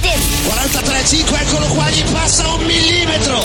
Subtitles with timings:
[0.00, 3.44] 43,5, eccolo qua, gli passa un millimetro.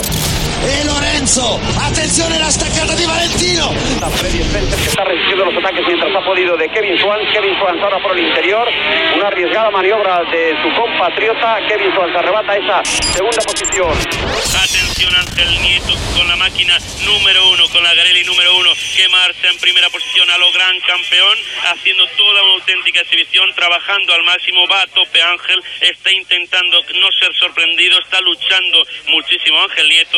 [0.64, 3.72] E Lorenzo, attenzione la staccata di Valentino.
[4.16, 7.30] Freddy Spencer que está resistiendo los ataques mientras ha podido de Kevin Swans.
[7.32, 8.68] Kevin Swans ahora por el interior.
[9.16, 11.60] Una arriesgada maniobra de su compatriota.
[11.68, 12.82] Kevin Swans arrebata esa
[13.14, 14.97] segunda posición.
[14.98, 16.76] Atención Ángel Nieto con la máquina
[17.06, 20.74] número uno, con la Garelli número uno, que marcha en primera posición a lo gran
[20.80, 21.38] campeón,
[21.70, 27.08] haciendo toda una auténtica exhibición, trabajando al máximo, va a tope Ángel, está intentando no
[27.20, 30.18] ser sorprendido, está luchando muchísimo Ángel Nieto.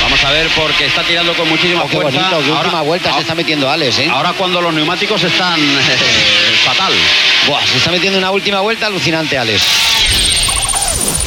[0.00, 2.30] Vamos a ver porque está tirando con muchísima Oh, qué fuerza.
[2.30, 4.08] bonito, qué última vuelta se está metiendo Alex, ¿eh?
[4.10, 6.94] Ahora cuando los neumáticos están eh, fatal.
[7.46, 9.62] Buah, se está metiendo una última vuelta alucinante, Alex.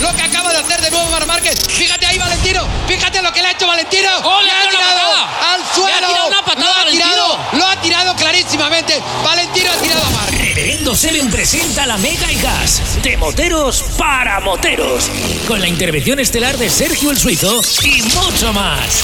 [0.02, 1.60] Lo que acaba de hacer de nuevo Mar Márquez.
[1.68, 2.68] Fíjate ahí, Valentino.
[2.88, 4.10] Fíjate lo que le ha hecho Valentino.
[4.24, 5.88] ¡Oh, le Le ha ha tirado una al suelo.
[5.88, 9.02] Le ha tirado una patada lo ha tirado, lo ha tirado clarísimamente.
[9.24, 10.32] Valentino ha tirado a Mar.
[10.32, 15.10] Reverendo Seven presenta la Mega y Gas de moteros para moteros
[15.48, 19.04] con la intervención estelar de Sergio el Suizo y mucho más.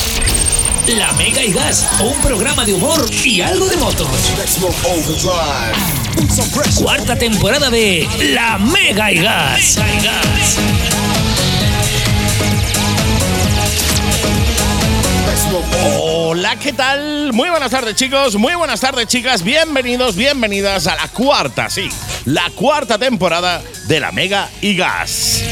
[0.87, 4.07] La Mega y Gas, un programa de humor y algo de motos.
[6.75, 9.79] Cuarta temporada de La Mega y Gas.
[16.27, 17.33] Hola, ¿qué tal?
[17.33, 18.35] Muy buenas tardes, chicos.
[18.35, 19.43] Muy buenas tardes, chicas.
[19.43, 21.87] Bienvenidos, bienvenidas a la cuarta, sí,
[22.25, 25.43] la cuarta temporada de la Mega y Gas.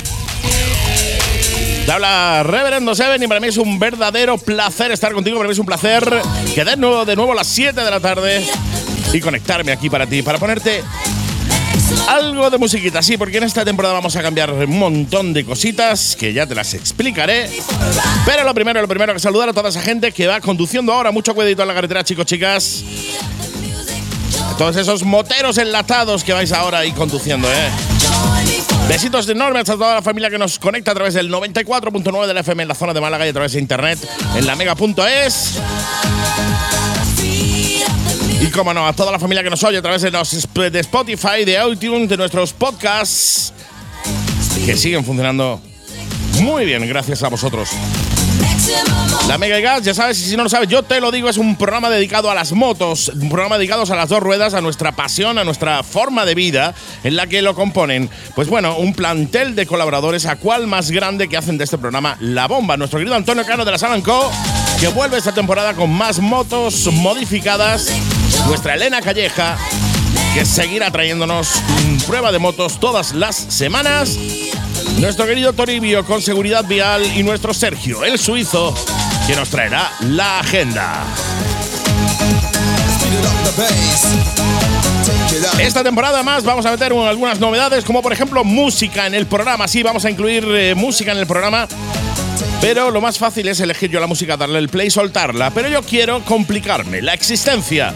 [1.86, 5.38] Te habla Reverendo Seven y para mí es un verdadero placer estar contigo.
[5.38, 6.12] Para mí es un placer
[6.56, 8.44] que de nuevo, de nuevo a las 7 de la tarde
[9.14, 10.84] y conectarme aquí para ti, para ponerte
[12.08, 16.16] algo de musiquita, sí, porque en esta temporada vamos a cambiar un montón de cositas
[16.16, 17.50] que ya te las explicaré.
[18.26, 21.12] Pero lo primero, lo primero, que saludar a toda esa gente que va conduciendo ahora.
[21.12, 22.84] Mucho cuidadito en la carretera, chicos, chicas.
[24.58, 27.70] Todos esos moteros enlatados que vais ahora ahí conduciendo, ¿eh?
[28.88, 32.64] Besitos enormes a toda la familia que nos conecta a través del 94.9 del FM
[32.64, 34.00] en la zona de Málaga y a través de internet
[34.36, 35.60] en la mega.es.
[38.54, 40.80] Y como no, a toda la familia que nos oye a través de, los, de
[40.80, 43.54] Spotify, de iTunes, de nuestros podcasts,
[44.66, 45.62] que siguen funcionando
[46.42, 47.70] muy bien, gracias a vosotros.
[49.28, 51.38] La Mega Gas, ya sabes, y si no lo sabes, yo te lo digo, es
[51.38, 54.92] un programa dedicado a las motos, un programa dedicado a las dos ruedas, a nuestra
[54.92, 59.56] pasión, a nuestra forma de vida, en la que lo componen, pues bueno, un plantel
[59.56, 63.16] de colaboradores, a cual más grande que hacen de este programa La Bomba, nuestro querido
[63.16, 64.32] Antonio Cano de la Salanco,
[64.80, 67.88] que vuelve esta temporada con más motos modificadas,
[68.48, 69.58] nuestra Elena Calleja,
[70.34, 71.50] que seguirá trayéndonos
[72.08, 74.18] prueba de motos todas las semanas.
[74.98, 78.76] Nuestro querido Toribio con seguridad vial y nuestro Sergio, el suizo,
[79.28, 81.04] que nos traerá la agenda.
[85.60, 89.26] Esta temporada más vamos a meter un- algunas novedades, como por ejemplo música en el
[89.26, 89.68] programa.
[89.68, 91.68] Sí, vamos a incluir eh, música en el programa.
[92.62, 95.52] Pero lo más fácil es elegir yo la música, darle el play y soltarla.
[95.52, 97.94] Pero yo quiero complicarme la existencia.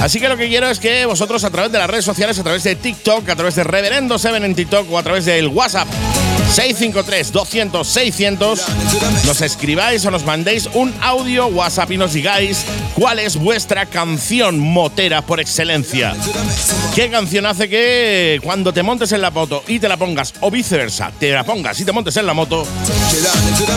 [0.00, 2.42] Así que lo que quiero es que vosotros a través de las redes sociales, a
[2.42, 5.88] través de TikTok, a través de Reverendo Seven en TikTok o a través del WhatsApp
[6.54, 8.60] 653-200-600,
[9.24, 12.64] nos escribáis o nos mandéis un audio WhatsApp y nos digáis
[12.94, 16.14] cuál es vuestra canción motera por excelencia.
[16.94, 20.50] ¿Qué canción hace que cuando te montes en la moto y te la pongas, o
[20.50, 22.66] viceversa, te la pongas y te montes en la moto,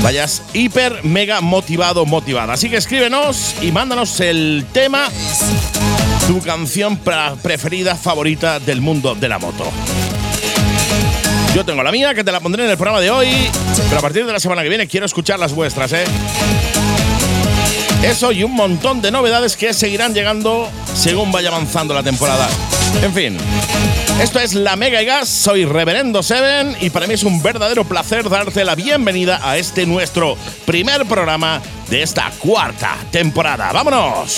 [0.01, 2.53] vayas hiper, mega motivado, motivada?
[2.53, 5.09] Así que escríbenos y mándanos el tema,
[6.27, 6.99] tu canción
[7.41, 9.65] preferida, favorita del mundo de la moto.
[11.53, 13.27] Yo tengo la mía, que te la pondré en el programa de hoy,
[13.89, 16.05] pero a partir de la semana que viene quiero escuchar las vuestras, ¿eh?
[18.03, 22.47] Eso y un montón de novedades que seguirán llegando según vaya avanzando la temporada.
[23.03, 23.37] En fin,
[24.21, 27.83] esto es La Mega y Gas, soy Reverendo Seven y para mí es un verdadero
[27.83, 33.71] placer darte la bienvenida a este nuestro primer programa de esta cuarta temporada.
[33.73, 34.37] ¡Vámonos!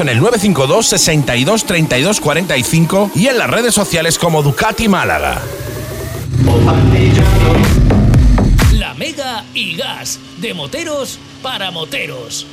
[0.00, 5.40] en el 952 62 32 45 y en las redes sociales como Ducati Málaga.
[8.72, 12.46] La Mega y Gas, de moteros para moteros.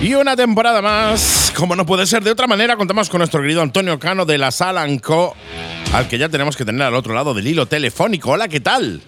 [0.00, 3.62] Y una temporada más, como no puede ser de otra manera, contamos con nuestro querido
[3.62, 5.36] Antonio Cano de la Salanco,
[5.92, 8.32] al que ya tenemos que tener al otro lado del hilo telefónico.
[8.32, 9.00] Hola, ¿qué tal?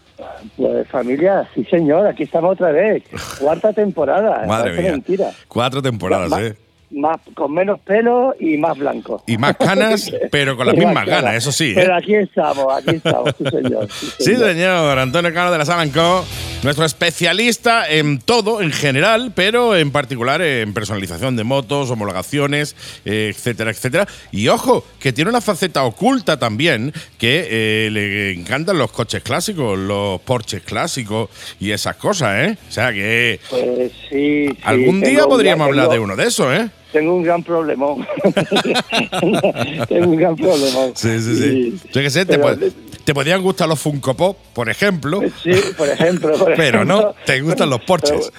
[0.57, 3.03] Pues familia, sí señor, aquí estamos otra vez.
[3.41, 4.47] Cuarta temporada.
[4.47, 4.93] Madre mía.
[4.93, 5.31] mentira.
[5.49, 6.57] Cuatro temporadas, ¿eh?
[6.95, 9.23] Más, con menos pelo y más blanco.
[9.27, 11.37] Y más canas, pero con las Y mismas ganas, canas.
[11.37, 11.71] eso sí.
[11.71, 11.75] ¿eh?
[11.75, 13.89] Pero aquí estamos, aquí estamos, sí señor.
[13.91, 14.49] Sí Sí, señor.
[14.51, 14.99] señor.
[14.99, 16.25] Antonio Cano de la Salanco,
[16.63, 23.33] nuestro especialista en todo, en general, pero en particular en personalización de motos, homologaciones, eh,
[23.35, 24.07] etcétera, etcétera.
[24.33, 29.79] Y ojo, que tiene una faceta oculta también, que eh, le encantan los coches clásicos,
[29.79, 31.29] los Porsches clásicos
[31.61, 32.59] y esas cosas, ¿eh?
[32.69, 34.47] O sea que Pues sí.
[34.49, 36.69] sí, algún día podríamos hablar de uno de esos, ¿eh?
[36.95, 38.07] Tengo un gran problemón.
[39.89, 40.93] tengo un gran problemón.
[40.95, 41.45] Sí, sí, sí.
[41.85, 42.57] Y- Yo qué sé, te, pero-
[43.05, 45.21] te podrían gustar los Funko Pop, por ejemplo.
[45.43, 46.39] Sí, por ejemplo.
[46.39, 48.31] por Pero no, te gustan los Porsches.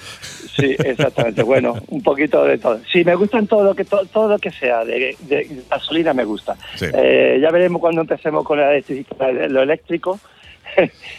[0.56, 1.42] Pero- sí, exactamente.
[1.42, 2.80] Bueno, un poquito de todo.
[2.90, 6.24] Sí, me gustan todo lo que to- todo lo que sea de, de gasolina me
[6.24, 6.56] gusta.
[6.76, 6.86] Sí.
[6.94, 10.18] Eh, ya veremos cuando empecemos con lo eléctrico.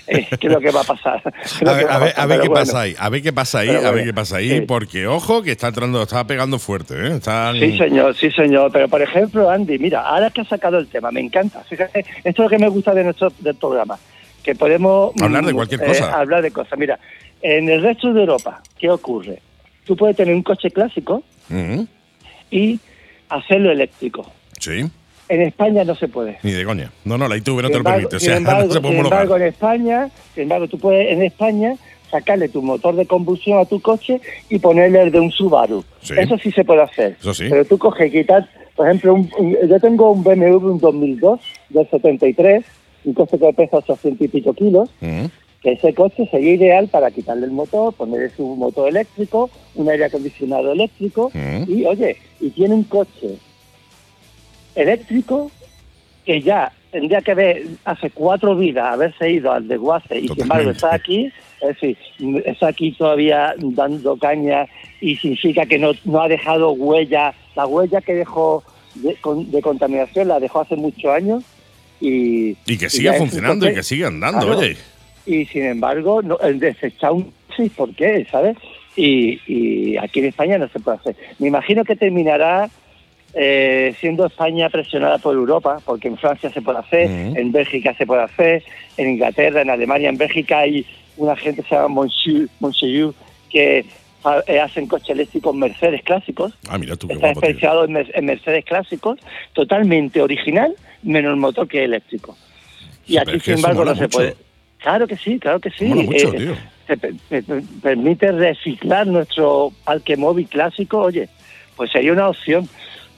[0.08, 1.22] Eh, qué es lo que va a pasar.
[1.66, 2.54] A ver, a ver, pasar, a ver qué bueno.
[2.66, 4.62] pasa ahí, a ver qué pasa ahí, Pero a ver bueno, qué pasa ahí, sí.
[4.62, 7.16] porque ojo que está entrando, está pegando fuerte, ¿eh?
[7.18, 8.72] Están- Sí, señor, sí, señor.
[8.72, 11.64] Pero, por ejemplo, Andy, mira, ahora que has sacado el tema, me encanta.
[11.64, 13.98] Fíjate, esto es lo que me gusta de nuestro del programa,
[14.44, 15.12] que podemos...
[15.22, 16.14] Hablar de mm, cualquier eh, cosa.
[16.20, 16.78] hablar de cosas.
[16.80, 17.00] Mira,
[17.42, 19.40] en el resto de Europa, ¿qué ocurre?
[19.86, 21.88] Tú puedes tener un coche clásico Ujú,
[22.52, 22.80] y
[23.30, 24.30] hacerlo eléctrico.
[24.60, 24.90] Sí,
[25.30, 26.38] En España no se puede.
[26.44, 26.92] ni de coña.
[27.06, 28.16] No, no, la ITV no te Sin lo embargo- permite.
[28.16, 31.22] O sea, embargo, no se puede sin embargo, en España, sin embargo, tú puedes en
[31.24, 31.76] España
[32.10, 35.84] sacarle tu motor de combustión a tu coche y ponerle el de un Subaru.
[36.02, 36.14] Sí.
[36.18, 37.18] Eso sí se puede hacer.
[37.20, 37.48] Eso sí.
[37.50, 38.46] Pero tú coges y quitas,
[38.78, 42.64] por ejemplo, un- un- yo tengo un BMW un 2002 del 73,
[43.04, 45.30] un coche que pesa 800 y pico kilos, Ujú,
[45.62, 50.06] que ese coche sería ideal para quitarle el motor, ponerle su motor eléctrico, un aire
[50.06, 51.70] acondicionado eléctrico, Ujú.
[51.72, 53.36] y oye, y tiene un coche
[54.78, 55.52] eléctrico
[56.26, 60.72] que ya tendría que haber hace cuatro vidas haberse ido al desguace y sin embargo
[60.72, 61.32] está aquí,
[61.62, 61.98] es decir,
[62.46, 64.66] está aquí todavía dando caña
[65.02, 68.64] y significa que no, no ha dejado huella, la huella que dejó
[68.96, 71.44] de, con- de contaminación la dejó hace muchos años
[72.02, 72.56] y...
[72.66, 74.60] Y que siga funcionando y que siga andando, Claro.
[74.60, 74.78] oye.
[75.26, 78.26] y sin embargo no, el desechar un sí, ¿por qué?
[78.32, 78.56] ¿Sabes?
[78.96, 81.16] Y, y aquí en España no se puede hacer.
[81.40, 82.70] Me imagino que terminará
[83.40, 87.38] eh, siendo España presionada por Europa, porque en Francia se puede hacer, Ujú.
[87.40, 88.64] en Bélgica se puede hacer,
[88.98, 90.84] en Inglaterra, en Alemania, en Bélgica hay
[91.18, 93.14] una gente que se llama Monsieur, Monsieur
[93.52, 93.86] que
[94.22, 98.26] fa- eh, hacen coches eléctricos Mercedes clásicos, Ah, mira tú qué está especializado en, en
[98.26, 99.20] Mercedes clásicos,
[99.54, 100.74] totalmente original,
[101.04, 102.36] menos el motor que eléctrico.
[103.08, 104.36] Y aquí, sin embargo, no se puede.
[104.80, 105.86] Claro que sí, claro que sí.
[105.86, 106.56] Mucho, Eh, tío.
[106.88, 111.30] se pe- pe- pe- permite reciclar nuestro parque móvil clásico, oye,
[111.76, 112.68] pues sería una opción.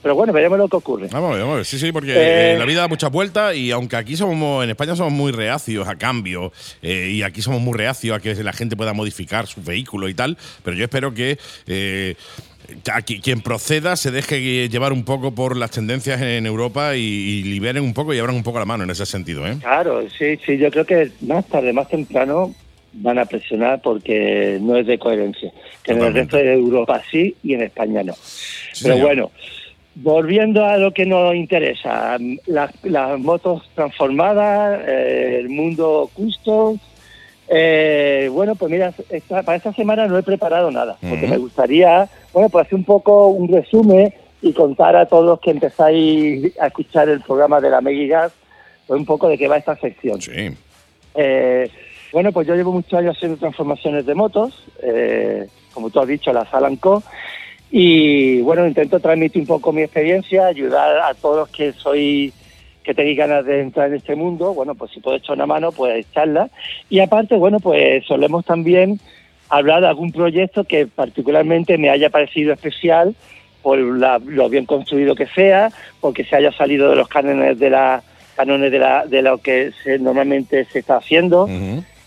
[0.02, 1.08] Pero bueno, veremos lo que ocurre.
[1.10, 1.66] Vamos a ver, vamos a ver.
[1.66, 4.70] Sí, sí, porque Eh, eh, la vida da muchas vueltas y aunque aquí somos, en
[4.70, 6.52] España somos muy reacios a cambio
[6.82, 10.14] eh, y aquí somos muy reacios a que la gente pueda modificar su vehículo y
[10.14, 12.14] tal, pero yo espero que eh,
[13.22, 17.82] quien proceda se deje llevar un poco por las tendencias en Europa y, y liberen
[17.82, 19.56] un poco y abran un poco la mano en ese sentido, ¿eh?
[19.60, 22.54] Claro, sí, sí, yo creo que más tarde, más temprano
[22.92, 25.52] van a presionar porque no es de coherencia.
[25.82, 28.14] Que en el resto de Europa sí y en España no.
[28.14, 29.06] Sí, Pero señor.
[29.06, 29.30] bueno,
[29.94, 32.16] volviendo a lo que nos interesa,
[32.46, 36.78] las, las motos transformadas, eh, el mundo custom.
[37.52, 42.08] eh, bueno, pues mira, esta- para esta semana no he preparado nada, porque me gustaría,
[42.32, 46.68] bueno, pues hacer un poco un resumen y contar a todos los que empezáis a
[46.68, 48.32] escuchar el programa de la Megigas,
[48.86, 50.20] pues un poco de qué va esta sección.
[50.22, 50.50] Sí.
[51.16, 51.68] Eh,
[52.12, 56.32] bueno, pues yo llevo muchos años haciendo transformaciones de motos, eh, como tú has dicho,
[56.32, 57.02] la Salanco,
[57.70, 62.32] y bueno, intento transmitir un poco mi experiencia, ayudar a todos los que soy
[62.82, 65.70] que tenéis ganas de entrar en este mundo, bueno, pues si puedo echar una mano,
[65.70, 66.48] pues echarla.
[66.88, 68.98] Y aparte, bueno, pues solemos también
[69.50, 73.14] hablar de algún proyecto que particularmente me haya parecido especial
[73.62, 77.70] por la- lo bien construido que sea, porque se haya salido de los cánones de
[77.70, 78.02] la
[78.34, 81.46] cánones de, la, de lo que se, normalmente se está haciendo.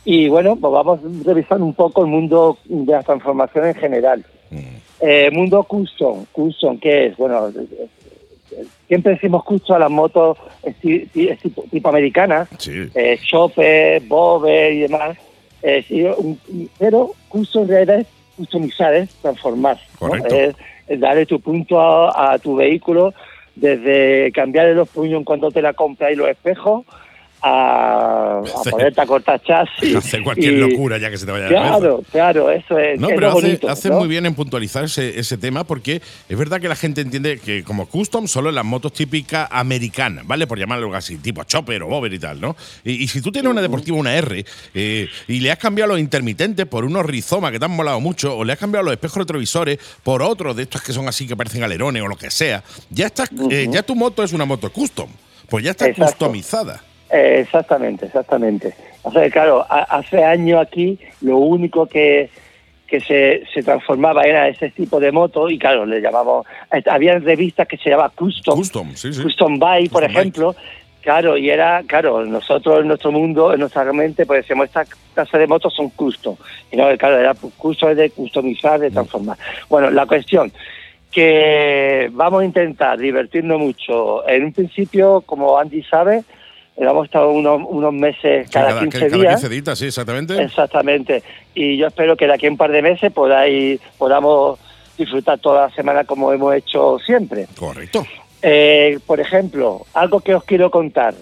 [0.03, 4.25] Y bueno, pues vamos revisando un poco el mundo de las transformaciones en general.
[4.49, 4.57] Mm.
[5.05, 7.17] Eh, mundo custom, custom, ¿qué es?
[7.17, 7.51] Bueno,
[8.87, 10.37] siempre decimos custom a las motos
[11.41, 12.89] tipo, tipo americanas, Sí.
[12.95, 15.17] eh, chopper, bobber y demás.
[15.61, 15.83] Eh,
[16.79, 18.07] pero custom en realidad es
[18.37, 19.77] customizar, es transformar.
[20.29, 20.55] Es,
[20.87, 23.13] es darle tu punto a, a tu vehículo,
[23.55, 26.85] desde cambiarle los puños cuando te la compras y los espejos,
[27.43, 29.95] a, a ponerte a cortar chasis.
[29.97, 31.77] Hacer cualquier y- locura ya que se te vaya la cabeza.
[31.77, 33.69] Claro, claro, eso es, No, es pero lo hace, bonito.
[33.69, 33.99] hace ¿no?
[33.99, 37.63] muy bien en puntualizar ese, ese tema porque es verdad que la gente entiende que
[37.63, 40.47] como custom solo en las motos típicas americanas, ¿vale?
[40.47, 42.55] Por llamarlo algo así, tipo chopper o bobber y tal, ¿no?
[42.83, 45.99] Y, y si tú tienes una deportiva, una R, eh, y le has cambiado los
[45.99, 49.17] intermitentes por unos rizoma que te han molado mucho, o le has cambiado los espejos
[49.17, 52.63] retrovisores por otros de estos que son así que parecen alerones o lo que sea,
[52.89, 55.09] ya estás, eh, ya tu moto es una moto custom,
[55.49, 56.05] pues ya está Exacto.
[56.11, 56.81] customizada.
[57.13, 58.73] Eh, exactamente, exactamente.
[59.03, 62.29] O sea, claro, a- hace años aquí lo único que,
[62.87, 66.45] que se, se transformaba era ese tipo de moto y claro, le llamamos,
[66.89, 69.21] había revistas que se llamaba Custom, Custom, sí, sí.
[69.21, 70.55] Custom Bike, por Custom ejemplo.
[71.01, 75.37] Claro, y era, claro, nosotros en nuestro mundo, en nuestra mente, pues decíamos, esta clase
[75.37, 76.35] de motos son custom.
[76.71, 79.37] Y no, claro, era custom de customizar, de transformar.
[79.69, 80.51] Bueno, la cuestión,
[81.11, 84.27] que vamos a intentar divertirnos mucho.
[84.27, 86.23] En un principio, como Andy sabe,
[86.77, 89.41] hemos estado unos, unos meses Sí, cada, 15 cada días.
[89.41, 90.41] 15 días, sí, exactamente.
[90.41, 91.23] Exactamente.
[91.53, 94.59] Y yo espero que de aquí a un par de meses podáis, podamos
[94.97, 97.47] disfrutar toda la semana como hemos hecho siempre.
[97.57, 98.05] Correcto.
[98.41, 101.13] Eh, por ejemplo, algo que os quiero contar.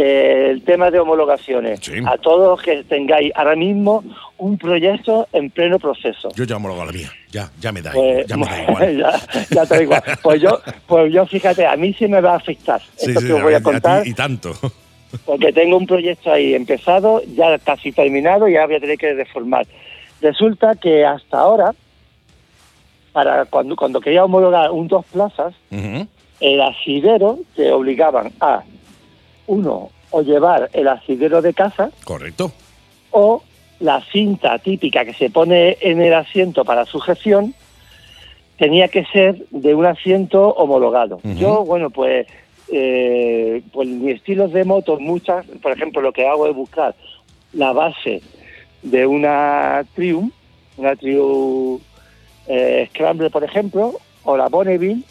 [0.00, 1.80] Eh, el tema de homologaciones.
[1.82, 1.94] Sí.
[2.06, 4.04] A todos que tengáis ahora mismo
[4.36, 6.28] un proyecto en pleno proceso.
[6.36, 7.10] Yo ya homologo la mía.
[7.32, 8.96] Ya, ya me da, Pues, ya me da igual.
[8.96, 9.10] ya,
[9.50, 10.02] ya te da igual.
[10.22, 13.26] Pues yo, pues yo, fíjate, a mí sí me va a afectar Sí, esto sí,
[13.26, 14.52] que os voy a contar, y tanto.
[15.26, 19.14] porque tengo un proyecto ahí empezado, ya casi terminado, y ahora voy a tener que
[19.14, 19.66] reformar.
[20.22, 21.74] Resulta que hasta ahora,
[23.12, 25.54] para cuando, cuando quería homologar un dos plazas,
[26.38, 28.62] el asidero te obligaban a,
[29.48, 32.52] uno, o llevar el asidero de casa Correcto.
[33.10, 33.42] o
[33.80, 37.54] la cinta típica que se pone en el asiento para sujeción
[38.56, 41.20] tenía que ser de un asiento homologado.
[41.22, 42.26] Yo, bueno, pues,
[42.72, 46.94] eh, pues mi estilo de moto, muchas, por ejemplo, lo que hago es buscar
[47.52, 48.20] la base
[48.82, 50.32] de una Triumph,
[50.76, 51.80] una Triumph
[52.48, 55.02] eh, Scrambler, por ejemplo, o la Bonneville,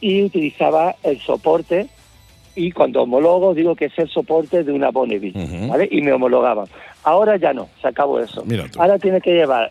[0.00, 1.88] y utilizaba el soporte,
[2.56, 5.68] y cuando homologo digo que es el soporte de una Bonneville.
[5.68, 5.88] ¿vale?
[5.90, 6.66] Y me homologaban.
[7.04, 8.42] Ahora ya no, se acabó eso.
[8.78, 9.70] Ahora tiene que llevar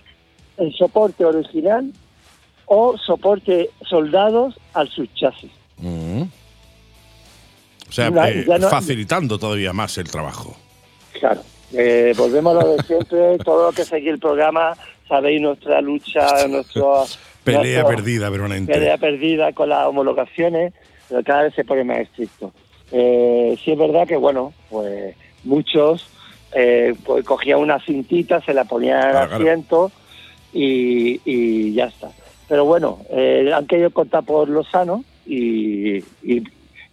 [0.58, 1.92] el soporte original
[2.68, 5.52] o soporte soldados al subchasis.
[5.80, 6.28] Ujú.
[7.90, 10.56] O sea, eh, no- facilitando todavía más el trabajo.
[11.20, 11.42] Claro.
[11.74, 14.74] Eh, volvemos a lo de siempre, todo lo que seguí el programa,
[15.08, 17.04] sabéis nuestra lucha, nuestro,
[17.44, 18.74] Pelea nuestro- perdida, permanente.
[18.74, 20.74] pelea perdida con las homologaciones,
[21.10, 22.52] pero cada vez se pone más estricto.
[22.98, 26.08] Eh, sí es verdad que, bueno, pues muchos
[26.54, 29.44] eh, pues cogían una cintita, se la ponían al Claro, claro.
[29.44, 29.92] asiento
[30.54, 32.10] y, y ya está.
[32.48, 36.42] Pero bueno, eh, han querido contar por lo sano y, y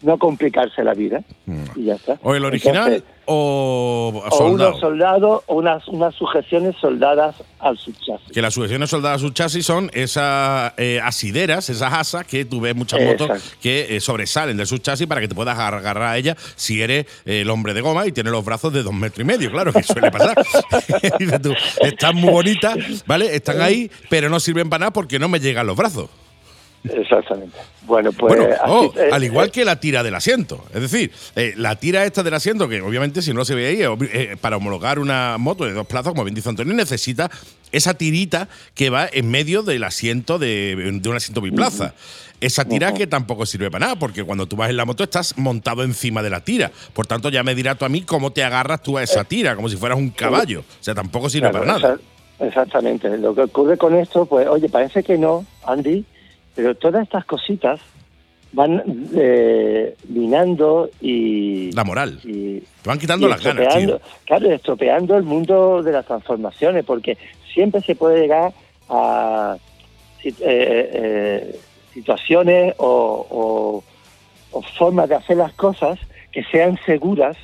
[0.03, 1.23] no complicarse la vida.
[1.47, 1.65] Mm.
[1.77, 2.19] Y ya está.
[2.23, 4.71] O el original Entonces, o o soldado.
[4.71, 8.33] unos soldados o unas, unas sujeciones soldadas al subchasis.
[8.33, 12.61] Que las sujeciones soldadas a su chasis son esas eh, asideras, esas asas que tú
[12.61, 16.19] ves muchas motos que eh, sobresalen de su chasis para que te puedas agarrar a
[16.19, 19.21] ella si eres eh, el hombre de goma y tienes los brazos de dos metros
[19.21, 20.37] y medio, claro, que suele pasar.
[21.19, 23.35] Dices tú, están muy bonitas, ¿vale?
[23.35, 26.11] Están ahí, pero no sirven para nada porque no me llegan los brazos.
[26.85, 27.57] Exactamente.
[27.83, 28.37] Bueno, pues.
[28.37, 30.65] bueno, oh, eh, al igual eh, que la tira del asiento.
[30.75, 33.83] Es decir, eh, la tira esta del asiento, que obviamente si no se ve ahí,
[33.83, 37.31] eh, eh, para homologar una moto de dos plazas, como bien dice Antonio, necesita
[37.71, 41.95] esa tirita que va en medio del asiento de, de un asiento biplaza.
[42.41, 45.39] Esa tira que tampoco sirve para nada, porque cuando tú vas en la moto estás
[45.39, 46.73] montado encima de la tira.
[46.93, 49.55] Por tanto, ya me dirás tú a mí cómo te agarras tú a esa tira,
[49.55, 50.61] como si fueras un caballo.
[50.61, 51.95] O sea, tampoco sirve claro, para nada.
[51.95, 52.01] exa-
[52.49, 53.17] Exactamente.
[53.19, 56.05] Lo que ocurre con esto, pues, oye, parece que no, Andy,
[56.55, 57.81] pero todas estas cositas
[58.53, 58.83] van
[59.15, 61.73] eh, minando y.
[61.73, 62.19] La moral.
[62.25, 64.01] y Te van quitando las ganas, tío.
[64.27, 67.17] Claro, estropeando el mundo de las transformaciones, porque
[67.55, 68.53] siempre se puede llegar
[68.91, 69.57] a
[70.23, 71.61] sit- eh, eh,
[71.95, 73.85] situaciones o, o-
[74.59, 75.99] o formas de hacer las cosas
[76.31, 77.37] que sean seguras,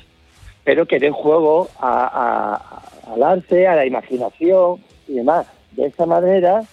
[0.63, 2.59] pero que den juego a-
[3.07, 5.47] a- al arte, a la imaginación y demás.
[5.71, 6.63] De esa manera,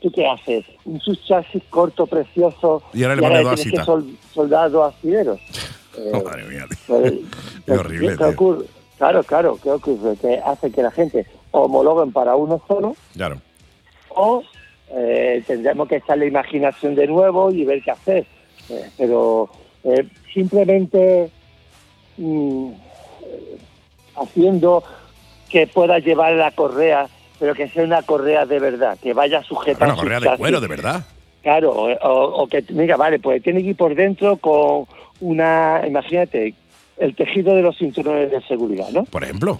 [0.00, 0.64] ¿tú qué haces?
[0.84, 3.86] Un subchasis corto, precioso, Y ahora le que asitas.
[3.86, 5.40] sol- soldar dos asideros.
[5.98, 7.12] Eh, Madre mía, pues,
[7.66, 8.28] Qué horrible, ¿qué tío.
[8.28, 8.64] ocurre?
[8.96, 10.16] Claro, claro, ¿qué ocurre?
[10.18, 13.40] Que hace que la gente homologuen para uno solo Claro.
[14.10, 14.40] o
[14.92, 18.26] eh, tendremos que echarle imaginación de nuevo y ver qué hacer.
[18.68, 19.50] Eh, pero
[19.82, 21.28] eh, simplemente
[22.18, 22.70] mm,
[24.16, 24.84] haciendo
[25.48, 27.08] que pueda llevar la correa,
[27.40, 30.68] pero que sea una correa de verdad, que vaya sujeta Una correa de cuero, de
[30.68, 31.02] verdad.
[31.42, 34.84] Claro, o, o- o que, mira, vale, pues tiene que ir por dentro con
[35.20, 36.54] una, imagínate,
[36.98, 39.04] el tejido de los cinturones de seguridad, ¿no?
[39.04, 39.58] Por ejemplo.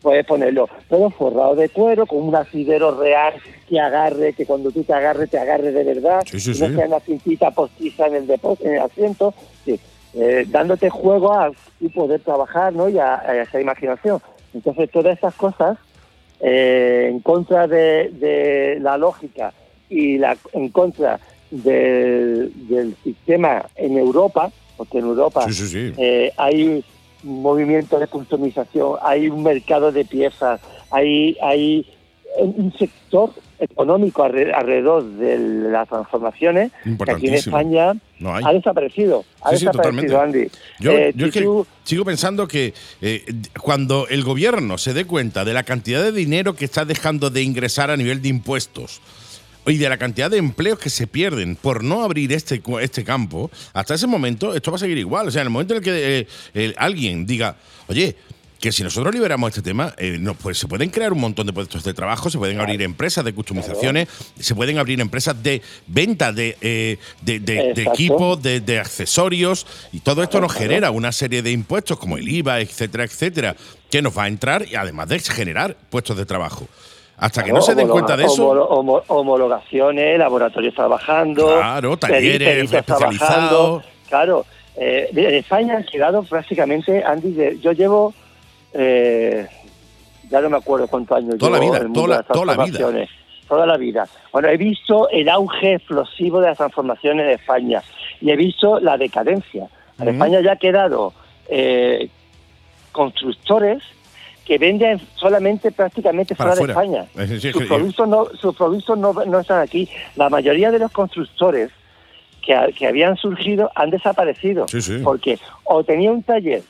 [0.00, 3.34] Puedes ponerlo todo forrado de cuero, con un asidero real
[3.68, 6.74] que agarre, que cuando tú te agarres, te agarre de verdad, Sí, sí, no sí.
[6.76, 9.80] sea una cintita postiza en el, depo- en el asiento, sí.
[10.14, 11.50] Eh, dándote juego a
[11.92, 12.88] poder trabajar ¿no?
[12.88, 14.20] y a, a esa imaginación.
[14.54, 15.76] Entonces, todas estas cosas,
[16.40, 19.52] eh, en contra de, de la lógica
[19.88, 25.92] y la, en contra del, del sistema en Europa, porque en Europa Sí, sí, sí.
[25.96, 26.82] eh, hay
[27.24, 31.86] un movimiento de customización, hay un mercado de piezas, hay, hay
[32.38, 35.38] un sector económico alre- alrededor de
[35.70, 36.72] las transformaciones
[37.04, 37.34] que aquí en.
[37.34, 39.24] España No ha desaparecido.
[39.42, 40.48] Ha Sí, sí, desaparecido, Andy.
[40.80, 41.46] Yo, Eh, yo es si que
[41.84, 42.72] sigo pensando que
[43.02, 43.24] eh,
[43.60, 47.42] cuando el gobierno se dé cuenta de la cantidad de dinero que está dejando de
[47.42, 49.00] ingresar a nivel de impuestos
[49.66, 53.50] y de la cantidad de empleos que se pierden por no abrir este, este campo,
[53.72, 55.26] hasta ese momento esto va a seguir igual.
[55.26, 57.56] O sea, en el momento en el que eh, el- alguien diga,
[57.88, 58.14] oye,
[58.66, 61.52] que si nosotros liberamos este tema, eh, no, pues se pueden crear un montón de
[61.52, 64.08] puestos de trabajo, se pueden abrir empresas de customizaciones,
[64.40, 69.68] se pueden abrir empresas de venta de, eh, de, de- de equipos, de, de accesorios,
[69.92, 73.54] y todo esto nos genera una serie de impuestos como el IVA, etcétera, etcétera,
[73.88, 76.66] que nos va a entrar y además de generar puestos de trabajo.
[77.18, 78.48] Hasta que no se den cuenta de eso.
[78.52, 81.46] homolo- homo- homologaciones, laboratorios trabajando.
[81.56, 83.84] Claro, talleres especializados.
[84.08, 84.44] Claro.
[84.76, 88.12] Eh, en España han quedado prácticamente, Andy, yo llevo,
[88.76, 89.46] eh,
[90.30, 93.06] ya no me acuerdo cuántos años Toda la vida, toda la- toda vida.
[93.48, 94.08] Toda la vida.
[94.32, 97.80] Bueno, he visto el auge explosivo de las transformaciones de España
[98.20, 99.68] y he visto la decadencia.
[100.00, 100.08] En.
[100.08, 101.12] España ya ha quedado
[101.48, 102.08] eh,
[102.90, 103.82] constructores
[104.44, 106.62] que venden solamente prácticamente fuera de.
[106.64, 107.06] España.
[107.16, 109.88] Es decir, sus que- productos, no, sus productos no, no están aquí.
[110.16, 111.70] La mayoría de los constructores
[112.44, 114.66] que, que habían surgido han desaparecido.
[114.68, 114.98] Sí, sí.
[115.04, 116.62] Porque o tenían un taller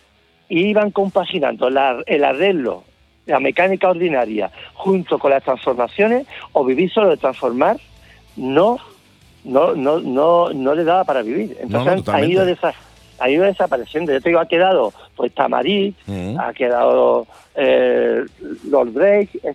[0.49, 2.85] y iban compaginando la- el arreglo,
[3.27, 7.77] la mecánica ordinaria, junto con las transformaciones, o vivir solo de transformar,
[8.37, 8.79] no,
[9.45, 11.57] no, no, no, no le daba para vivir.
[11.61, 12.75] Entonces No, han- han, ido desa-
[13.19, 14.13] ha ido desapareciendo.
[14.13, 16.37] Yo te digo, ha quedado pues Tamarit, Ujú.
[16.41, 18.23] ha quedado eh,
[18.69, 19.55] Lord Drake, eh,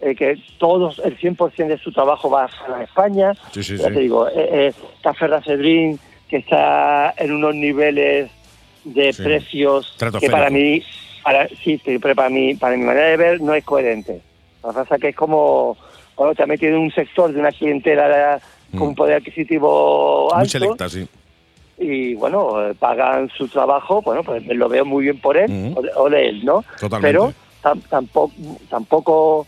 [0.00, 3.32] eh, que todos, el 100% de su trabajo va a España.
[3.52, 3.94] Sí, sí, ya sí.
[3.94, 4.32] te digo, eh,
[4.68, 8.30] eh, Café Racedrín, que está en unos niveles
[8.84, 9.22] de Sí.
[9.22, 10.82] precios que para mí,
[11.22, 14.20] para, sí, sí, pero para mí, para mi manera de ver, no es coherente.
[14.62, 15.76] Lo que pasa es que es como
[16.18, 18.40] has metido en un sector de una clientela
[18.76, 20.34] con un poder adquisitivo Mm.
[20.34, 21.06] Muy alto selecta, sí.
[21.78, 25.88] y bueno, eh, pagan su trabajo, bueno, pues lo veo muy bien por él Ujú.
[25.96, 26.64] o, de, él, ¿no?
[26.78, 27.00] Totalmente.
[27.18, 28.32] Pero tam- tampoco,
[28.70, 29.46] tampoco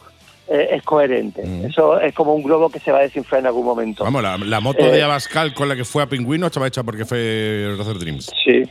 [0.48, 1.42] eh, es coherente.
[1.42, 1.66] Ujú.
[1.66, 4.04] Eso es como un globo que se va a desinflar en algún momento.
[4.04, 6.82] Vamos, la, la moto Eh, de Abascal con la que fue a Pingüino estaba hecha
[6.82, 8.30] porque fue Rozer Dreams.
[8.44, 8.62] Sí,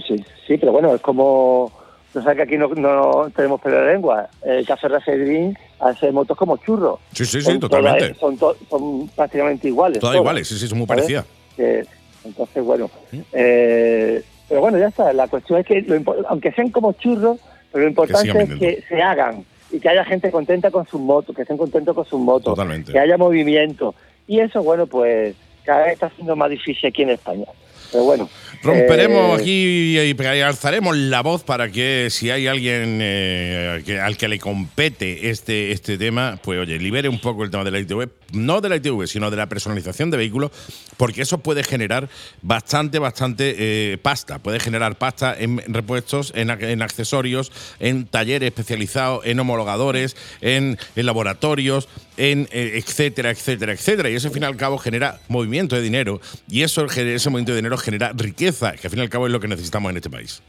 [0.00, 0.24] sí, sí.
[0.46, 1.70] Sí, pero bueno, es como...
[2.14, 4.28] No sé que aquí no, no tenemos pelo de lengua.
[4.44, 6.98] El Café Racedrín hace motos como churros.
[7.14, 8.10] Sí, sí, sí, Son totalmente.
[8.10, 9.98] todas- son, to- son prácticamente iguales.
[9.98, 10.22] Todas todas.
[10.22, 11.24] iguales, sí, sí, son muy parecidas.
[11.56, 11.86] Que-
[12.24, 12.90] entonces, bueno.
[13.32, 15.12] eh, pero bueno, ya está.
[15.14, 17.38] La cuestión es que, lo aunque sean como churros,
[17.72, 21.34] pero lo importante es que se hagan y que haya gente contenta con sus motos,
[21.34, 22.92] que estén contentos con sus motos, Totalmente.
[22.92, 23.94] que haya movimiento.
[24.28, 27.46] Y eso, bueno, pues cada vez está siendo más difícil aquí en España.
[27.90, 28.28] Pero bueno.
[28.62, 34.16] Romperemos eh, aquí y, alzaremos la voz para que si hay alguien eh, que, al
[34.16, 37.80] que le compete este, este tema, pues oye, libere un poco el tema de la
[37.80, 40.52] ITV, no de la ITV, sino de la personalización de vehículos,
[40.96, 42.08] porque eso puede generar
[42.40, 44.38] bastante, bastante eh, pasta.
[44.38, 51.06] Puede generar pasta en repuestos, en, en accesorios, en talleres especializados, en homologadores, en, en
[51.06, 54.10] laboratorios, en eh, etcétera, etcétera, etcétera.
[54.10, 57.52] Y eso al fin y al cabo genera movimiento de dinero y eso, ese movimiento
[57.52, 59.96] de dinero genera riqueza, que al fin y al cabo es lo que necesitamos en
[59.96, 60.42] este país.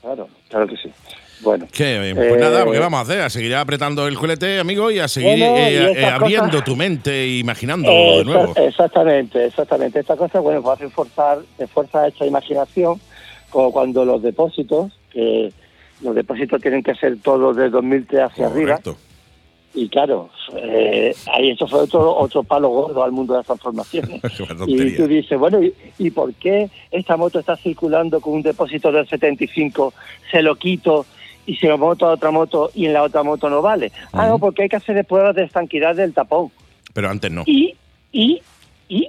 [0.00, 0.90] Claro, claro que sí.
[1.40, 1.66] Bueno.
[1.66, 3.20] Eh, pues Eh, nada, ¿qué vamos a hacer?
[3.20, 6.50] A seguir apretando el culete, amigo, y a seguir Bueno, eh, y eh, estas abriendo
[6.50, 8.54] cosas- tu mente e imaginando de nuevo.
[8.56, 10.00] exa- Exactamente, exactamente.
[10.00, 13.00] Esta cosa, bueno, pues hace forzar, te fuerza esta imaginación,
[13.50, 15.52] como cuando los depósitos, que
[16.02, 18.96] los depósitos tienen que ser todos de 2003 hacia arriba, Correcto.
[19.74, 24.20] Y claro, eh, ahí eso fue otro, otro palo gordo al mundo de las transformaciones.
[24.66, 28.90] Y tú dices, bueno, ¿y, y por qué esta moto está circulando con un depósito
[28.90, 29.92] del 75?
[30.30, 31.06] Se lo quito
[31.48, 33.90] y se lo monto a otra moto y en la otra moto no vale.
[34.12, 36.50] Ah, no, porque hay que hacer pruebas de estanquidad del tapón.
[36.92, 37.42] Pero antes no.
[37.46, 37.74] Y,
[38.12, 38.42] y,
[38.86, 39.08] y,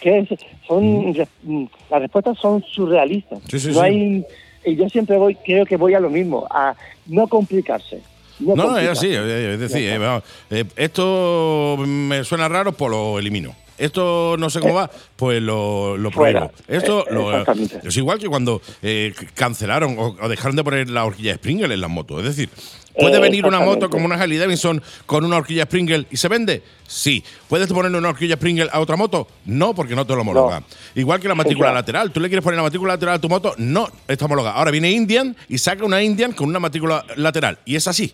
[0.00, 0.26] que
[0.66, 1.10] son,
[1.42, 3.40] mm, las respuestas son surrealistas.
[3.48, 3.80] Sí, sí, no sí.
[3.80, 4.24] hay,
[4.64, 6.74] y yo siempre voy, creo que voy a lo mismo, a
[7.06, 8.00] no complicarse.
[8.40, 9.08] No, No, no, así.
[9.10, 13.54] eh, Es decir, eh, vamos, eh, esto me suena raro, pues lo elimino.
[13.78, 16.50] Esto no sé cómo va, pues lo, lo prohíbo.
[16.66, 17.44] Esto Eh, lo-
[17.84, 21.80] es igual que cuando eh, cancelaron o, o dejaron de poner la horquilla Springer en
[21.80, 22.18] las motos.
[22.18, 22.50] Es decir,
[22.98, 26.26] ¿puede Eh, venir una moto como una Harley Davidson con una horquilla Springer y se
[26.26, 26.64] vende?
[26.88, 27.22] Sí.
[27.48, 29.28] ¿Puedes ponerle una horquilla Springer a otra moto?
[29.44, 30.64] No, porque no te lo homologa.
[30.96, 32.10] Igual que la matrícula lateral.
[32.10, 33.54] ¿Tú le quieres poner la matrícula lateral a tu moto?
[33.58, 34.56] No, está homologada.
[34.56, 37.60] Ahora viene Indian y saca una Indian con una matrícula lateral.
[37.64, 38.12] Y es así.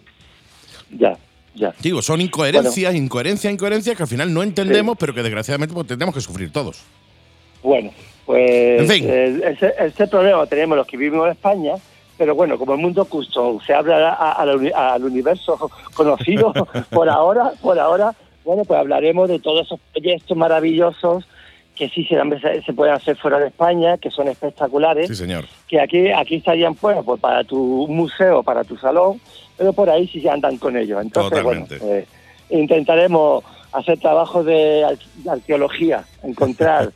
[0.90, 1.16] Ya,
[1.54, 1.72] ya.
[1.80, 6.14] Digo, son incoherencias, incoherencias, incoherencias que al final no entendemos, pero que desgraciadamente pues, tendremos
[6.14, 6.82] que sufrir todos.
[7.62, 7.90] Bueno,
[8.26, 9.04] pues En fin.
[9.08, 11.74] eh, ese, ese problema lo tenemos los que vivimos en España,
[12.18, 15.70] pero bueno, como el mundo custom se abre a- a- a la uni- al universo
[15.94, 16.52] conocido
[16.90, 21.24] por ahora, por ahora, bueno, pues hablaremos de todos esos proyectos maravillosos
[21.74, 22.16] que sí se,
[22.62, 25.46] se pueden hacer fuera de España, que son espectaculares, Sí, señor.
[25.66, 29.20] que aquí aquí estarían bueno, pues para tu museo, para tu salón,
[29.56, 31.00] pero por ahí sí se andan con ellos.
[31.02, 31.78] Entonces, Totalmente.
[31.78, 32.08] bueno, pues,
[32.50, 36.92] intentaremos hacer trabajos de ar- de arqueología, encontrar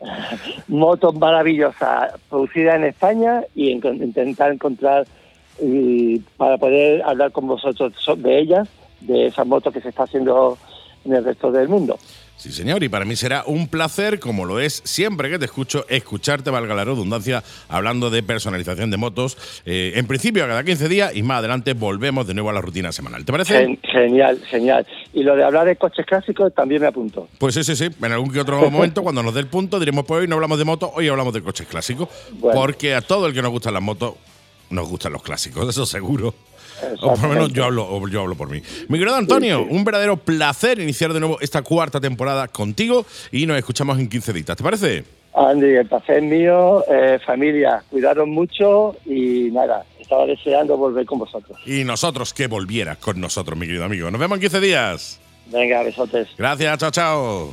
[0.68, 5.06] motos maravillosas producidas en España y en- intentar encontrar
[5.60, 8.68] y para poder hablar con vosotros so- de ellas,
[9.00, 10.58] de esas motos que se está haciendo
[11.04, 11.98] en el resto del mundo.
[12.36, 12.82] Sí, señor.
[12.84, 16.74] Y para mí será un placer, como lo es siempre que te escucho, escucharte, valga
[16.74, 19.38] la redundancia, hablando de personalización de motos.
[19.64, 22.60] Eh, en principio, a cada 15 días y más adelante volvemos de nuevo a la
[22.60, 23.24] rutina semanal.
[23.24, 23.54] ¿Te parece?
[23.58, 24.86] Gen- genial, genial.
[25.14, 27.26] Y lo de hablar de coches clásicos también me apunto.
[27.38, 27.88] Pues sí, sí, sí.
[28.02, 30.58] En algún que otro momento, cuando nos dé el punto, diremos, pues hoy no hablamos
[30.58, 32.08] de motos, hoy hablamos de coches clásicos.
[32.32, 32.60] Bueno.
[32.60, 34.14] Porque a todo el que nos gustan las motos,
[34.68, 36.34] nos gustan los clásicos, eso seguro.
[37.00, 38.62] O por lo menos yo hablo, yo hablo por mí.
[38.88, 43.58] Mi querido Antonio, un verdadero placer iniciar de nuevo esta cuarta temporada contigo y nos
[43.58, 44.56] escuchamos en 15 días.
[44.56, 45.04] ¿Te parece?
[45.34, 51.18] Andy, el placer es mío, eh, familia, cuidaros mucho y nada, estaba deseando volver con
[51.18, 51.58] vosotros.
[51.66, 54.10] Y nosotros que volvieras con nosotros, mi querido amigo.
[54.10, 55.20] Nos vemos en 15 días.
[55.46, 56.28] Venga, besotes.
[56.38, 57.52] Gracias, chao, chao.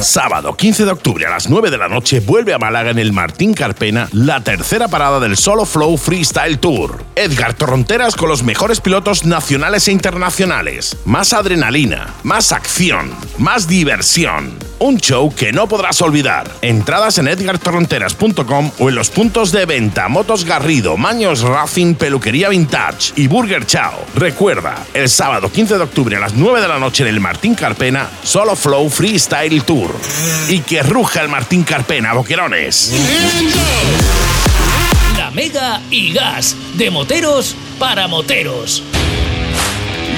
[0.00, 3.12] Sábado 15 de octubre a las 9 de la noche vuelve a Málaga en el
[3.12, 7.04] Martín Carpena la tercera parada del Solo Flow Freestyle Tour.
[7.16, 10.96] Edgar Torronteras con los mejores pilotos nacionales e internacionales.
[11.04, 14.52] Más adrenalina, más acción, más diversión.
[14.78, 16.50] Un show que no podrás olvidar.
[16.60, 23.12] Entradas en edgartorronteras.com o en los puntos de venta Motos Garrido, Maños Racing, Peluquería Vintage
[23.16, 23.94] y Burger Chao.
[24.14, 27.54] Recuerda, el sábado 15 de octubre a las 9 de la noche en el Martín
[27.54, 29.94] Carpena, Solo Flow Freestyle Tour.
[30.48, 32.92] Y que ruja el Martín Carpena, boquerones.
[35.16, 38.82] La Mega y Gas, de moteros para moteros.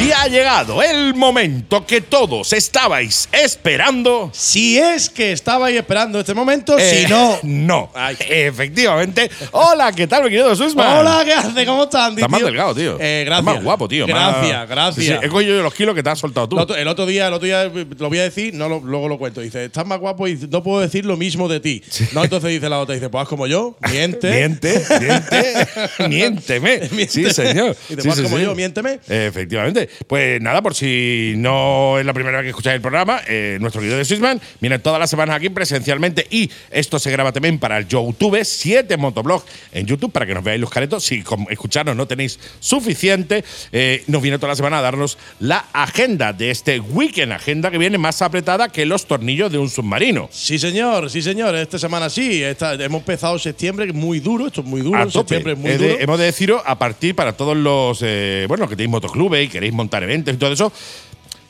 [0.00, 4.30] Y ha llegado el momento que todos estabais esperando.
[4.32, 7.36] Si es que estabais esperando este momento, Eh, si no.
[7.42, 9.28] No, efectivamente.
[9.50, 10.98] Hola, ¿qué tal, mi querido Susman?
[10.98, 11.66] Hola, ¿qué hace?
[11.66, 12.20] ¿Cómo estás, Andy?
[12.22, 12.96] Estás más delgado, tío.
[13.00, 13.44] Eh, Estás gracias.
[13.56, 14.06] más guapo, tío.
[14.06, 15.04] más- Gracias, gracias.
[15.06, 16.58] Sí, sí, he cogido los kilos que te has soltado tú.
[16.74, 19.18] El otro, día, el otro día eh, lo voy a decir, no lo- luego lo
[19.18, 19.40] cuento.
[19.40, 21.82] Dice, estás más guapo y no puedo decir lo mismo de ti.
[22.12, 24.30] No, entonces dice la otra, dice, pues haz como yo, miente.
[24.30, 25.68] Miente, miente,
[26.08, 26.88] miénteme.
[27.08, 27.76] Sí, señor.
[27.88, 29.00] Y vas sí, como yo, miénteme.
[29.08, 29.87] Efectivamente.
[30.06, 33.80] Pues nada, por si no es la primera vez que escucháis el programa, eh, nuestro
[33.80, 37.78] querido de Sisman viene todas las semanas aquí presencialmente y esto se graba también para
[37.78, 41.04] el YouTube, siete motoblogs en YouTube para que nos veáis los caretos.
[41.04, 45.64] Si con escucharnos no tenéis suficiente, eh, nos viene toda la semana a darnos la
[45.72, 50.28] agenda de este weekend, agenda que viene más apretada que los tornillos de un submarino.
[50.32, 51.54] Sí, señor, sí, señor.
[51.56, 52.42] Esta semana sí.
[52.42, 54.46] Esta- hemos empezado septiembre, muy duro.
[54.46, 54.98] Esto es muy duro.
[54.98, 55.34] A tope.
[55.34, 56.00] Septiembre es muy He de- duro.
[56.00, 59.72] hemos de deciros a partir para todos los eh, bueno que tenéis motoclubes y queréis
[59.78, 60.72] montar eventos y todo eso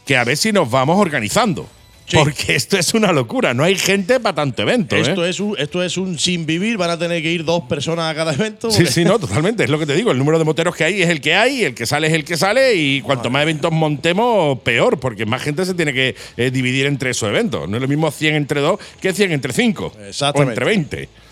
[0.06, 1.68] que a ver si nos vamos organizando
[2.14, 3.52] Porque esto es una locura.
[3.52, 4.96] No hay gente para tanto evento.
[4.96, 5.28] Esto, ¿eh?
[5.28, 6.78] es un, esto es un sin vivir.
[6.78, 8.70] Van a tener que ir dos personas a cada evento.
[8.70, 9.64] Sí, sí, no, totalmente.
[9.64, 10.10] Es lo que te digo.
[10.10, 12.24] El número de moteros que hay es el que hay, el que sale es el
[12.24, 12.74] que sale.
[12.76, 17.10] Y cuanto más eventos montemos, peor, porque más gente se tiene que eh, dividir entre
[17.10, 17.68] esos eventos.
[17.68, 19.92] No es lo mismo 100 entre 2 que 100 entre 5.
[20.34, 21.27] O entre 20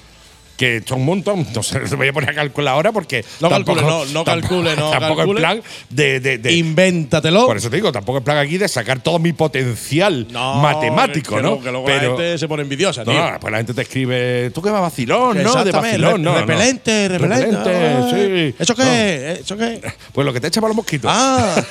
[0.56, 1.46] que son un montón.
[1.54, 3.24] No sé, voy a poner a calcular ahora porque.
[3.40, 5.40] No tampoco, calcule, no, no calcule, no Tampoco calcule.
[5.40, 7.46] es plan de, de, de- Invéntatelo.
[7.46, 11.36] Por eso te digo, tampoco es plan aquí de sacar todo mi potencial No, matemático,
[11.36, 11.60] que ¿no?
[11.60, 13.30] que luego la gente se pone envidiosa, No, tío.
[13.32, 15.64] no, pues la gente te escribe, tú que vas vacilón, ¿no?
[15.64, 16.40] De vacilón, no, no.
[16.40, 17.56] repelente, repelente.
[17.56, 18.54] Repelente, sí.
[18.58, 18.92] ¿Eso qué No.
[18.92, 19.40] es?
[19.40, 19.80] ¿Eso qué es?
[20.12, 21.10] Pues lo que te echa para los mosquitos.
[21.12, 21.54] Ah.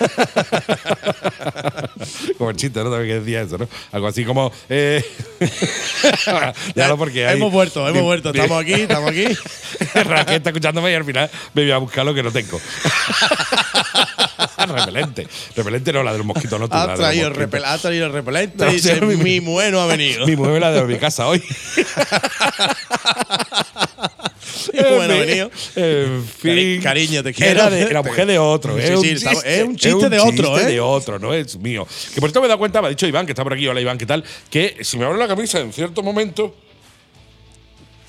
[2.37, 2.89] como el chiste, ¿no?
[2.91, 3.67] También que decía eso, ¿no?
[3.91, 4.51] Algo así como.
[4.69, 5.03] Eh,
[6.75, 8.29] ya no, porque hay- hemos vuelto, hemos vuelto.
[8.29, 9.25] Estamos aquí, estamos aquí.
[9.95, 12.59] Raquel está escuchándome y al final me voy a buscar lo que no tengo.
[14.67, 15.27] repelente.
[15.55, 18.13] Repelente no, la de los mosquitos, no tú, Ha traído, el repel- ha traído el
[18.13, 20.25] repelente No, dice, mi- mi bueno ha venido.
[20.25, 21.41] Mi mueve la de mi casa hoy.
[24.73, 25.51] Bueno Eh, venido.
[25.75, 26.51] En fin.
[26.51, 27.51] Cari- cariño, te quiero.
[27.51, 28.75] Era de la mujer de otro.
[28.75, 30.65] Sí, es, un sí, estamos- chiste, es un chiste de otro, ¿eh?
[30.65, 31.87] de otro, no es mío.
[32.13, 33.67] Que por esto me he dado cuenta, me ha dicho Iván, que está por aquí,
[33.67, 34.23] hola Iván, ¿qué tal?
[34.49, 36.55] Que si me abro la camisa en cierto momento,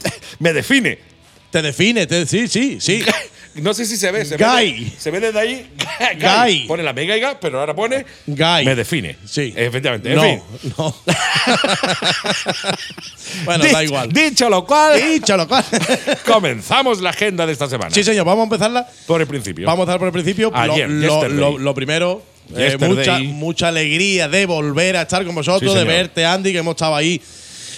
[0.39, 0.99] me define.
[1.51, 3.05] Te define, te- sí, sí, sí.
[3.57, 4.23] No sé si se ve.
[4.27, 4.85] Se Guy.
[4.85, 5.67] Ve, se ve desde ahí.
[6.21, 6.67] Guy.
[6.69, 8.05] Pone la mega y pero ahora pone.
[8.27, 8.67] Guy.
[8.67, 9.17] Me define.
[9.27, 9.51] Sí.
[9.57, 10.11] Efectivamente.
[10.11, 10.43] En No, fin.
[10.77, 10.95] no.
[13.45, 14.13] bueno, Dich- da igual.
[14.13, 15.65] Dicho lo cual, Dicho lo cual.
[16.27, 17.91] comenzamos la agenda de esta semana.
[17.91, 18.87] sí, señor, vamos a empezarla.
[19.07, 19.67] Por el principio.
[19.67, 20.51] Vamos a empezar por el principio.
[20.55, 21.39] Ayer, lo, yesterday.
[21.39, 22.23] lo- lo primero,
[22.55, 26.59] eh, mucha, mucha alegría de volver a estar con vosotros, Sí, de verte, Andy, que
[26.59, 27.21] hemos estado ahí.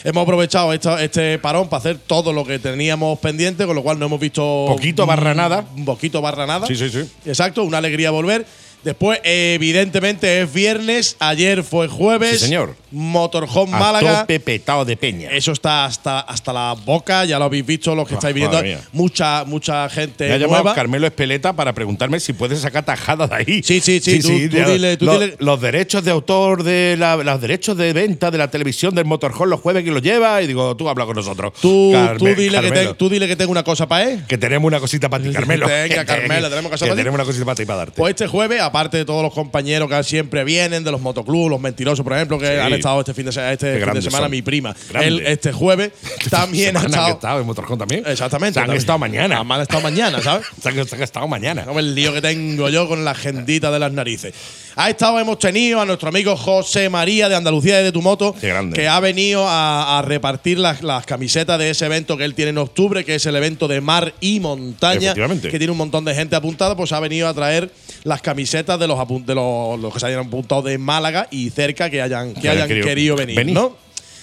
[0.05, 3.99] Hemos aprovechado esta- este parón para hacer todo lo que teníamos pendiente, con lo cual
[3.99, 4.65] no hemos visto.
[4.69, 5.65] Poquito barra nada.
[5.77, 6.67] Un poquito barra nada.
[6.67, 7.01] Sí, sí, sí.
[7.27, 8.47] Exacto, una alegría volver.
[8.85, 11.17] Después, evidentemente, es viernes.
[11.19, 12.39] Ayer fue jueves.
[12.39, 12.77] Sí, señor.
[12.91, 14.21] Motorhome A Málaga.
[14.21, 15.31] tope petado de peña.
[15.31, 18.63] Eso está hasta, hasta la boca, ya lo habéis visto, los que Ah, estáis viendo.
[18.63, 18.81] mía.
[18.93, 20.75] Mucha, mucha gente Me ha llamado nueva.
[20.75, 23.63] Carmelo Espeleta para preguntarme si puedes sacar tajadas de ahí.
[23.63, 26.97] Sí, sí, sí, tú- tú de- dile- tú los, dile- los derechos de autor de
[26.99, 30.41] la- los derechos de venta de la televisión del Motorhome los jueves que lo lleva
[30.41, 31.53] y digo, tú habla con nosotros.
[31.61, 34.25] Tú, Carme- tú dile que te- tú dile que tengo una cosa para él.
[34.27, 35.67] que tenemos una cosita para ti, Carmelo.
[35.67, 37.93] Venga, Carmelo, tenemos que tenemos una cosita para ti para darte.
[37.97, 41.61] Pues este jueves, aparte de todos los compañeros que siempre vienen, de los motoclubs, los
[41.61, 42.53] mentirosos, por ejemplo, que Sí.
[42.61, 44.31] han estado este fin de, este fin de semana, son.
[44.31, 44.75] mi prima.
[45.01, 45.91] Él, este jueves
[46.31, 47.15] también ha Semana que estado.
[47.15, 48.03] estado en Motorhome también.
[48.07, 48.55] Exactamente.
[48.55, 48.79] Se han también.
[48.81, 49.41] estado mañana.
[49.41, 50.47] Han estado mañana, ¿sabes?
[50.63, 51.65] Se han, se han estado mañana.
[51.67, 54.35] No, el lío que tengo yo con la agendita de las narices.
[54.77, 58.33] A esta hora hemos tenido a nuestro amigo José María de Andalucía de Tu Moto,
[58.75, 62.51] que ha venido a, a repartir las, las camisetas de ese evento que él tiene
[62.51, 66.15] en octubre, que es el evento de mar y montaña, que tiene un montón de
[66.15, 67.73] gente apuntada, pues ha venido a traer
[68.05, 71.91] las camisetas de los, de los, los que se hayan apuntado de Málaga y cerca
[71.91, 73.55] que hayan, que hayan querido querido venir, venir.
[73.55, 73.77] ¿no?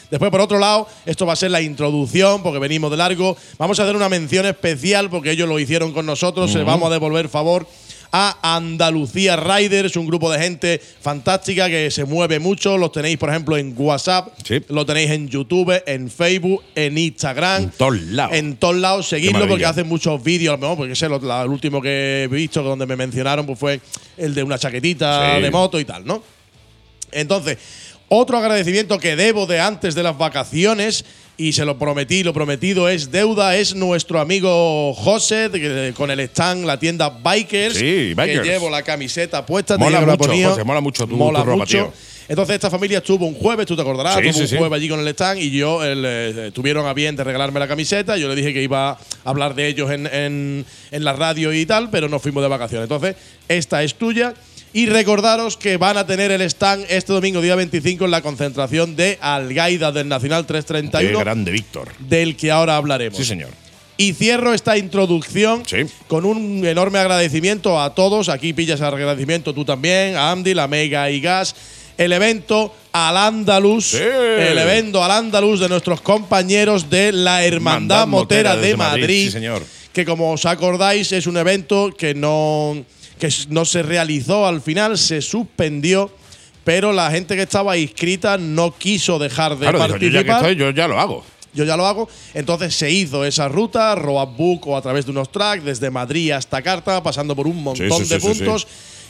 [0.10, 3.36] Después, por otro lado, esto va a ser la introducción, porque venimos de largo.
[3.58, 6.52] Vamos a hacer una mención especial, porque ellos lo hicieron con nosotros.
[6.52, 7.68] Se vamos a devolver favor
[8.18, 12.78] a Andalucía Riders, un grupo de gente fantástica que se mueve mucho.
[12.78, 14.62] Los tenéis, por ejemplo, en WhatsApp, Sí.
[14.70, 17.64] lo tenéis en YouTube, en Facebook, en Instagram.
[17.64, 18.34] En todos lados.
[18.38, 20.54] En todos lados, seguidlo porque hacen muchos vídeos.
[20.54, 23.46] a lo mejor, Porque ese, lo- la- el último que he visto, donde me mencionaron,
[23.46, 23.82] pues fue
[24.16, 25.42] el de una chaquetita Sí.
[25.42, 26.24] de moto y tal, ¿no?
[27.12, 27.58] Entonces,
[28.08, 31.04] otro agradecimiento que debo de antes de las vacaciones,
[31.38, 36.20] y se lo prometí, lo prometido es deuda, es nuestro amigo José, de con el
[36.22, 37.76] stand, la tienda Bikers.
[37.76, 38.42] Sí, Bikers.
[38.42, 39.78] Que llevo la camiseta puesta.
[39.78, 40.32] Mola la mucho.
[40.50, 41.78] José, mola mucho tu- Mola tu ropa, mucho.
[41.78, 41.94] tío.
[42.28, 44.90] Entonces esta familia estuvo un jueves, tú te acordarás, Sí, tuvo sí, un jueves allí
[44.90, 48.18] con el stand y yo el, eh, tuvieron a bien de regalarme la camiseta.
[48.18, 51.66] Yo le dije que iba a hablar de ellos en, en- en la radio y
[51.68, 52.86] tal, pero nos fuimos de vacaciones.
[52.86, 53.16] Entonces,
[53.48, 54.34] esta es tuya.
[54.76, 58.98] Y recordaros que van a tener el stand este domingo, día 25, en la concentración
[58.98, 61.94] de Algaida del Nacional Qué 331, grande, Víctor.
[61.98, 63.18] del que ahora hablaremos.
[63.18, 63.52] Sí, señor.
[63.96, 65.78] Y cierro esta introducción Sí.
[66.08, 68.28] con un enorme agradecimiento a todos.
[68.28, 71.56] Aquí pillas el agradecimiento tú también, a Andy, la Mega y Gas.
[71.98, 74.00] El evento al Andalus, Sí.
[74.04, 79.32] el evento al Andalus de nuestros compañeros de la Hermandad Motera, Motera de Madrid, sí,
[79.32, 79.64] señor.
[79.94, 82.84] que como os acordáis es un evento que no,
[83.20, 86.12] que no se realizó al final, se suspendió,
[86.64, 90.24] pero la gente que estaba inscrita no quiso dejar de Claro, dijo, yo participar ya
[90.24, 91.24] que estoy, yo ya lo hago.
[91.54, 92.10] yo ya lo hago.
[92.34, 96.62] Entonces se hizo esa ruta, Roadbook o a través de unos tracks, desde Madrid hasta
[96.62, 98.68] Carta, pasando por un montón Sí, sí, de sí, puntos.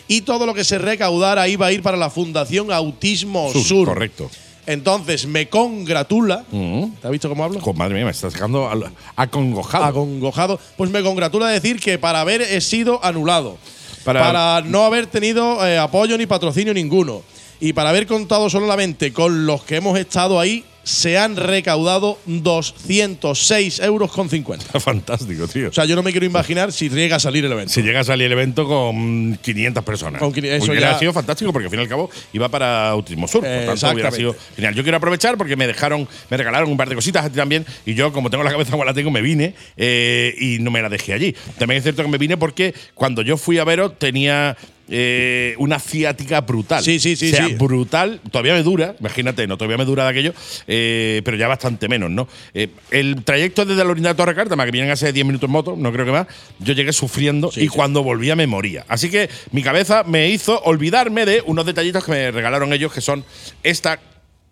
[0.07, 3.87] Y todo lo que se recaudara iba a ir para la Fundación Autismo Sur, Sur.
[3.87, 4.29] correcto.
[4.67, 6.43] Entonces me congratula.
[6.51, 7.59] ¿Te has visto cómo hablo?
[7.73, 8.69] Madre mía, me estás dejando
[9.15, 9.83] acongojado.
[9.85, 10.59] Acongojado.
[10.75, 13.57] Pues me congratula decir que para haber sido anulado.
[14.05, 17.23] Para- no haber tenido eh, apoyo ni patrocinio ninguno.
[17.59, 23.79] Y para haber contado solamente con los que hemos estado ahí, se han recaudado 206
[23.79, 24.79] euros con 50.
[24.79, 25.69] Fantástico, tío.
[25.69, 27.73] O sea, yo no me quiero imaginar si llega a salir el evento.
[27.73, 30.19] Si llega a salir el evento con 500 personas.
[30.21, 33.27] Con eso hubiera ya- sido fantástico porque al fin y al cabo iba para Autismo
[33.27, 33.41] Sur.
[33.41, 34.75] Por tanto, hubiera sido genial.
[34.75, 37.65] Yo quiero aprovechar porque me dejaron, me regalaron un par de cositas a ti también.
[37.85, 40.81] Y yo, como tengo la cabeza como la tengo, me vine eh, y no me
[40.81, 41.35] la dejé allí.
[41.57, 44.55] También es cierto que me vine porque cuando yo fui a veros tenía.
[44.87, 46.83] Eh, una ciática brutal.
[46.83, 47.55] Sí, sí, sí, O sea, sí.
[47.55, 48.21] brutal.
[48.31, 50.33] Todavía me dura, imagínate, no, todavía me dura de aquello,
[50.67, 52.27] eh, pero ya bastante menos, ¿no?
[52.53, 55.51] Eh, el trayecto desde la Orinda de Torre Cártama, que vienen hace 10 minutos en
[55.51, 56.27] moto, no creo que más,
[56.59, 58.85] yo llegué sufriendo y cuando volvía me moría.
[58.87, 63.01] Así que mi cabeza me hizo olvidarme de unos detallitos que me regalaron ellos, que
[63.01, 63.25] son
[63.63, 63.99] esta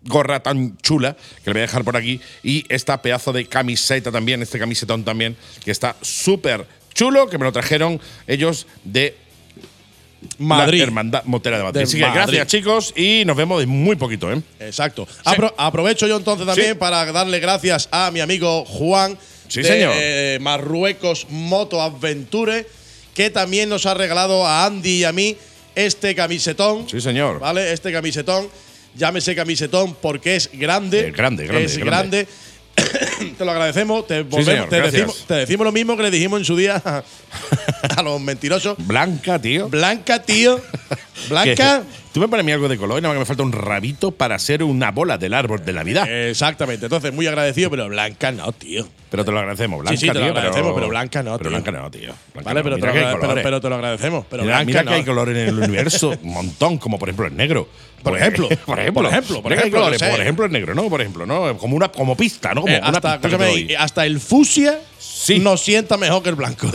[0.06, 4.12] gorra tan chula, que le voy a dejar por aquí, y esta pedazo de camiseta
[4.12, 9.16] también, este camisetón también, que está súper chulo, que me lo trajeron ellos de
[10.38, 10.78] Madrid.
[10.78, 11.78] la Hermandad Motera de Madrid.
[11.80, 12.14] De Así que Madrid.
[12.20, 14.40] gracias, chicos, y nos vemos en muy poquito, ¿eh?
[14.60, 15.06] Exacto.
[15.24, 16.74] Apro- aprovecho yo entonces también Sí.
[16.74, 19.92] para darle gracias a mi amigo Juan Sí, de señor.
[19.96, 22.66] eh, Marruecos Moto Adventure,
[23.14, 25.36] que también nos ha regalado a Andy y a mí
[25.74, 26.88] este camisetón.
[26.88, 27.38] Sí, señor.
[27.40, 27.72] ¿Vale?
[27.72, 28.48] Este camisetón.
[28.96, 31.08] Llámese camisetón porque es grande.
[31.08, 32.26] Es grande, grande, Es grande.
[32.26, 33.13] grande.
[33.30, 34.06] Te lo agradecemos.
[34.06, 36.80] Te, volvemos- señor, te, decimos, te decimos lo mismo que le dijimos en su día
[36.84, 37.02] a,
[37.96, 38.76] a los mentirosos.
[38.78, 39.68] Blanca, tío.
[39.68, 40.60] Blanca, tío.
[41.28, 41.82] Blanca.
[41.82, 44.12] Que Tú me pones algo de color y nada más que me falta un rabito
[44.12, 46.06] para ser una bola del árbol de Navidad.
[46.28, 46.86] Exactamente.
[46.86, 48.86] Entonces, muy agradecido, pero Blanca no, tío.
[49.10, 51.60] pero te lo agradecemos, Blanca, sí, te lo tío, agradecemos, pero Blanca no, Pero tío.
[51.60, 52.14] Blanca no, tío.
[52.34, 52.64] Blanca Vale, no.
[52.64, 54.26] pero te, que pero, pero te lo agradecemos.
[54.30, 54.92] Pero mira, Blanca mira que no.
[54.92, 57.68] hay color en el universo, un montón, como por ejemplo el negro.
[58.04, 60.10] Por Pues, ejemplo, por ejemplo, por ejemplo, por que hay ejemplo, no sé.
[60.10, 60.88] por ejemplo el negro, ¿no?
[60.88, 61.58] Por ejemplo, ¿no?
[61.58, 62.60] Como una como pista, ¿no?
[62.60, 64.78] Como Eh, una hasta, pista hasta el fusia
[65.24, 65.38] Sí.
[65.38, 66.70] nos sienta mejor que el blanco.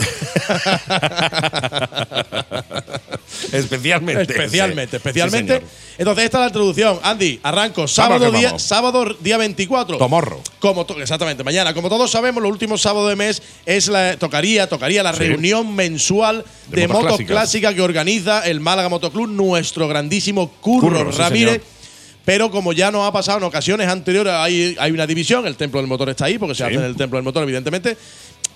[3.52, 4.22] especialmente.
[4.32, 4.96] especialmente, sí.
[4.96, 5.58] especialmente.
[5.60, 5.64] Sí.
[5.98, 6.98] Entonces, esta es la introducción.
[7.02, 7.86] Andy, arranco.
[7.86, 8.62] Sábado, día, vamos.
[8.62, 9.98] sábado día 24.
[9.98, 10.40] Tomorro.
[10.58, 11.74] Como to- exactamente, mañana.
[11.74, 16.44] Como todos sabemos, los últimos sábados de mes es la, tocaría, tocaría la reunión mensual
[16.68, 17.36] De de, motos motos clásicas.
[17.36, 21.60] clásicas que organiza el Málaga Motoclub, nuestro grandísimo Curro, Curro, Ramírez.
[22.24, 25.80] Pero como ya nos ha pasado en ocasiones anteriores, hay, hay una división, el Templo
[25.80, 26.64] del Motor está ahí, porque se Sí.
[26.64, 27.96] hace en el Templo del Motor, evidentemente.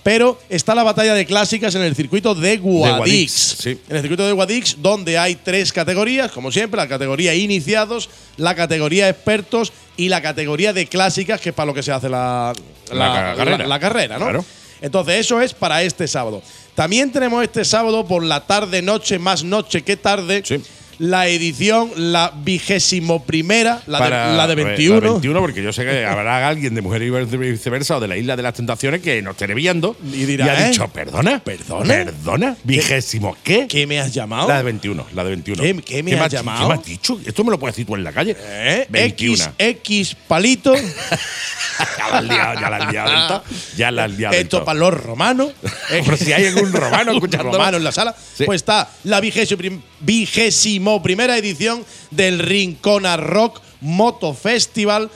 [0.05, 2.97] Pero está la batalla de clásicas en el circuito de Guadix.
[2.97, 3.79] Guadix, sí.
[3.89, 8.53] En el circuito de Guadix, donde hay tres categorías, como siempre, la categoría iniciados, la
[8.53, 12.53] categoría expertos y la categoría de clásicas, que es para lo que se hace la,
[12.91, 13.57] La ca- carrera.
[13.57, 14.25] la- la carrera, ¿no?
[14.25, 14.45] Claro.
[14.79, 16.43] Entonces, eso es para este sábado.
[16.75, 20.61] También tenemos este sábado por la tarde, noche, más noche que tarde, Sí.
[20.99, 25.01] La edición, la vigésimo primera, la, Para- de, la de a ver, 21.
[25.01, 28.17] La 21, porque yo sé que habrá alguien de Mujer y Viceversa o de la
[28.17, 30.69] Isla de las Tentaciones que nos esté viendo Y dirá, ha ¿eh?
[30.71, 31.39] dicho, ¿perdona?
[31.39, 31.87] ¿Perdona?
[31.87, 32.57] ¿Perdona?
[32.63, 33.67] ¿Vigésimo qué?
[33.67, 34.47] ¿Qué me has llamado?
[34.47, 35.61] La de 21, la de 21.
[35.61, 36.61] ¿Qué- qué me has has- llamado?
[36.61, 37.19] ¿Qué me has dicho?
[37.25, 38.35] Esto me lo puedes decir tú en la calle.
[38.39, 38.85] ¿Eh?
[38.89, 39.35] 21.
[39.35, 40.73] X, X palito.
[41.97, 43.09] ya la has liado, ya la has liado.
[43.11, 43.43] del todo.
[43.77, 44.35] Ya la has liado.
[44.35, 45.51] Esto para los romanos.
[45.89, 47.51] Pero si hay algún romano escuchando.
[47.51, 48.15] romano en la sala.
[48.35, 48.45] Sí.
[48.45, 55.09] Pues está la vigésimo, prim- vigésimo primera edición del Rincona Rock Moto Festival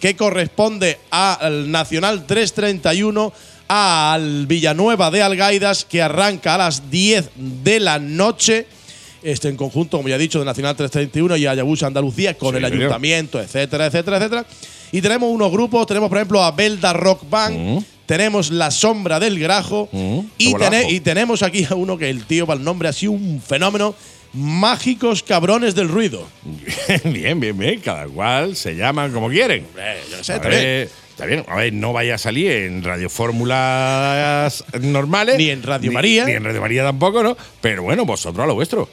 [0.00, 3.32] que corresponde al Nacional 331
[3.68, 8.66] al Villanueva de Algaidas que arranca a las 10 de la noche.
[9.22, 12.58] Este en conjunto, como ya he dicho, de Nacional 331 y Ayabusa Andalucía con Sí,
[12.58, 14.46] el ayuntamiento, etcétera, etcétera, etcétera.
[14.92, 19.38] Y tenemos unos grupos, tenemos por ejemplo a Belda Rock Band, tenemos La Sombra del
[19.40, 20.54] Grajo Mm, y,
[20.90, 23.96] y tenemos aquí a uno que el tío para el nombre ha sido un fenómeno.
[24.36, 26.26] Mágicos cabrones del ruido.
[27.04, 27.80] bien, bien, bien.
[27.80, 29.66] Cada cual se llaman como quieren.
[30.10, 31.44] yo qué sé, A está bien.
[31.48, 35.38] A ver, no vaya a salir en Radio Fórmulas normales.
[35.38, 36.26] Ni en Radio María.
[36.26, 37.36] Ni en Radio María tampoco, ¿no?
[37.62, 38.88] Pero bueno, vosotros a lo vuestro.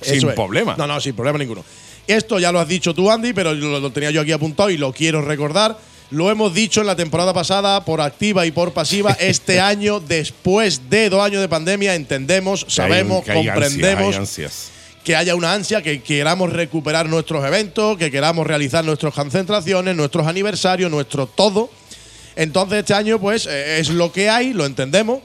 [0.00, 0.34] Eso Sin es.
[0.34, 0.74] problema.
[0.78, 1.62] No, no, sin problema ninguno.
[2.06, 4.78] Esto ya lo has dicho tú, Andy, pero lo, lo tenía yo aquí apuntado y
[4.78, 5.76] lo quiero recordar.
[6.12, 9.12] Lo hemos dicho en la temporada pasada, por activa y por pasiva.
[9.18, 13.54] Este año, después de dos años de pandemia, entendemos, Que hay- sabemos, que hay ansias,
[13.54, 14.22] comprendemos hay
[15.04, 20.26] que haya una ansia, que queramos recuperar nuestros eventos, que queramos realizar nuestras concentraciones, nuestros
[20.26, 21.70] aniversarios, nuestro todo.
[22.36, 25.20] Entonces este año pues eh, es lo que hay, lo entendemos.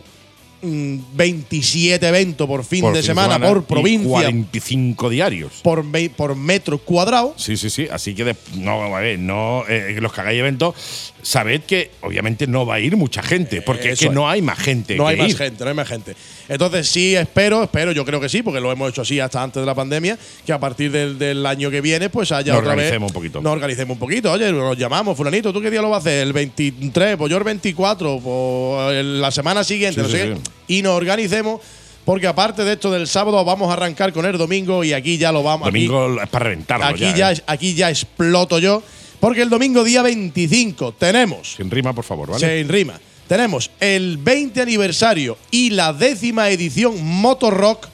[0.61, 5.53] Mm, 27 eventos por fin Por de fin semana, por y provincia, 45 diarios.
[5.61, 7.35] por, me- por metro cuadrado.
[7.37, 7.87] Sí, sí, sí.
[7.91, 10.73] Así que de- no, a ver, no, eh, los que hagáis eventos,
[11.21, 14.57] sabed que obviamente no va a ir mucha gente, porque es que no hay más
[14.57, 14.95] gente.
[14.95, 16.15] No que hay más gente, no hay más gente.
[16.49, 19.61] Entonces sí, espero, espero, yo creo que sí, porque lo hemos hecho así hasta antes
[19.61, 22.75] de la pandemia, que a partir del, del año que viene, pues haya Nos otra
[22.75, 22.85] vez.
[22.85, 23.41] organicemos un poquito.
[23.41, 24.31] Nos organicemos un poquito.
[24.31, 26.23] Oye, nos llamamos, fulanito, ¿tú qué día lo vas a hacer?
[26.27, 30.35] El 23, pues yo el 24, pues la semana siguiente, Sí, no sé sí, qué.
[30.35, 30.41] sí.
[30.79, 31.59] Y nos organicemos
[32.05, 35.33] porque aparte de esto del sábado vamos a arrancar con el domingo y aquí ya
[35.33, 35.67] lo vamos.
[35.67, 37.33] aquí- Domingo es para reventarlo Aquí, ya.
[37.33, 37.43] ¿eh?
[37.47, 38.81] aquí ya exploto yo.
[39.19, 41.55] Porque el domingo día 25 tenemos.
[41.57, 42.59] Sin rima, por favor, ¿vale?
[42.59, 42.99] Sin rima.
[43.27, 47.87] Tenemos el 20 aniversario y la décima edición Motorrock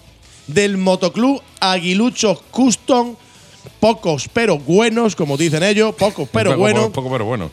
[0.47, 3.15] del Motoclub Aguiluchos Custom.
[3.79, 7.49] Pocos pero buenos, como dicen ellos, pocos pero Poco, buenos Poco, pero bueno.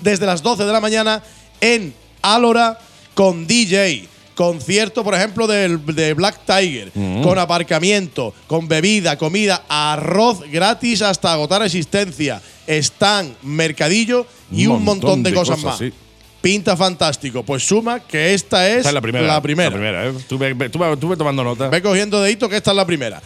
[0.00, 1.22] desde las 12 de la mañana
[1.60, 2.78] en Álora
[3.14, 4.08] con DJ.
[4.34, 7.22] Concierto, por ejemplo, del, de Black Tiger, Mm.
[7.22, 15.24] con aparcamiento, con bebida, comida, arroz gratis hasta agotar existencia, stand, mercadillo y un, montón,
[15.24, 15.78] de, cosas, más.
[15.78, 15.92] sí.
[16.40, 17.42] Pinta fantástico.
[17.42, 19.26] Pues suma que esta es Esta es la primera.
[19.26, 19.70] La primera.
[19.70, 20.12] La primera, ¿eh?
[20.16, 21.68] Estuve, estuve- estuve tomando nota.
[21.68, 23.20] Ve cogiendo dedito que esta es la primera.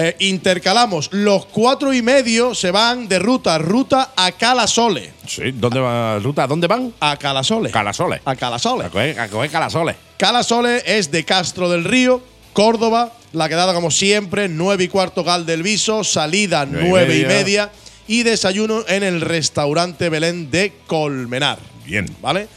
[0.00, 1.08] Eh, intercalamos.
[1.12, 5.12] Los cuatro y medio se van de ruta, ruta a Calasole.
[5.26, 6.46] Sí, ¿dónde va ruta?
[6.46, 6.92] ¿Dónde van?
[7.00, 7.70] A Calasole.
[7.70, 8.20] Calasole.
[8.24, 8.84] A Calasole.
[8.84, 9.96] A coger, a coger Calasole.
[10.16, 13.12] Calasole es de Castro del Río, Córdoba.
[13.32, 16.04] La quedada, como siempre, 9 y cuarto Gal del Viso.
[16.04, 17.28] Salida Nueve y 9 y media.
[17.36, 17.70] media.
[18.06, 21.58] Y desayuno en el restaurante Belén de Colmenar.
[21.88, 22.06] Bien.
[22.20, 22.48] ¿Vale?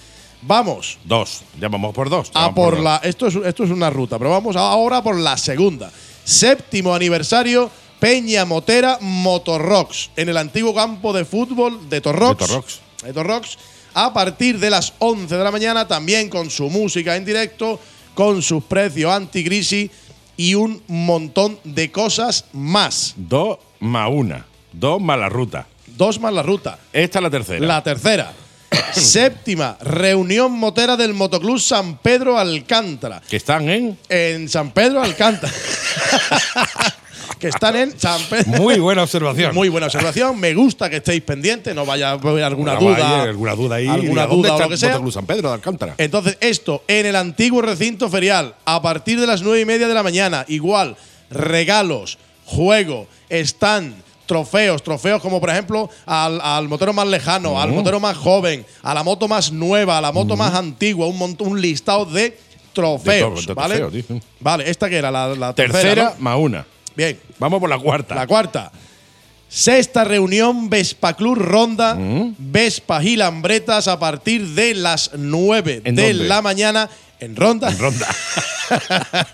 [0.44, 1.44] Vamos Dos.
[1.60, 2.32] Ya vamos por dos.
[2.34, 2.84] A por dos.
[2.84, 2.98] la.
[3.04, 5.92] Esto es, esto es una ruta, pero vamos ahora por la segunda.
[6.24, 7.70] Séptimo aniversario.
[8.00, 12.40] Peña Motera Motorrocks en el antiguo campo de fútbol de Torrox.
[12.40, 12.80] De Torrox.
[13.04, 13.58] de Torrox,
[13.94, 17.80] a partir de las 11 de la mañana, también con su música en directo,
[18.16, 19.92] con sus precios anticrisis
[20.36, 23.14] y un montón de cosas más.
[23.18, 24.48] Dos más una.
[24.74, 25.68] Dos más la ruta.
[25.86, 26.80] Dos más la ruta.
[26.92, 27.64] Esta es la tercera.
[27.64, 28.34] La tercera.
[28.94, 33.22] Séptima, reunión motera del Motoclub San Pedro Alcántara.
[33.30, 33.98] que están en.
[34.10, 35.52] En San Pedro Alcántara.
[37.40, 38.62] que están en San Pedro.
[38.62, 39.54] Muy buena observación.
[39.54, 40.40] Muy buena observación.
[40.40, 43.24] Me gusta que estéis pendientes, no vaya a haber alguna duda.
[43.24, 43.88] alguna duda ahí.
[43.88, 44.90] Alguna ¿Dónde duda o está lo que el sea.
[44.92, 45.96] Motoclub San Pedro de Alcántara.
[45.98, 49.94] Entonces, esto en el antiguo recinto ferial, a partir de las nueve y media de
[49.94, 50.96] la mañana, igual,
[51.30, 53.96] regalos, juego, stand,
[54.32, 58.94] trofeos, trofeos como por ejemplo al, al motero más lejano, al motero más joven, a
[58.94, 62.38] la moto más nueva, a la moto más antigua, un, un listado de
[62.72, 63.76] trofeos, De ¿vale?
[63.80, 64.24] trofeos.
[64.40, 65.82] Vale, esta que era la, la tercera.
[65.82, 66.24] Tercera ¿no?
[66.24, 66.66] más una.
[66.96, 67.20] Bien.
[67.40, 68.16] Vamos por la cuarta.
[68.16, 68.72] La cuarta.
[69.50, 71.98] Sexta reunión Vespa Club Ronda,
[72.38, 76.24] Vespa Gilambretas a partir de las 9 ¿En de dónde?
[76.30, 77.68] la mañana en Ronda.
[77.70, 78.08] En ronda.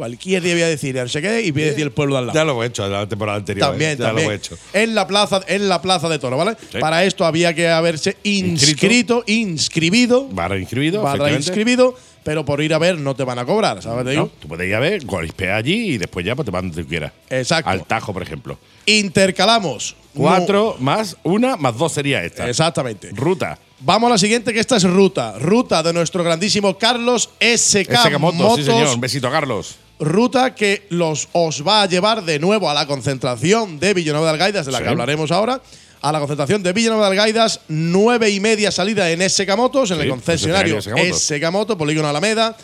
[0.00, 2.20] Cualquier día voy a decir, no sé qué, y voy a decir el pueblo de
[2.20, 2.38] al lado.
[2.38, 3.68] ya lo hemos hecho la temporada anterior.
[3.68, 3.96] También, ¿eh?
[3.98, 4.28] ya también.
[4.28, 4.58] lo hemos hecho.
[4.72, 6.56] En la plaza, en la plaza de Toro, ¿vale?
[6.72, 6.78] Sí.
[6.78, 11.02] Para esto había que haberse inscrito, inscribido, Barra inscribido.
[11.02, 11.94] barra inscribido,
[12.24, 14.06] pero por ir a ver no te van a cobrar, ¿sabes?
[14.06, 14.22] Digo?
[14.22, 16.82] No, tú puedes ir a ver, golpea allí y después ya pues, te van donde
[16.82, 17.12] tú quieras.
[17.28, 17.68] Exacto.
[17.68, 18.58] Al Tajo, por ejemplo.
[18.86, 19.96] Intercalamos.
[20.14, 22.48] Cuatro más una más dos sería esta.
[22.48, 23.10] Exactamente.
[23.12, 23.58] Ruta.
[23.80, 25.38] Vamos a la siguiente, que esta es ruta.
[25.38, 28.56] Ruta de nuestro grandísimo Carlos SK, SK Motos, Motos.
[28.56, 28.88] sí señor.
[28.94, 29.76] Un besito a Carlos.
[30.00, 34.32] Ruta que los, os va a llevar de nuevo a la concentración de Villanueva de
[34.32, 34.84] Algaidas, de la Sí.
[34.84, 35.60] que hablaremos ahora.
[36.02, 39.98] A la concentración de Villanueva de Algaidas, nueve y media salida en SK Motos, en
[39.98, 42.56] Sí, el concesionario concesionario SK Motos, Polígono Alameda.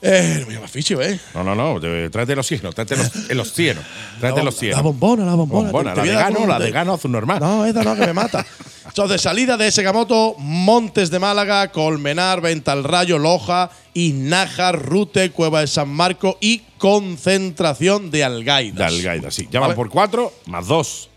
[0.00, 1.18] Eh, no me llama ficho, ¿eh?
[1.34, 1.80] No, no, no.
[1.80, 2.72] te- Tráete los cienos.
[2.74, 3.84] Tráete los, los cienos.
[4.20, 4.76] Tráete los cienos.
[4.76, 5.70] La bombona, la bombona.
[5.72, 7.40] Bombona, la te de voy a dar gano, un- la de gano azul normal.
[7.40, 8.46] No, esa no, que me mata.
[8.86, 15.66] Entonces, salida de Segamoto, Montes de Málaga, Colmenar, Vental Rayo, Loja, Inajar, Rute, Cueva de
[15.66, 18.92] San Marco y concentración de De Algaidas.
[18.92, 19.48] Algaida, sí.
[19.52, 21.10] Van por cuatro más dos.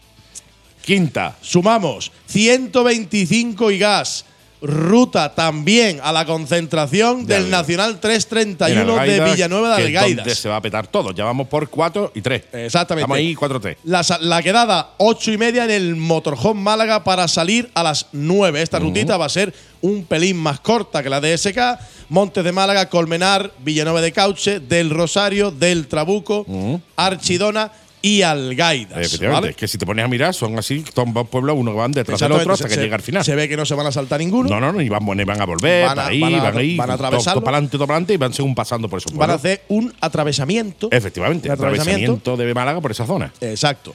[0.83, 1.35] Quinta.
[1.41, 4.25] Sumamos 125 y gas.
[4.61, 7.57] Ruta también a la concentración De del Algaida.
[7.61, 10.15] Nacional En 331 de Algaida, Villanueva de Algaidas.
[10.17, 11.11] donde se va a petar todo.
[11.11, 12.43] Ya vamos por cuatro y tres.
[12.53, 13.03] Exactamente.
[13.05, 13.77] Estamos ahí cuatro tres.
[13.83, 18.05] La, sa- la quedada ocho y media en el Motorhome Málaga para salir a las
[18.11, 18.61] 9.
[18.61, 21.57] Esta rutita va a ser un pelín más corta que la de SK.
[22.09, 26.45] Montes de Málaga, Colmenar, Villanueva de Cauche, Del Rosario, Del Trabuco,
[26.95, 27.71] Archidona
[28.01, 28.97] y Algaidas.
[28.99, 29.41] Efectivamente.
[29.41, 29.49] ¿vale?
[29.51, 32.19] Es que si te pones a mirar, son así, son dos pueblos, uno van detrás
[32.19, 33.23] del otro hasta se- que llega al final.
[33.23, 34.49] Se ve que no se van a saltar ninguno.
[34.49, 36.75] No, no, no, y van, van a volver, Van a- ahí, van a- van ahí,
[36.77, 37.09] van a todo
[37.43, 39.39] para adelante, todo para adelante y van según pasando por esos Van a pueblos.
[39.39, 40.89] hacer un atravesamiento.
[40.91, 43.31] Efectivamente, un atravesamiento de Málaga por esa zona.
[43.41, 43.93] Exacto.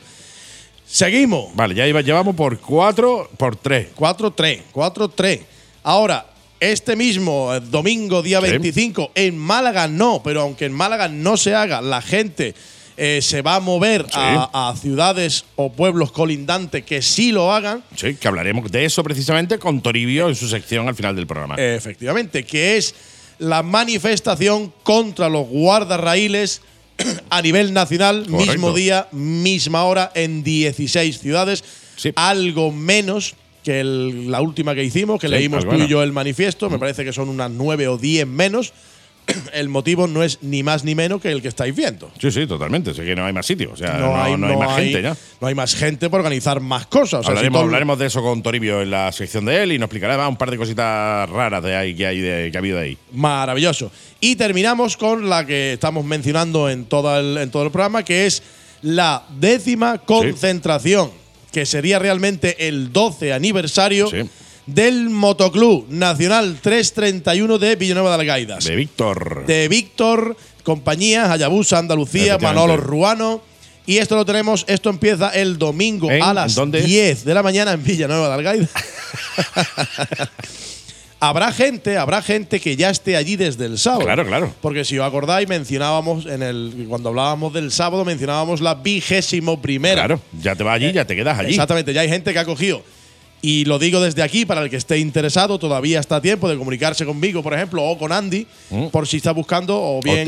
[0.87, 1.55] Seguimos.
[1.55, 3.89] Vale, ya iba- llevamos por cuatro, por tres.
[3.97, 5.41] 4-3, 4-3.
[5.83, 6.27] Ahora,
[6.61, 8.51] este mismo eh, domingo, día Sí.
[8.51, 12.55] 25, en Málaga no, pero aunque en Málaga no se haga, la gente
[12.97, 17.83] eh, se va a mover a, a ciudades o pueblos colindantes que sí lo hagan.
[17.95, 21.57] Sí, que hablaremos de eso precisamente con Toribio en su sección al final del programa.
[21.57, 22.95] Efectivamente, que es
[23.39, 26.63] la manifestación contra los guardarraíles
[27.31, 28.53] a nivel nacional, Correcto.
[28.53, 31.63] mismo día, misma hora, en 16 ciudades.
[31.97, 32.13] Sí.
[32.17, 36.13] Algo menos que el- la última que hicimos, que Sí, leímos tú y yo el
[36.13, 38.73] manifiesto, me parece que son unas 9 o 10 menos.
[39.53, 42.11] el motivo no es ni más ni menos que el que estáis viendo.
[42.21, 42.95] Sí, sí, totalmente.
[42.95, 43.73] Sé que no hay más sitios.
[43.73, 45.17] O sea, No, no, hay, no hay más gente ya.
[45.41, 47.21] No hay más gente para organizar más cosas.
[47.21, 49.87] O sea, si hablaremos, de eso con Toribio en la sección de él y nos
[49.87, 52.79] explicará además un par de cositas raras de ahí que hay de, que ha habido
[52.79, 52.97] ahí.
[53.13, 53.91] Maravilloso.
[54.21, 58.27] Y terminamos con la que estamos mencionando en todo el, en todo el programa, que
[58.27, 58.43] es
[58.83, 61.11] la décima concentración,
[61.53, 64.29] que sería realmente el 12 aniversario Sí.
[64.67, 68.65] Del Motoclub Nacional 331 de Villanueva de Algaidas.
[68.65, 69.47] De Víctor.
[69.47, 72.39] de Víctor, compañía, Hayabusa, Andalucía.
[72.39, 73.41] Manolo Ruano.
[73.87, 76.83] Y esto lo tenemos, esto empieza el domingo a las ¿Dónde?
[76.83, 78.67] 10 de la mañana en Villanueva de Algaida.
[81.21, 84.05] habrá gente, habrá gente que ya esté allí desde el sábado.
[84.05, 84.53] Claro, claro.
[84.61, 90.05] Porque si os acordáis, mencionábamos en el cuando hablábamos del sábado, mencionábamos la vigésimo primera.
[90.05, 91.51] Claro, ya te vas allí, ya te quedas allí.
[91.51, 92.83] Exactamente, ya hay gente que ha cogido.
[93.49, 96.57] Y lo digo desde aquí para el que esté interesado, todavía está a tiempo de
[96.59, 98.45] comunicarse conmigo, por ejemplo, o con Andy,
[98.91, 100.23] por si está buscando o bien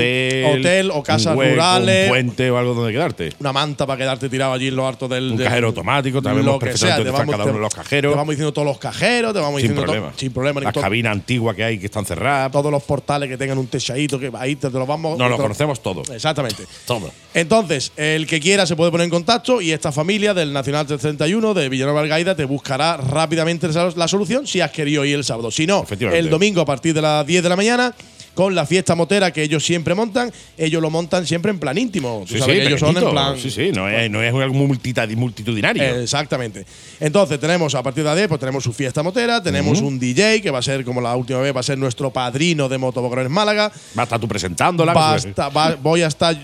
[0.44, 3.32] hotel, o casas un hueco, rurales, Un puente o algo donde quedarte.
[3.40, 5.32] una manta para quedarte tirado allí en lo alto del.
[5.32, 8.12] Un del- cajero automático, sabemos lo que sea, te vamos, cada uno de los cajeros.
[8.12, 10.12] Te vamos diciendo todos los cajeros, te vamos Sin diciendo problema.
[10.16, 10.60] sin problema.
[10.60, 12.52] Las cabinas antiguas que hay que están cerradas.
[12.52, 15.18] todos los portales que tengan un techadito, que ahí te, te los vamos.
[15.18, 16.02] No te lo conocemos todo.
[16.14, 16.62] Exactamente.
[17.34, 21.54] Entonces, el que quiera se puede poner en contacto y esta familia del Nacional 331
[21.54, 25.50] de Villanueva Algaida te buscará rápidamente la solución si has querido ir el sábado.
[25.50, 27.94] Si no, el domingo a partir de las 10 de la mañana
[28.38, 32.22] con la fiesta motera que ellos siempre montan, ellos lo montan siempre en plan íntimo.
[32.24, 33.36] Tú Sí, sabes sí, que ellos son en plan.
[33.36, 35.82] Sí, sí, no es, no es algo multitudinario.
[35.82, 36.64] Exactamente.
[37.00, 40.52] Entonces tenemos a partir de 10, pues tenemos su fiesta motera, tenemos un DJ que
[40.52, 43.72] va a ser como la última vez, va a ser nuestro padrino de Motobocrones Málaga.
[43.98, 44.92] Va a estar tú presentándola.
[44.94, 46.36] Va a estar- va- voy a estar.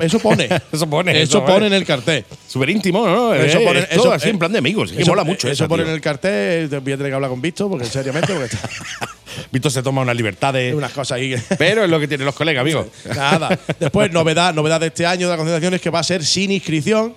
[0.00, 0.48] Eso pone.
[0.72, 2.24] Eso pone, Eso eso pone en el cartel.
[2.48, 3.32] Súper íntimo, ¿no?
[3.32, 4.90] Eso Eh, pone- todo eso- así en plan de amigos.
[4.90, 6.68] Que Eso, mola mucho eso esa, pone en el cartel.
[6.68, 8.68] Te voy a tener que hablar con Víctor, porque seriamente, porque está-
[9.52, 10.74] Víctor se toma unas libertades.
[10.74, 11.34] unas cosas ahí.
[11.58, 12.86] Pero es lo que tienen los colegas, amigos.
[13.16, 13.58] Nada.
[13.78, 16.50] Después, novedad, novedad de este año de la concentración es que va a ser sin
[16.50, 17.14] inscripción,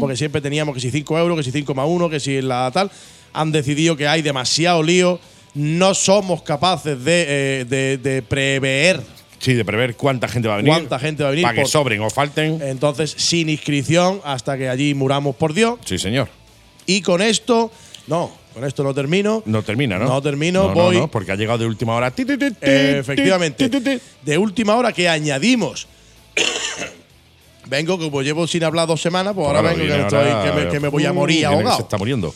[0.00, 2.70] porque siempre teníamos que si 5 euros, que si 5 más 1, que si la
[2.72, 2.90] tal.
[3.34, 5.18] Han decidido que hay demasiado lío.
[5.54, 9.00] No somos capaces de, eh, de- de prever
[9.38, 10.72] Sí, de prever cuánta gente va a venir.
[10.72, 11.42] cuánta gente va a venir.
[11.44, 12.60] Para que sobren o falten.
[12.62, 15.78] Entonces, sin inscripción hasta que allí muramos por Dios.
[15.84, 16.28] Sí, señor.
[16.86, 17.70] Y con esto,
[18.06, 19.42] no, con esto no termino.
[19.46, 20.06] No termina, ¿no?
[20.06, 22.10] No termino, No, no, voy- no, porque ha llegado de última hora.
[22.10, 23.68] Ti, ti, ti, ti, efectivamente.
[23.68, 24.00] ti, ti, ti.
[24.22, 25.86] De última hora que añadimos.
[27.66, 30.88] vengo, como llevo sin hablar dos semanas, pues ahora vengo que, estoy- me, que me
[30.88, 31.76] voy a morir Uh, que ahogado.
[31.76, 32.34] Se está muriendo.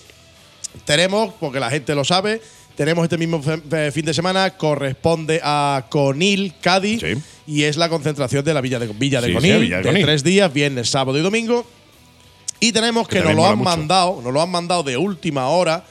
[0.85, 2.41] Tenemos, porque la gente lo sabe,
[2.77, 7.15] tenemos este mismo fin de semana, corresponde a Conil, Cádiz, Sí.
[7.47, 9.83] y es la concentración de la Villa de, Villa de Sí, sí, Conil, Villa de
[9.83, 10.05] de Conil.
[10.05, 11.65] tres días, viernes, sábado y domingo.
[12.61, 13.71] Y tenemos Que que, nos lo han mucho.
[13.71, 15.85] mandado, nos lo han mandado de última hora,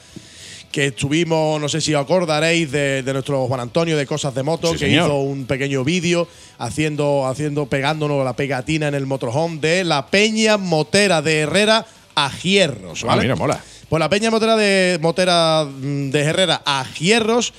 [0.72, 4.42] que estuvimos, no sé si os acordaréis, de, de nuestro Juan Antonio de Cosas de
[4.42, 5.06] Moto, Sí, que señor.
[5.06, 10.56] hizo un pequeño vídeo haciendo, haciendo, pegándonos la pegatina en el motorhome de la Peña
[10.58, 13.22] Motera de Herrera a Hierros, Ah, ¿vale?
[13.22, 13.60] mira, mola.
[13.88, 17.52] Pues la Peña Motera de Motera mm, de Herrera a Hierros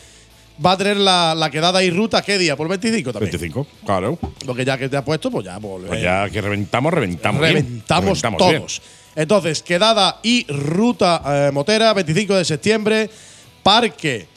[0.64, 2.56] va a tener la, la quedada y ruta, ¿qué día?
[2.56, 3.32] Por 25 también.
[3.32, 4.18] 25, claro.
[4.46, 7.40] Porque ya que te ha puesto, pues ya, pues, Pues ya que reventamos, reventamos.
[7.42, 7.54] bien.
[7.54, 8.97] reventamos, Reventamos bien.
[9.18, 13.10] Entonces, quedada y ruta eh, Motera, 25 de septiembre,
[13.64, 14.28] parque.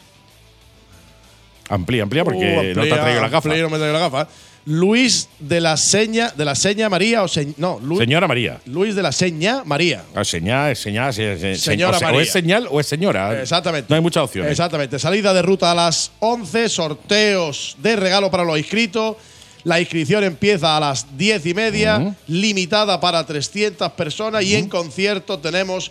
[1.68, 3.48] Amplía, amplía, porque Uh, no te amplía, ha traído la gafa.
[3.48, 4.28] amplía, no me traigo la gafa.
[4.64, 8.58] Luis de la Seña, de la Seña María o se- no, Lu- Señora María.
[8.66, 10.02] Luis de la Seña María.
[10.14, 12.22] Ah, Señal, señal, se- se- Señora o, sea, o María.
[12.26, 13.40] es señal o es señora.
[13.40, 13.86] Exactamente.
[13.90, 14.50] No hay muchas opciones.
[14.50, 14.98] Exactamente.
[14.98, 19.16] Salida de ruta a las 11, sorteos de regalo para los inscritos.
[19.64, 24.44] La inscripción empieza a las 10 y media, limitada para 300 personas.
[24.44, 25.90] Y en concierto tenemos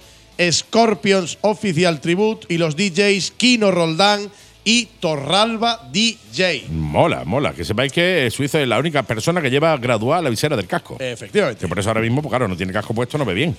[0.51, 4.30] Scorpions Official Tribute y los DJs Kino Roldán
[4.63, 6.63] y Torralba DJ.
[6.90, 7.54] Mola, mola.
[7.54, 10.98] Que sepáis que Suizo es la única persona que lleva graduada la visera del casco.
[11.00, 11.60] Efectivamente.
[11.62, 13.56] Que por eso ahora mismo, pues claro, no tiene casco puesto, no ve bien.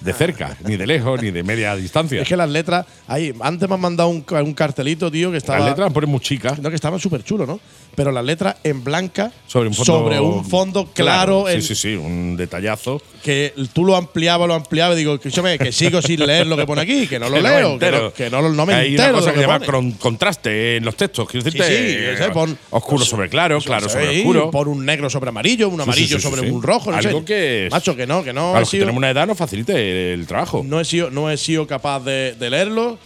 [0.00, 2.20] De cerca, ni de lejos, ni de media distancia.
[2.22, 2.84] Es que las letras.
[3.06, 5.60] Ahí, antes me han mandado un, un cartelito, tío, que estaba.
[5.60, 6.58] Las letras ponen muy chicas.
[6.58, 7.60] No, que estaban súper chulos, ¿no?
[7.94, 11.74] Pero las letras en blanca Sobre un fondo, sobre un fondo claro, Sí, en- sí,
[11.76, 13.00] sí, un detallazo.
[13.22, 16.66] que tú lo ampliabas, lo ampliabas y digo, escúchame, que sigo sin leer lo que
[16.66, 18.74] pone aquí, que no lo Que no leo, que no, que no, lo- no me
[18.74, 19.10] Hay entero.
[19.10, 21.28] una cosa que se llama contraste en los textos.
[21.28, 22.30] Quiero decirte, Sí, sí, eh.
[22.32, 24.50] Pon- oscuro sobre claro, claro sobre oscuro.
[24.50, 26.48] Por un negro sobre amarillo, un amarillo sí, sí, sobre sí.
[26.50, 27.24] un rojo, no Algo sé.
[27.24, 29.26] que es- Macho, que no, que no a he los que sido, tenemos una edad
[29.26, 30.62] nos facilite el trabajo.
[30.64, 32.98] no he sido, no he sido capaz de, de leerlo.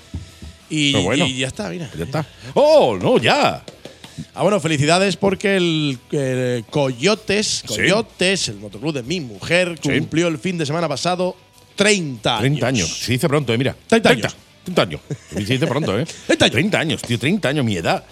[0.71, 1.27] Y, bueno.
[1.27, 1.89] y ya está, mira.
[1.97, 2.27] Ya está.
[2.55, 3.65] ¡Oh, no, ya!
[4.35, 7.63] Ah, bueno, felicidades porque el, eh, Coyotes.
[7.67, 11.37] Coyotes, el motoclub de mi mujer, cumplió el fin de semana pasado
[11.77, 12.41] 30 años.
[12.43, 12.89] 30 años.
[12.99, 13.75] Se dice pronto, eh, mira.
[13.87, 14.37] 30 años.
[14.65, 15.01] 30 años.
[15.33, 16.05] Se dice pronto, ¿eh?
[16.27, 16.53] 30 años.
[16.53, 18.05] 30 años, tío, 30 años, mi edad.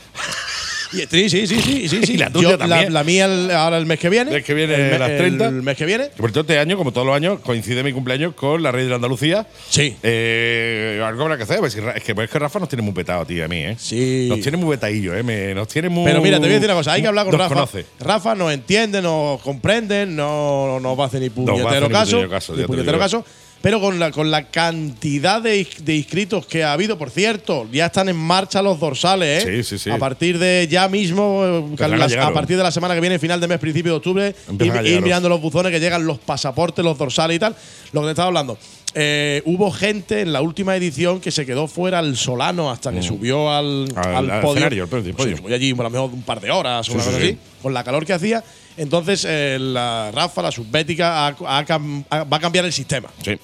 [0.92, 2.12] Y, sí, sí, sí, sí, sí, sí.
[2.14, 2.92] Y la tuya Yo, también.
[2.92, 4.34] La, mía el- ahora el mes que viene.
[4.34, 5.46] El que viene el, me- las 30.
[5.48, 6.04] El mes que viene.
[6.04, 8.86] Que por cierto, este año, como todos los años, coincide mi cumpleaños con la Rey
[8.86, 9.46] de Andalucía.
[9.68, 9.96] Sí.
[10.02, 11.58] Eh, algo habrá que hacer.
[11.58, 13.58] pues, si Ra- es, que, es que Rafa nos tiene muy petado, tío, a mí,
[13.58, 13.76] ¿eh?
[13.78, 14.26] Sí.
[14.28, 15.22] Nos tiene muy petadillo, ¿eh?
[15.22, 16.04] Me- nos tiene muy.
[16.04, 17.54] Pero mira, te voy a decir una cosa, hay que hablar con nos Rafa.
[17.54, 17.86] conoce.
[18.00, 22.10] Rafa nos entiende, nos comprende, no nos va a hacer ni hacer puñetero ni caso.
[22.16, 23.04] puñetero caso, ni ya te lo puñetero digo.
[23.04, 23.24] caso.
[23.66, 27.86] Pero con la, con la cantidad de, de inscritos que ha habido, por cierto, ya
[27.86, 29.62] están en marcha los dorsales, ¿eh?
[29.64, 29.90] Sí, sí, sí.
[29.90, 33.40] A partir de ya mismo, a las- a partir de la semana que viene, final
[33.40, 36.96] de mes, principio de octubre, a ir, mirando los buzones que llegan los pasaportes, los
[36.96, 37.56] dorsales y tal.
[37.90, 38.56] Lo que te estaba hablando.
[38.94, 43.02] Eh, hubo gente en la última edición que se quedó fuera al Solano hasta que
[43.02, 43.98] subió al, Mm.
[43.98, 44.52] Al- al podio.
[44.58, 47.24] escenario, podio, subió allí a lo mejor un par de horas o una cosa sí.
[47.24, 48.44] así, con la calor que hacía.
[48.76, 53.08] Entonces, eh, la Rafa, la subbética, ha- ha cam- ha- va a cambiar el sistema.
[53.24, 53.36] Sí.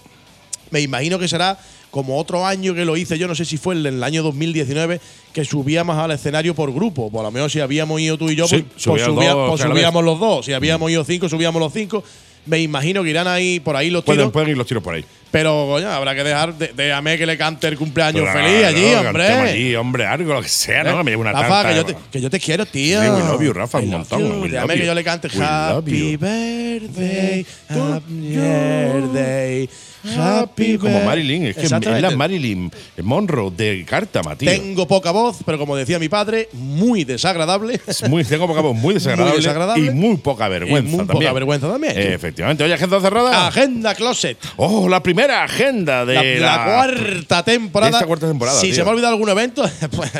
[0.73, 1.57] Me imagino que será
[1.93, 5.01] como otro año que lo hice yo, no sé si fue el, el año 2019,
[5.33, 7.11] que subíamos al escenario por grupo.
[7.11, 9.51] Por lo menos si habíamos ido tú y yo, Sí, pues, pues subían subía- dos,
[9.51, 10.47] pues subíamos los dos.
[10.47, 12.03] Si habíamos ido cinco, subíamos los cinco.
[12.45, 14.33] Me imagino que irán ahí por ahí los tiros.
[14.33, 15.05] pueden ir los tiros por ahí.
[15.31, 16.53] Pero, coño, habrá que dejar.
[16.59, 19.27] de- Déjame que le cante el cumpleaños feliz allí, hombre.
[19.29, 20.91] allí, hombre, algo, lo que sea, ¿no?
[20.91, 20.97] ¿Eh?
[20.97, 23.01] Que me lleve una Rafa, que yo, te, que yo te quiero, tío.
[23.01, 24.49] Sí, we love you, Rafa, I un montón, you.
[24.49, 26.16] Déjame que yo le cante We Happy.
[26.16, 29.68] Birthday, Happy Birthday,
[30.18, 31.00] Happy Como.
[31.05, 32.70] Marilyn, es que es la Marilyn
[33.03, 34.50] Monroe de Cártama, tío.
[34.50, 37.80] Tengo poca voz, pero como decía mi padre, muy desagradable.
[37.86, 39.86] Es muy, tengo poca voz, muy desagradable, Muy desagradable.
[39.86, 41.18] y muy poca vergüenza Y muy también.
[41.20, 41.92] poca vergüenza también.
[41.96, 42.64] Eh, efectivamente.
[42.64, 43.46] Oye, agenda cerrada.
[43.46, 44.38] Agenda Closet.
[44.57, 47.90] oh, la primera agenda de La, la, la cuarta temporada.
[47.90, 48.74] de esta cuarta temporada, Si tío.
[48.76, 49.62] se me ha olvidado algún evento,
[49.96, 50.11] pues.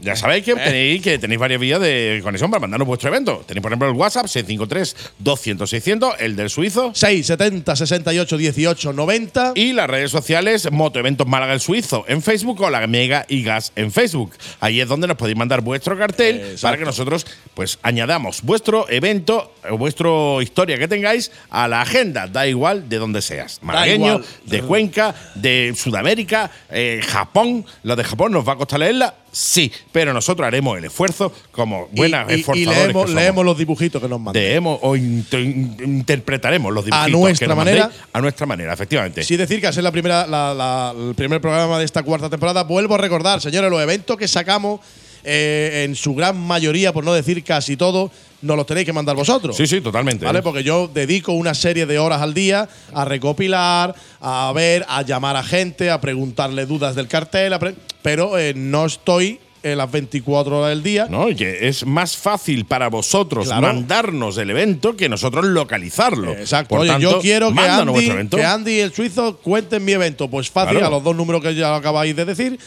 [0.00, 3.42] Ya sabéis que tenéis, que tenéis varias vías de conexión para mandarnos vuestro evento.
[3.46, 6.92] Tenéis, por ejemplo, el WhatsApp 653-200-600, el del suizo.
[6.94, 9.52] 670 68 18 90.
[9.54, 13.72] Y las redes sociales Motoeventos Málaga el Suizo en Facebook o la Mega y Gas
[13.76, 14.32] en Facebook.
[14.60, 16.60] Ahí es donde nos podéis mandar vuestro cartel Exacto.
[16.62, 20.10] para que nosotros pues añadamos vuestro evento o vuestra
[20.42, 22.26] historia que tengáis a la agenda.
[22.26, 23.60] Da igual de donde seas.
[23.62, 27.64] Malagueño, de Cuenca, de Sudamérica, eh, Japón.
[27.82, 29.14] Lo de Japón nos va a costar leerla.
[29.36, 33.22] Sí, pero nosotros haremos el esfuerzo como buenas y, y- y esforzadores leemos, que somos.
[33.22, 34.40] leemos los dibujitos que nos mandan.
[34.42, 37.80] Leemos o inter- interpretaremos los dibujitos nuestra que nos manera.
[37.86, 39.22] mandéis a nuestra manera, efectivamente.
[39.24, 42.30] Sí, decir que al ser la primera, la- la- el primer programa de esta cuarta
[42.30, 44.80] temporada, vuelvo a recordar, señores, los eventos que sacamos,
[45.24, 48.10] eh, en su gran mayoría, por no decir casi todo,
[48.44, 49.56] nos los tenéis que mandar vosotros.
[49.56, 50.24] Sí, sí, totalmente.
[50.24, 50.42] ¿Vale?
[50.42, 55.36] Porque yo dedico una serie de horas al día a recopilar, a ver, a llamar
[55.36, 57.54] a gente, a preguntarle dudas del cartel,
[58.02, 61.06] pero eh, no estoy en las 24 horas del día.
[61.08, 63.62] No, y que es más fácil para vosotros Claro.
[63.62, 66.32] mandarnos el evento que nosotros localizarlo.
[66.32, 66.68] Exacto.
[66.68, 70.28] Por Oye, tanto, yo quiero que Andy, que Andy y el suizo cuenten mi evento.
[70.28, 70.88] Pues fácil, Claro.
[70.88, 72.58] a los dos números que ya acabáis de decir,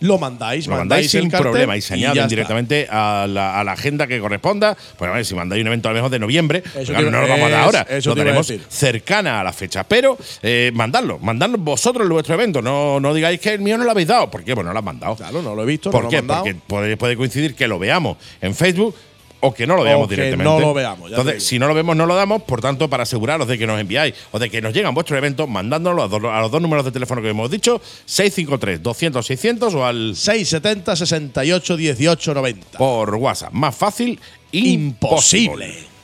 [0.00, 0.66] lo mandáis.
[0.66, 4.20] Lo mandáis sin cartel problema y se añaden directamente a la, a la agenda que
[4.20, 4.76] corresponda.
[4.96, 7.10] Pues a ver, si mandáis un evento a lo mejor de noviembre, pues Eso claro,
[7.10, 7.86] no lo vamos a dar ahora.
[7.88, 9.84] eso Lo tenemos cercana a la fecha.
[9.84, 12.62] Pero eh, mandadlo, mandadlo vosotros vuestro evento.
[12.62, 14.30] No, no digáis que el mío no lo habéis dado.
[14.30, 14.54] ¿Por qué?
[14.54, 15.16] Pues no lo han mandado.
[15.16, 15.90] Claro, no lo he visto.
[15.90, 16.22] ¿Por no qué?
[16.22, 16.26] Lo.
[16.26, 18.94] Porque puede, puede coincidir que lo veamos en Facebook
[19.40, 20.44] o que no lo veamos O que directamente.
[20.44, 22.42] no lo veamos, ya Entonces, si no lo vemos, no lo damos.
[22.42, 25.48] Por tanto, para aseguraros de que nos enviáis o de que nos llegan vuestros eventos,
[25.48, 31.76] mandándonos a, los dos números de teléfono que hemos dicho: 653-200-600 o al 670 68
[31.76, 32.78] 18 90.
[32.78, 33.52] por WhatsApp.
[33.52, 34.18] Más fácil,
[34.52, 35.66] imposible.
[35.66, 35.95] Imposible.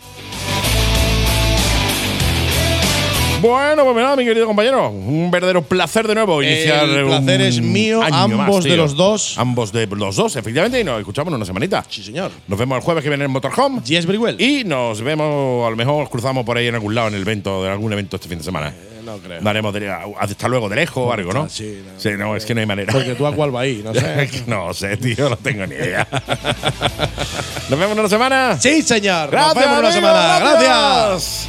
[3.42, 6.88] Bueno, pues nada, mi querido compañero, un verdadero placer de nuevo iniciar.
[6.88, 9.36] El placer es mío, ambos más, de los dos.
[9.36, 11.84] Ambos de los dos, efectivamente, y nos escuchamos en una semanita.
[11.88, 12.30] Sí, señor.
[12.46, 13.80] Nos vemos el jueves que viene en Motorhome.
[13.84, 14.40] Yes, very well.
[14.40, 17.66] Y nos vemos, a lo mejor cruzamos por ahí en algún lado en el evento,
[17.66, 18.68] en algún evento este fin de semana.
[18.68, 19.40] Eh, no creo.
[19.40, 19.90] Daremos de-
[20.20, 21.48] hasta luego de lejos o algo, ¿no?
[21.48, 22.00] Sí, no.
[22.00, 22.92] Sí, no, es que no hay manera.
[22.92, 24.30] Porque tú a cuál va ahí, no sé.
[24.46, 26.06] no sé, tío, no tengo ni idea.
[27.68, 28.56] nos vemos en una semana.
[28.60, 29.30] sí, señor.
[29.32, 30.38] Gracias, Nos vemos en una semana.
[30.38, 31.48] Gracias.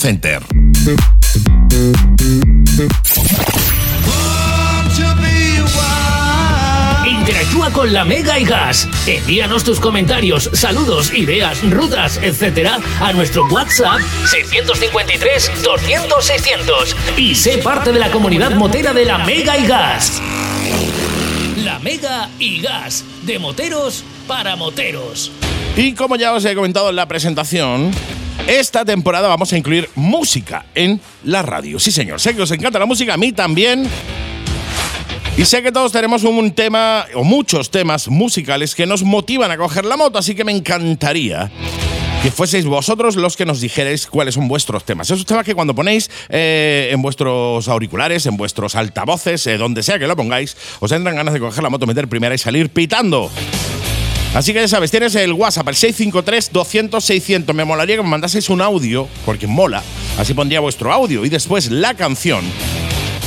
[0.00, 0.42] Center.
[7.04, 8.88] Interactúa interactúa con la Mega y Gas.
[9.06, 17.58] Envíanos tus comentarios, saludos, ideas, rutas, etcétera, a nuestro WhatsApp 653 200 600 y sé
[17.58, 20.22] parte de la comunidad motera de la Mega y Gas.
[21.58, 25.30] La Mega y Gas, de moteros para moteros.
[25.76, 27.92] Y como ya os he comentado en la presentación,
[28.46, 31.78] esta temporada vamos a incluir música en la radio.
[31.78, 32.20] Sí, señor.
[32.20, 33.88] Sé que os encanta la música, a mí también.
[35.36, 39.56] Y sé que todos tenemos un tema, o muchos temas musicales que nos motivan a
[39.56, 41.50] coger la moto, así que me encantaría
[42.22, 45.10] que fueseis vosotros los que nos dijerais cuáles son vuestros temas.
[45.10, 49.98] Esos temas que cuando ponéis eh, en vuestros auriculares, en vuestros altavoces, eh, donde sea
[49.98, 53.30] que lo pongáis, os entran ganas de coger la moto, meter primera y salir pitando.
[54.34, 57.52] Así que ya sabes, tienes el WhatsApp, el 653-200-600.
[57.52, 59.82] Me molaría que me mandaseis un audio, porque mola.
[60.18, 62.44] Así pondría vuestro audio y después la canción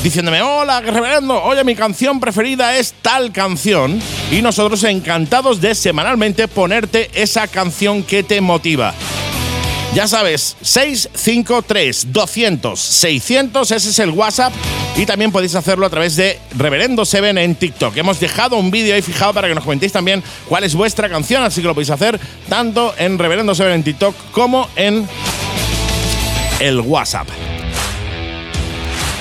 [0.03, 4.01] diciéndome, hola, reverendo, oye, mi canción preferida es tal canción.
[4.31, 8.93] Y nosotros encantados de semanalmente ponerte esa canción que te motiva.
[9.93, 14.51] Ya sabes, 653 200 600, ese es el WhatsApp.
[14.97, 17.95] Y también podéis hacerlo a través de Reverendo Seven en TikTok.
[17.97, 21.43] Hemos dejado un vídeo ahí fijado para que nos comentéis también cuál es vuestra canción,
[21.43, 22.19] así que lo podéis hacer
[22.49, 25.07] tanto en Reverendo Seven en TikTok como en
[26.59, 27.27] el WhatsApp.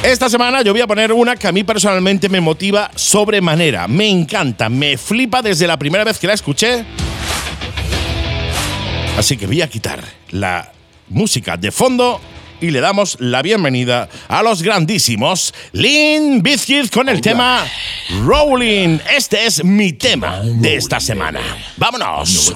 [0.03, 3.89] Esta semana yo voy a poner una que a mí personalmente me motiva sobremanera.
[3.89, 6.85] Me encanta, me flipa desde la primera vez que la escuché.
[9.17, 10.73] Así que voy a quitar la
[11.09, 12.21] música de fondo
[12.61, 17.67] y le damos la bienvenida a los grandísimos Lynn Bizkit con el tema
[18.25, 18.99] Rolling.
[19.15, 21.41] Este es mi tema de esta semana.
[21.77, 22.55] ¡Vámonos!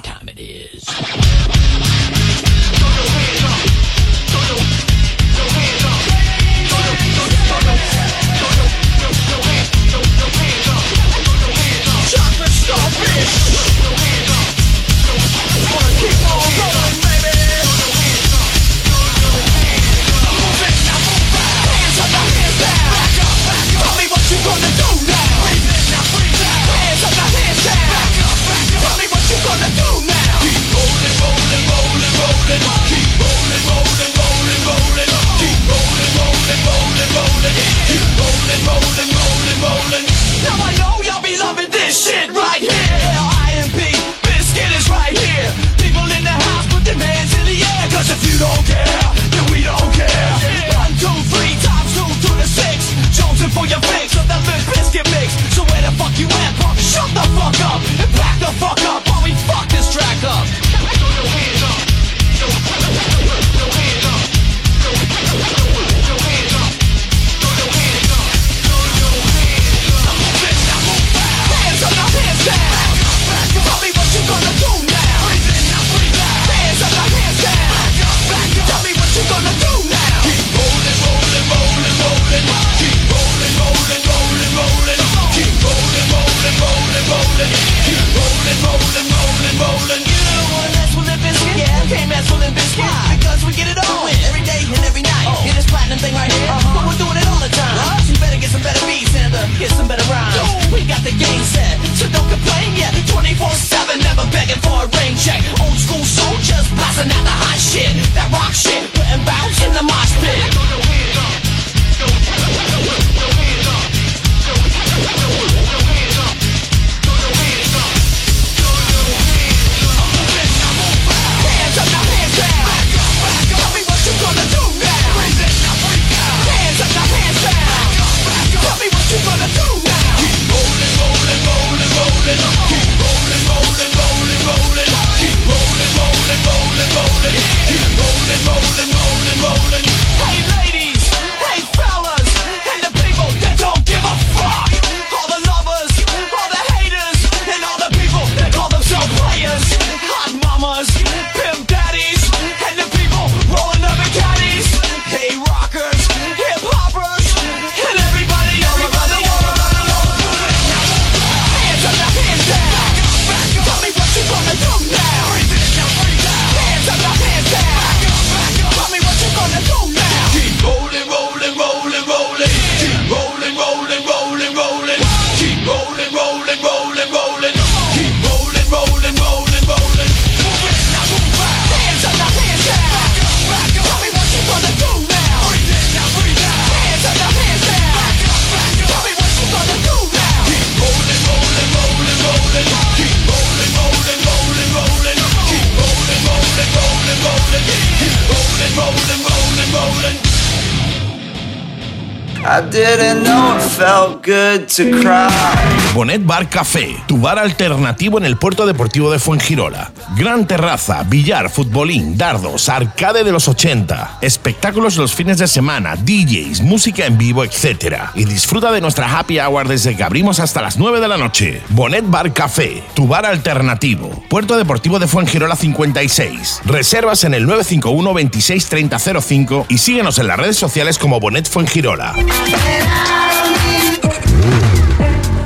[205.95, 209.91] Bonet Bar Café, tu bar alternativo en el puerto deportivo de Fuengirola.
[210.17, 216.61] Gran terraza, billar, futbolín, dardos, arcade de los 80, espectáculos los fines de semana, DJs,
[216.61, 217.97] música en vivo, etc.
[218.15, 221.63] Y disfruta de nuestra happy hour desde que abrimos hasta las 9 de la noche.
[221.71, 224.23] Bonet Bar Café, tu bar alternativo.
[224.29, 226.61] Puerto Deportivo de Fuengirola 56.
[226.65, 231.49] Reservas en el 951 26 30 05 y síguenos en las redes sociales como Bonet
[231.49, 232.15] Fuengirola
[232.45, 233.66] quedaron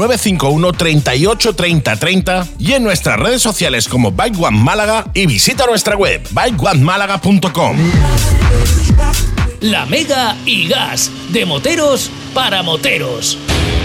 [0.00, 5.66] 951 38 30 30 y en nuestras redes sociales como Bike One Málaga y visita
[5.66, 7.76] nuestra web bikeonemálaga.com.
[9.60, 13.38] La Mega y Gas, de moteros para moteros.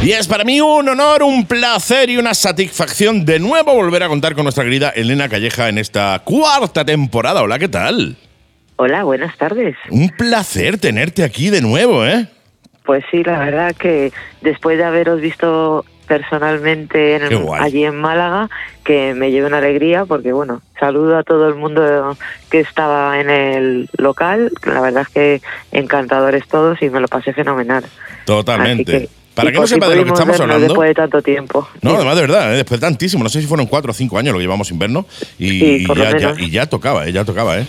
[0.04, 4.08] Y es para mí un honor, un placer y una satisfacción de nuevo volver a
[4.08, 7.42] contar con nuestra querida Elena Calleja en esta cuarta temporada.
[7.42, 8.16] Hola, ¿qué tal?
[8.78, 9.76] Hola, buenas tardes.
[9.90, 12.28] Un placer tenerte aquí de nuevo, ¿eh?
[12.86, 17.24] Pues sí, la verdad que después de haberos visto personalmente en
[17.60, 18.50] allí en Málaga,
[18.84, 22.18] que me lleva una alegría porque, bueno, saludo a todo el mundo
[22.50, 25.42] que estaba en el local, la verdad es que
[25.72, 27.84] encantadores todos y me lo pasé fenomenal.
[28.26, 29.10] Totalmente.
[29.34, 30.64] Para que no sepa de lo que estamos hablando.
[30.66, 31.68] Después de tanto tiempo.
[31.82, 32.56] No, además de verdad, ¿eh?
[32.56, 34.80] después de tantísimo, no sé si fueron cuatro o cinco años lo que llevamos sin
[34.80, 35.06] vernos
[35.38, 36.40] y, Sí, ya, ya- menos.
[36.40, 37.12] y ya tocaba, ¿eh?
[37.12, 37.66] ya tocaba, ¿eh?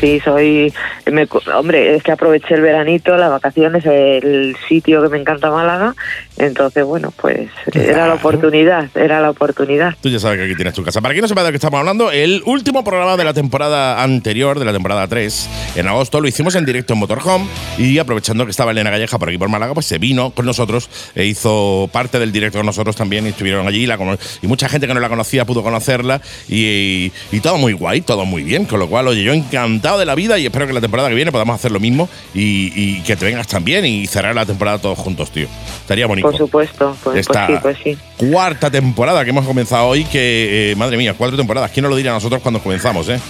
[0.00, 0.72] Sí, soy.
[1.10, 5.94] me hombre, es que aproveché el veranito, las vacaciones, el sitio que me encanta Málaga.
[6.36, 9.94] Entonces, bueno, pues era la oportunidad, era la oportunidad.
[10.00, 11.00] Tú ya sabes que aquí tienes tu casa.
[11.00, 14.02] Para quien no sepa de lo que estamos hablando, el último programa de la temporada
[14.02, 17.46] anterior, de la temporada 3, en agosto, lo hicimos en directo en Motorhome
[17.78, 20.90] y aprovechando que estaba Elena Galleja por aquí por Málaga, pues se vino con nosotros
[21.14, 24.68] e hizo parte del directo con nosotros también y estuvieron allí la cono- y mucha
[24.68, 28.64] gente que no la conocía pudo conocerla y, y todo muy guay, todo muy bien,
[28.64, 31.14] con lo cual, oye, yo encantado de la vida y espero que la temporada que
[31.14, 34.78] viene podamos hacer lo mismo y, y que te vengas también y cerrar la temporada
[34.78, 35.46] todos juntos, tío.
[35.80, 36.23] Estaría bonito.
[36.30, 38.30] Por supuesto, pues, Esta pues sí, pues sí.
[38.30, 41.70] cuarta temporada que hemos comenzado hoy, que eh, madre mía, cuatro temporadas.
[41.70, 43.20] ¿Quién nos lo diría a nosotros cuando comenzamos, eh?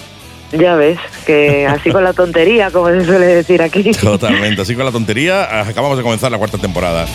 [0.52, 3.90] Ya ves, que así con la tontería, como se suele decir aquí.
[3.92, 7.06] Totalmente, así con la tontería, acabamos de comenzar la cuarta temporada.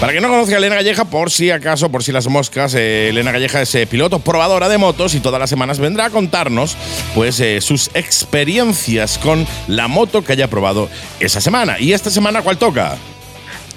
[0.00, 3.08] Para que no conozca a Elena Galleja, por si acaso, por si las moscas, eh,
[3.08, 6.76] Elena Galleja es eh, piloto probadora de motos y todas las semanas vendrá a contarnos
[7.14, 10.88] pues eh, sus experiencias con la moto que haya probado
[11.20, 11.78] esa semana.
[11.78, 12.96] ¿Y esta semana cuál toca?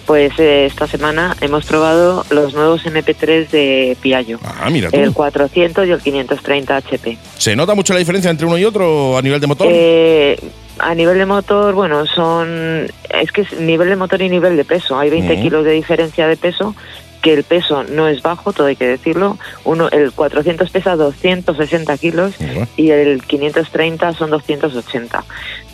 [0.08, 4.40] Pues eh, esta semana hemos probado los nuevos MP3 de Piaggio.
[4.42, 4.96] Ah, mira tú.
[4.96, 7.18] El 400 y el 530 HP.
[7.38, 9.68] ¿Se nota mucho la diferencia entre uno y otro a nivel de motor?
[9.70, 10.40] Eh,
[10.80, 12.88] a nivel de motor, bueno, son.
[13.10, 14.98] Es que es nivel de motor y nivel de peso.
[14.98, 15.42] Hay 20 Ujú.
[15.42, 16.74] kilos de diferencia de peso,
[17.22, 19.38] que el peso no es bajo, todo hay que decirlo.
[19.66, 22.34] Uno, el 400 pesa 260 kilos
[22.78, 25.26] y el 530 son 280.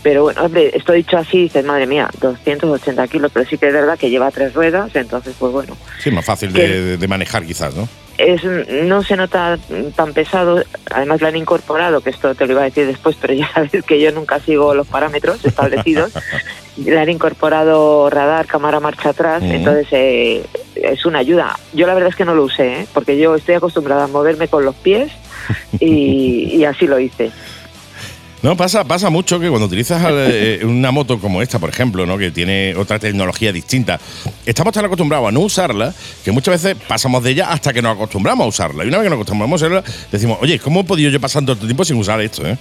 [0.04, 3.74] Pero bueno, hombre, esto dicho así, dices, madre mía, 280 kilos, pero sí que es
[3.74, 5.78] verdad que lleva tres ruedas, entonces, pues bueno.
[6.00, 7.88] Sí, más fácil de, manejar quizás, ¿no?
[8.18, 9.58] Es, no se nota
[9.96, 13.34] tan pesado, además le han incorporado, que esto te lo iba a decir después, pero
[13.34, 16.12] ya sabes que yo nunca sigo los parámetros establecidos,
[16.78, 20.44] le han incorporado radar, cámara marcha atrás, entonces eh,
[20.76, 21.58] es una ayuda.
[21.72, 22.88] Yo la verdad es que no lo usé, ¿eh?
[22.94, 25.14] porque yo estoy acostumbrada a moverme con los pies
[25.80, 27.32] y, y así lo hice.
[28.44, 32.18] No, pasa, pasa mucho que cuando utilizas eh, una moto como esta, por ejemplo, ¿no?
[32.18, 33.98] que tiene otra tecnología distinta,
[34.46, 35.94] estamos tan acostumbrados a no usarla
[36.26, 38.84] que muchas veces pasamos de ella hasta que nos acostumbramos a usarla.
[38.84, 41.46] Y una vez que nos acostumbramos a usarla, decimos, oye, ¿cómo he podido yo pasar
[41.46, 42.46] tanto tiempo sin usar esto?
[42.46, 42.58] Eh?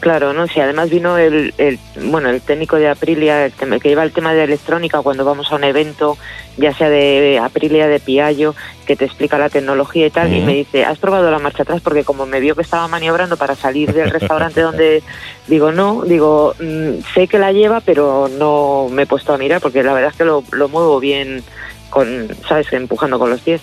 [0.00, 3.90] Claro, no, si además vino el, el- bueno, el técnico de Aprilia, el tema- que
[3.90, 6.16] lleva el tema de electrónica cuando vamos a un evento,
[6.56, 8.54] ya sea de Aprilia, de Piaggio,
[8.86, 11.82] que te explica la tecnología y tal, y me dice, ¿has probado la marcha atrás?
[11.82, 15.02] Porque como me vio que estaba maniobrando para salir del restaurante donde,
[15.48, 19.60] digo, no, digo, mm, sé que la lleva, pero no me he puesto a mirar,
[19.60, 21.42] porque la verdad es que lo, lo muevo bien
[21.90, 22.72] con, ¿sabes?
[22.72, 23.60] Empujando con los pies.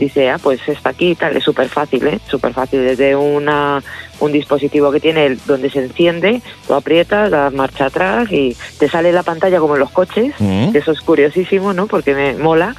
[0.00, 2.18] Dice, ah, pues está aquí y tal, es súper fácil, ¿eh?
[2.28, 2.80] Súper fácil.
[2.84, 3.80] Desde una,
[4.20, 9.12] un dispositivo que tiene donde se enciende, tú aprietas, das marcha atrás y te sale
[9.12, 10.72] la pantalla como en los coches, Mm.
[10.72, 11.86] que eso es curiosísimo, ¿no?
[11.86, 12.74] Porque me mola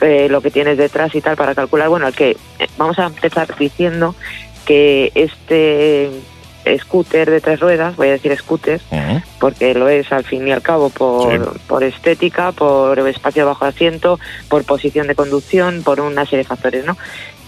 [0.00, 1.88] eh, lo que tienes detrás y tal para calcular.
[1.88, 4.14] Bueno, el que eh, vamos a empezar diciendo
[4.66, 6.10] que este
[6.78, 9.22] scooter de tres ruedas, voy a decir scooter, Ujú.
[9.40, 14.18] porque lo es al fin y al cabo por, por estética, por espacio bajo asiento,
[14.48, 16.96] por posición de conducción, por una serie de factores, ¿no?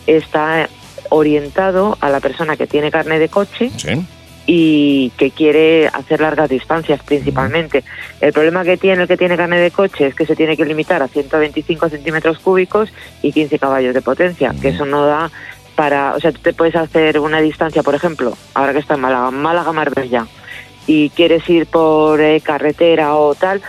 [0.07, 0.69] Está
[1.11, 4.05] orientado a la persona que tiene carne de coche Sí.
[4.47, 7.85] y que quiere hacer largas distancias principalmente.
[8.21, 10.65] El problema que tiene el que tiene carne de coche es que se tiene que
[10.65, 12.91] limitar a 125 centímetros cúbicos
[13.23, 15.31] y 15 caballos de potencia, que eso no da
[15.77, 19.01] para, o sea, tú te puedes hacer una distancia, por ejemplo, ahora que está en
[19.01, 20.27] Málaga, Málaga Marbella,
[20.87, 23.61] y quieres ir por eh, carretera o tal,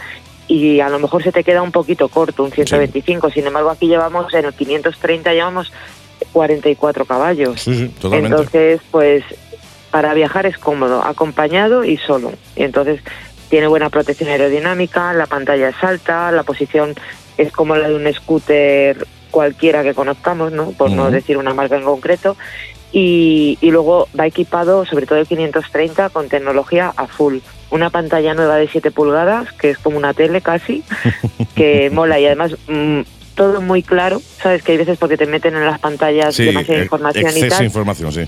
[0.47, 3.87] y a lo mejor se te queda un poquito corto, un 125, sin embargo aquí
[3.87, 5.71] llevamos, en el 530 llevamos
[6.31, 7.61] 44 caballos.
[7.61, 8.35] Sí, sí, totalmente.
[8.35, 9.23] Entonces, pues
[9.91, 12.31] para viajar es cómodo, acompañado y solo.
[12.55, 13.01] Y entonces
[13.49, 16.93] tiene buena protección aerodinámica, la pantalla es alta, la posición
[17.37, 20.71] es como la de un scooter cualquiera que conozcamos, ¿no?
[20.71, 22.35] Por no decir una marca en concreto.
[22.91, 27.37] Y, y luego va equipado, sobre todo el 530, con tecnología a full.
[27.69, 30.83] Una pantalla nueva de 7 pulgadas, que es como una tele casi,
[31.55, 33.01] que mola y además mm,
[33.39, 34.21] todo muy claro.
[34.43, 37.47] Sabes que hay veces porque te meten en las pantallas Sí, demasiada e- información y
[37.47, 37.63] tal.
[37.63, 38.25] información, sí.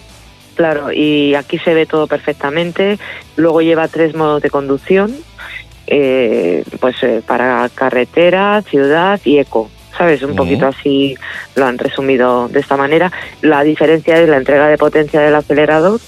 [0.56, 2.98] Claro, y aquí se ve todo perfectamente.
[3.36, 5.14] Luego lleva tres modos de conducción,
[5.88, 9.70] eh, pues eh, para carretera, ciudad y eco.
[9.98, 10.24] ¿Sabes?
[10.24, 11.18] Un poquito así
[11.56, 13.12] lo han resumido de esta manera.
[13.42, 16.00] La diferencia es la entrega de potencia del acelerador.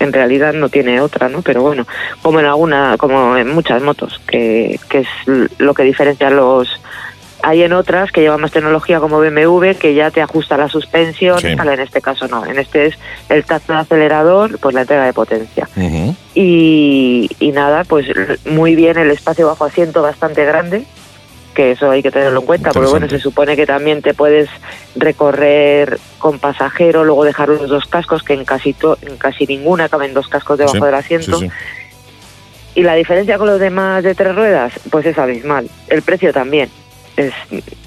[0.00, 1.40] En realidad no tiene otra, ¿no?
[1.40, 1.86] Pero bueno,
[2.20, 5.08] como en alguna, como en muchas motos, que, que es
[5.58, 6.68] lo que diferencia los.
[7.42, 11.38] Hay en otras que llevan más tecnología como BMW que ya te ajusta la suspensión,
[11.40, 11.46] Sí.
[11.48, 12.44] en este caso no.
[12.44, 12.94] En este es
[13.28, 15.68] el tacto de acelerador, pues la entrega de potencia.
[16.34, 18.06] Y, y nada, pues
[18.46, 20.84] muy bien el espacio bajo asiento bastante grande,
[21.54, 24.48] que eso hay que tenerlo en cuenta, porque bueno, se supone que también te puedes
[24.94, 29.88] recorrer con pasajero, luego dejar los dos cascos, que en casi, to- en casi ninguna
[29.88, 31.38] caben dos cascos debajo Sí, del asiento.
[31.38, 31.50] sí.
[32.76, 35.68] Y la diferencia con los demás de tres ruedas, pues es abismal.
[35.88, 36.70] El precio también
[37.16, 37.32] es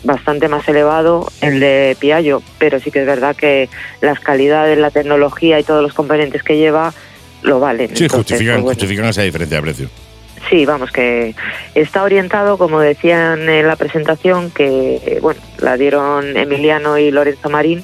[0.03, 3.69] bastante más elevado el de Piaggio, pero sí que es verdad que
[4.01, 6.93] las calidades, la tecnología y todos los componentes que lleva
[7.41, 7.87] lo valen.
[7.95, 8.75] Sí, Entonces, justifican, pues bueno.
[8.75, 9.89] justifican esa diferencia de precio.
[10.49, 11.35] Sí, vamos, que
[11.73, 17.81] está orientado, como decían en la presentación, que bueno, la dieron Emiliano y Lorenzo Marín,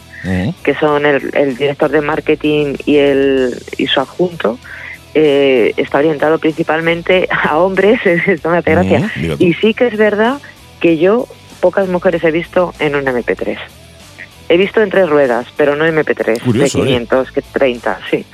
[0.63, 4.59] que son el, el director de marketing y, el, y su adjunto.
[5.15, 9.09] eh, está orientado principalmente a hombres, esto me hace gracia.
[9.39, 10.39] Y sí que es verdad
[10.79, 11.27] que yo
[11.59, 13.57] pocas mujeres he visto en un MP3.
[14.49, 16.91] He visto en tres ruedas, pero no MP3, Curioso, de oye.
[16.93, 18.25] 500, que 30, sí.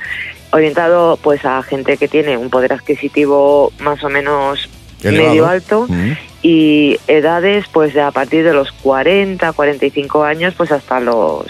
[0.52, 4.68] Orientado pues a gente que tiene un poder adquisitivo más o menos
[5.02, 5.28] Elevado.
[5.28, 5.94] medio alto Ujú.
[6.42, 11.46] y edades pues de a partir de los 40, 45 años pues hasta los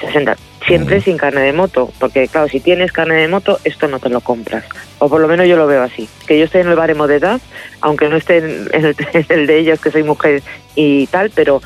[0.00, 0.36] 60.
[0.66, 4.10] Siempre sin carne de moto, porque claro, si tienes carne de moto, esto no te
[4.10, 4.64] lo compras.
[4.98, 6.08] O por lo menos yo lo veo así.
[6.26, 7.40] Que yo estoy en el baremo de edad,
[7.80, 10.42] aunque no esté en el, en el de ellos, que soy mujer
[10.74, 11.62] y tal, pero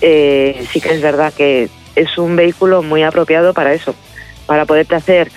[0.00, 3.94] eh, sí que es verdad que es un vehículo muy apropiado para eso,
[4.46, 5.30] para poderte hacer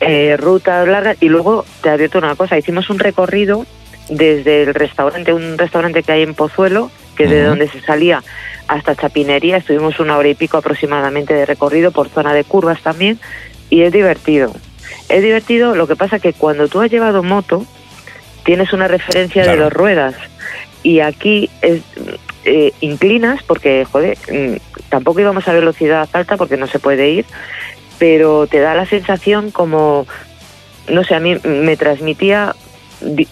[0.00, 1.16] eh, rutas largas.
[1.20, 3.66] Y luego te advierto una cosa, hicimos un recorrido
[4.08, 8.22] desde el restaurante, un restaurante que hay en Pozuelo, que es de donde se salía
[8.72, 13.18] hasta Chapinería, estuvimos una hora y pico aproximadamente de recorrido por zona de curvas también,
[13.68, 14.52] y es divertido.
[15.08, 17.66] Es divertido, lo que pasa que cuando tú has llevado moto,
[18.44, 20.14] tienes una referencia de dos ruedas,
[20.82, 21.82] y aquí es,
[22.44, 24.56] eh, inclinas, porque, joder, mm,
[24.88, 27.26] tampoco íbamos a velocidad alta porque no se puede ir,
[27.98, 30.06] pero te da la sensación como,
[30.88, 32.56] no sé, a mí me transmitía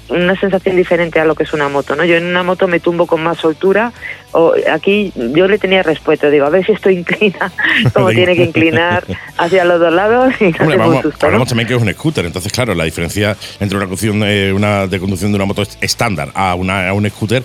[0.09, 2.05] una sensación diferente a lo que es una moto, ¿no?
[2.05, 3.93] Yo en una moto me tumbo con más soltura,
[4.33, 7.51] o aquí yo le tenía respeto, digo, a ver si esto inclina
[7.95, 9.05] como tiene que inclinar
[9.39, 11.27] hacia los dos lados y Hombre, vamos, susto, ¿no?
[11.27, 14.87] hablamos también que es un scooter, entonces claro, la diferencia entre una conducción, eh, una
[14.87, 17.43] de conducción de una moto est- estándar a, una, a un scooter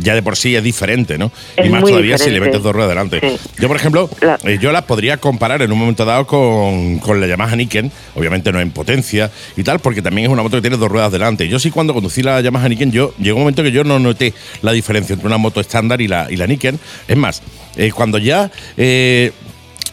[0.00, 1.32] ya de por sí es diferente, ¿no?
[1.62, 3.20] y más todavía si le metes dos ruedas delante.
[3.58, 4.08] Yo, por ejemplo,
[4.44, 8.52] eh, yo las podría comparar en un momento dado con, con la Yamaha Niken, obviamente
[8.52, 11.48] no en potencia y tal, porque también es una moto que tiene dos ruedas delante.
[11.48, 14.34] Yo sí cuando conducí la Yamaha Niken, yo llegó un momento que yo no noté
[14.62, 16.78] la diferencia entre una moto estándar y la, y la Niken.
[17.06, 17.42] Es más,
[17.76, 19.32] eh, cuando ya eh,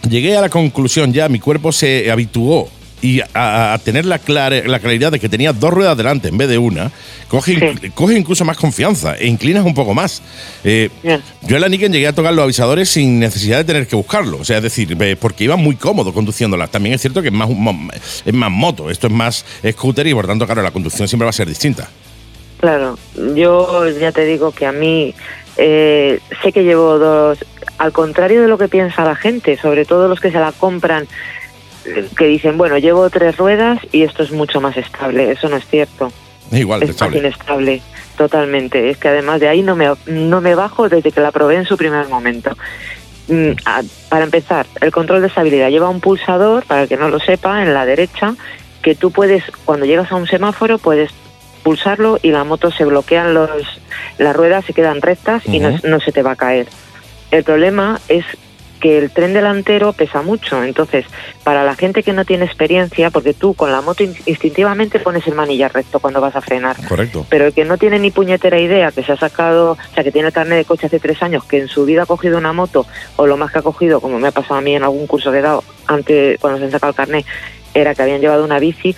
[0.10, 2.70] llegué a la conclusión, ya mi cuerpo se habituó
[3.02, 4.20] y a, a tener la,
[4.66, 6.92] la claridad de que tenía dos ruedas delante en vez de una,
[7.28, 10.24] coge, coge incluso más confianza e inclinas un poco más.
[10.64, 10.90] Eh,
[11.44, 14.40] Yo en la Niken llegué a tocar los avisadores sin necesidad de tener que buscarlo,
[14.40, 16.68] o sea, es decir, porque iba muy cómodo conduciéndola.
[16.68, 17.50] También es cierto que es más,
[18.26, 21.30] es más moto, esto es más scooter y por tanto, claro, la conducción siempre va
[21.30, 21.88] a ser distinta.
[22.60, 22.98] Claro,
[23.36, 25.14] yo ya te digo que a mí
[25.58, 27.44] eh, sé que llevo dos,
[27.78, 31.08] al contrario de lo que piensa la gente, sobre todo los que se la compran
[32.18, 35.32] que dicen, bueno, llevo tres ruedas y esto es mucho más estable.
[35.32, 36.12] Eso no es cierto.
[36.52, 37.20] Igual, es más estable.
[37.20, 37.82] inestable,
[38.18, 38.90] totalmente.
[38.90, 41.66] Es que además de ahí no me, no me bajo desde que la probé en
[41.66, 42.58] su primer momento.
[43.28, 43.52] Mm,
[44.10, 47.62] para empezar, el control de estabilidad lleva un pulsador, para el que no lo sepa,
[47.64, 48.36] en la derecha,
[48.82, 51.12] que tú puedes, cuando llegas a un semáforo, puedes
[51.70, 53.50] pulsarlo y la moto se bloquean los,
[54.20, 56.68] las ruedas, se quedan rectas y no, no se te va a caer.
[57.32, 58.24] El problema es
[58.80, 61.06] que el tren delantero pesa mucho, entonces
[61.44, 65.26] para la gente que no tiene experiencia, porque tú con la moto in- instintivamente pones
[65.26, 67.26] el manillar recto cuando vas a frenar, Correcto.
[67.28, 70.12] pero el que no tiene ni puñetera idea, que se ha sacado, o sea, que
[70.12, 72.54] tiene el carnet de coche hace tres años, que en su vida ha cogido una
[72.54, 72.86] moto,
[73.16, 75.32] o lo más que ha cogido, como me ha pasado a mí en algún curso
[75.32, 77.26] que he dado antes, cuando se han sacado el carnet,
[77.74, 78.96] era que habían llevado una bici,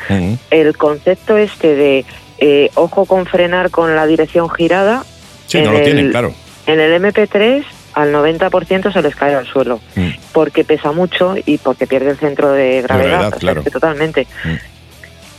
[0.52, 2.06] el concepto este de
[2.40, 5.04] eh, ojo con frenar con la dirección girada,
[5.48, 6.34] Sí, no lo el- tienen, claro.
[6.66, 7.64] en el MP3
[7.94, 10.10] al 90% se les cae al suelo, Mm.
[10.34, 13.64] porque pesa mucho y porque pierde el centro de gravedad, o sea, claro.
[13.64, 14.28] totalmente.
[14.44, 14.56] Mm.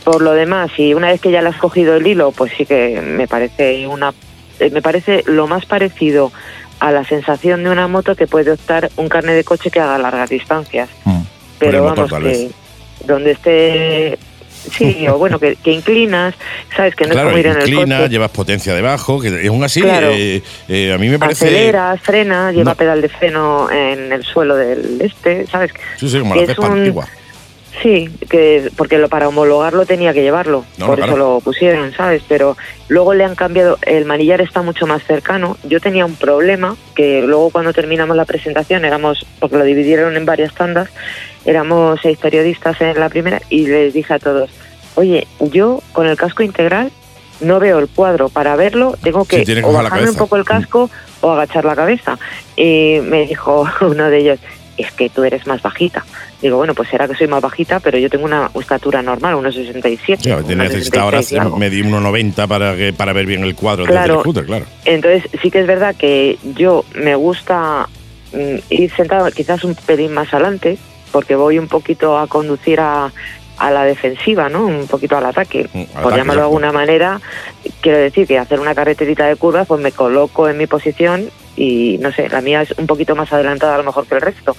[0.03, 2.65] Por lo demás, y una vez que ya le has cogido el hilo, pues sí
[2.65, 4.13] que me parece una
[4.59, 6.33] eh, me parece lo más parecido
[6.81, 9.97] a la sensación de una moto que puede optar un carnet de coche que haga
[9.97, 10.89] largas distancias.
[11.05, 11.21] Mm.
[11.59, 12.49] Pero motor, vamos, que
[13.05, 14.19] donde esté
[14.77, 16.35] sí, o bueno, que, que inclinas,
[16.75, 18.09] sabes que no claro, es como ir en el inclina, coche.
[18.09, 20.09] llevas potencia debajo, que aún así, Claro.
[20.11, 21.45] eh, eh, a mí me parece.
[21.45, 22.75] Aceleras, frenas, lleva No.
[22.75, 25.71] pedal de freno en el suelo del este, ¿sabes?
[25.97, 27.07] Sí, sí, como la es un- antigua.
[27.81, 31.33] Sí, que porque lo, para homologarlo tenía que llevarlo, No, por no, eso claro.
[31.35, 32.23] lo pusieron, ¿sabes?
[32.27, 32.57] Pero
[32.89, 35.55] luego le han cambiado, el manillar está mucho más cercano.
[35.63, 40.25] Yo tenía un problema que luego cuando terminamos la presentación éramos, porque lo dividieron en
[40.25, 40.89] varias tandas,
[41.45, 44.49] éramos seis periodistas en la primera y les dije a todos,
[44.95, 46.91] oye, yo con el casco integral
[47.39, 50.43] no veo el cuadro, para verlo tengo que, Sí, que o bajarme un poco el
[50.43, 50.89] casco
[51.21, 52.17] o agachar la cabeza.
[52.57, 54.39] Y me dijo uno de ellos,
[54.79, 56.05] es que tú eres más bajita.
[56.41, 59.53] Digo, bueno, pues será que soy más bajita, pero yo tengo una estatura normal, unos
[59.55, 60.23] 67.
[60.23, 61.57] Sí, te necesita ahora 1,66 y algo.
[61.57, 64.15] medir 1,90 para, que- para ver bien el cuadro Claro.
[64.15, 64.65] el scooter, claro.
[64.85, 67.87] Entonces, sí que es verdad que yo me gusta
[68.33, 70.77] mm, ir sentado quizás un pelín más adelante,
[71.11, 73.11] porque voy un poquito a conducir a,
[73.57, 74.65] a la defensiva, ¿no?
[74.67, 75.67] Un poquito al ataque.
[75.73, 77.19] Mm, al Por ataque, llamarlo de alguna manera,
[77.81, 81.97] quiero decir que hacer una carreterita de curvas, pues me coloco en mi posición y,
[81.99, 84.55] no sé, la mía es un poquito más adelantada a lo mejor que el resto.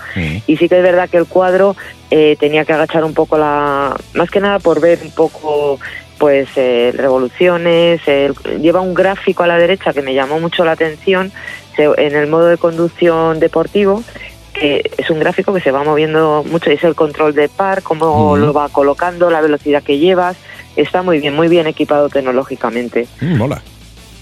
[0.47, 1.75] Y sí que es verdad que el cuadro
[2.11, 3.97] eh, tenía que agachar un poco la...
[4.15, 5.79] Más que nada por ver un poco
[6.19, 10.73] pues eh, revoluciones, el- lleva un gráfico a la derecha que me llamó mucho la
[10.73, 11.33] atención
[11.79, 14.03] en el modo de conducción deportivo,
[14.53, 17.83] que es un gráfico que se va moviendo mucho, y es el control de par,
[17.83, 20.37] cómo lo va colocando, la velocidad que llevas,
[20.77, 23.07] está muy bien, muy bien equipado tecnológicamente.
[23.23, 23.63] Mm, mola.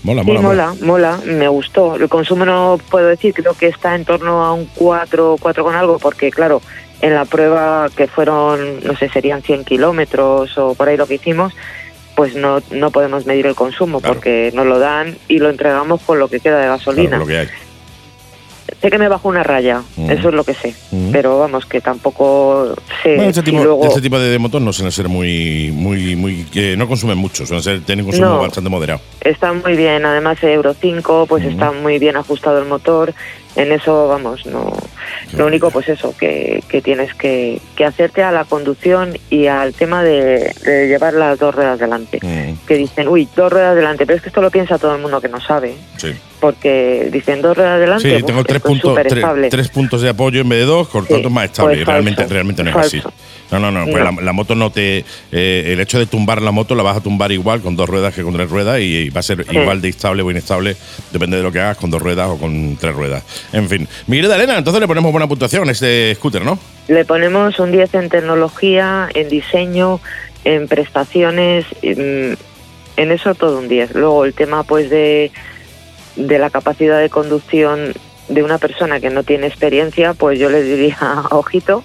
[0.09, 0.75] Mola, Sí, mola, mola.
[0.81, 1.97] mola, mola, me gustó.
[1.97, 5.75] El consumo no puedo decir, creo que está en torno a un 4, 4 con
[5.75, 6.63] algo, porque claro,
[7.03, 11.17] en la prueba que fueron, no sé, serían 100 kilómetros o por ahí lo que
[11.17, 11.53] hicimos,
[12.17, 16.19] pues no, no podemos medir el consumo porque nos lo dan y lo entregamos con
[16.19, 17.11] lo que queda de gasolina.
[17.11, 17.49] Claro, lo que hay.
[18.81, 20.11] Sé que me bajo una raya, Mm.
[20.11, 21.11] eso es lo que sé, Mm.
[21.11, 23.17] pero vamos, que tampoco sé.
[23.17, 26.45] Bueno, este si tipo, luego- este tipo de, motos no suelen ser muy, muy, muy,
[26.45, 28.39] que no consumen mucho, suelen ser, tienen consumo No.
[28.41, 29.01] bastante moderado.
[29.21, 33.15] Está muy bien, además Euro 5, pues está muy bien ajustado el motor.
[33.57, 34.73] En eso, vamos, no.
[35.37, 39.75] Lo único, pues eso, que, que tienes que, que hacerte a la conducción y al
[39.75, 42.21] tema de, de llevar las dos ruedas delante.
[42.23, 45.03] Mm, Que dicen, uy, dos ruedas delante, pero es que esto lo piensa todo el
[45.03, 45.75] mundo que no sabe.
[45.97, 46.15] sí.
[46.41, 48.97] Porque dicen dos ruedas delante, Sí, tengo tres puntos,
[49.51, 51.75] tres, puntos de apoyo en vez de dos, por Sí, tanto es más estable.
[51.77, 52.97] pues realmente, falso, realmente no es falso.
[53.09, 53.09] así.
[53.51, 53.85] No, no, no.
[53.91, 55.05] pues la, la moto no te.
[55.33, 58.15] eh, el hecho de tumbar la moto la vas a tumbar igual con dos ruedas
[58.15, 59.57] que con tres ruedas y, y va a ser Sí.
[59.57, 60.77] igual de estable o inestable,
[61.11, 63.25] depende de lo que hagas con dos ruedas o con tres ruedas.
[63.53, 63.89] En fin.
[64.07, 66.59] Miguel de Elena, entonces le ponemos buena puntuación a este scooter, ¿no?
[66.89, 70.01] Le ponemos un 10 en tecnología, en diseño,
[70.45, 72.33] en prestaciones, mm,
[72.97, 73.95] en eso todo un 10.
[73.95, 75.31] Luego el tema pues de,
[76.19, 77.95] de la capacidad de conducción
[78.29, 80.99] de una persona que no tiene experiencia, pues yo le diría
[81.31, 81.85] ojito,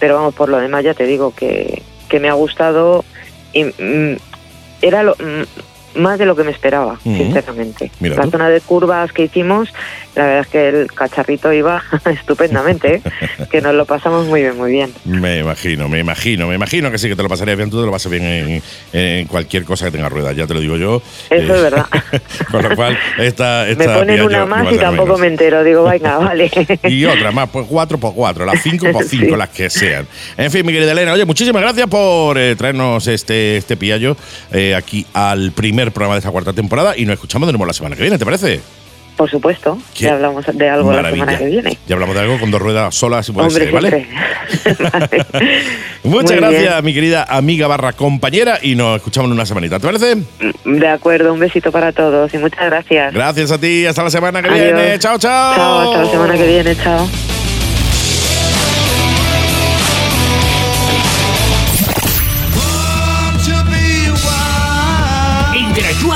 [0.00, 3.04] pero vamos, por lo demás ya te digo que, que me ha gustado
[3.52, 4.16] y mm,
[4.82, 5.44] era lo, mm,
[5.96, 7.90] más de lo que me esperaba, sinceramente.
[8.00, 9.72] La zona de curvas que hicimos,
[10.14, 13.02] la verdad es que el cacharrito iba estupendamente, ¿eh?
[13.50, 14.92] que nos lo pasamos muy bien, muy bien.
[15.04, 17.86] Me imagino, me imagino, me imagino que sí que te lo pasarías bien, tú te
[17.86, 18.62] lo pasas bien en,
[18.92, 21.02] en cualquier cosa que tenga ruedas, ya te lo digo yo.
[21.30, 21.86] Eso es Eh, verdad.
[22.50, 25.20] Con lo cual, esta, Me esta ponen Piaggio una más y tampoco menos.
[25.20, 25.64] me entero.
[25.64, 26.50] Digo, venga, vale.
[26.84, 29.36] Y otra más, pues cuatro por cuatro, las cinco por cinco, Sí.
[29.36, 30.06] las que sean.
[30.36, 34.16] En fin, mi querida Elena, oye, muchísimas gracias por eh, traernos este, este piallo
[34.52, 37.72] eh, aquí al primer programa de esta cuarta temporada y nos escuchamos de nuevo la
[37.72, 38.60] semana que viene, ¿te parece?
[39.16, 41.24] Por supuesto, Qué ya hablamos de algo la maravilla.
[41.24, 41.78] semana que viene.
[41.88, 44.06] Ya hablamos de algo con dos ruedas solas, si puede Hombre, ser, ¿vale?
[46.04, 46.84] Muchas Muy gracias, bien.
[46.84, 49.78] mi querida amiga barra compañera, y nos escuchamos en una semanita.
[49.80, 50.16] ¿Te parece?
[50.66, 53.14] De acuerdo, un besito para todos y muchas gracias.
[53.14, 54.74] Gracias a ti, hasta la semana que Adiós.
[54.74, 54.98] viene.
[54.98, 55.54] Chao, chao.
[55.56, 57.08] Chao, hasta la semana que viene, chao.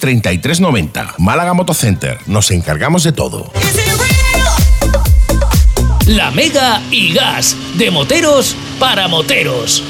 [0.00, 1.14] 33 90.
[1.18, 3.50] Málaga Motocenter, nos encargamos de todo.
[6.06, 9.82] La Mega y Gas, de moteros para moteros.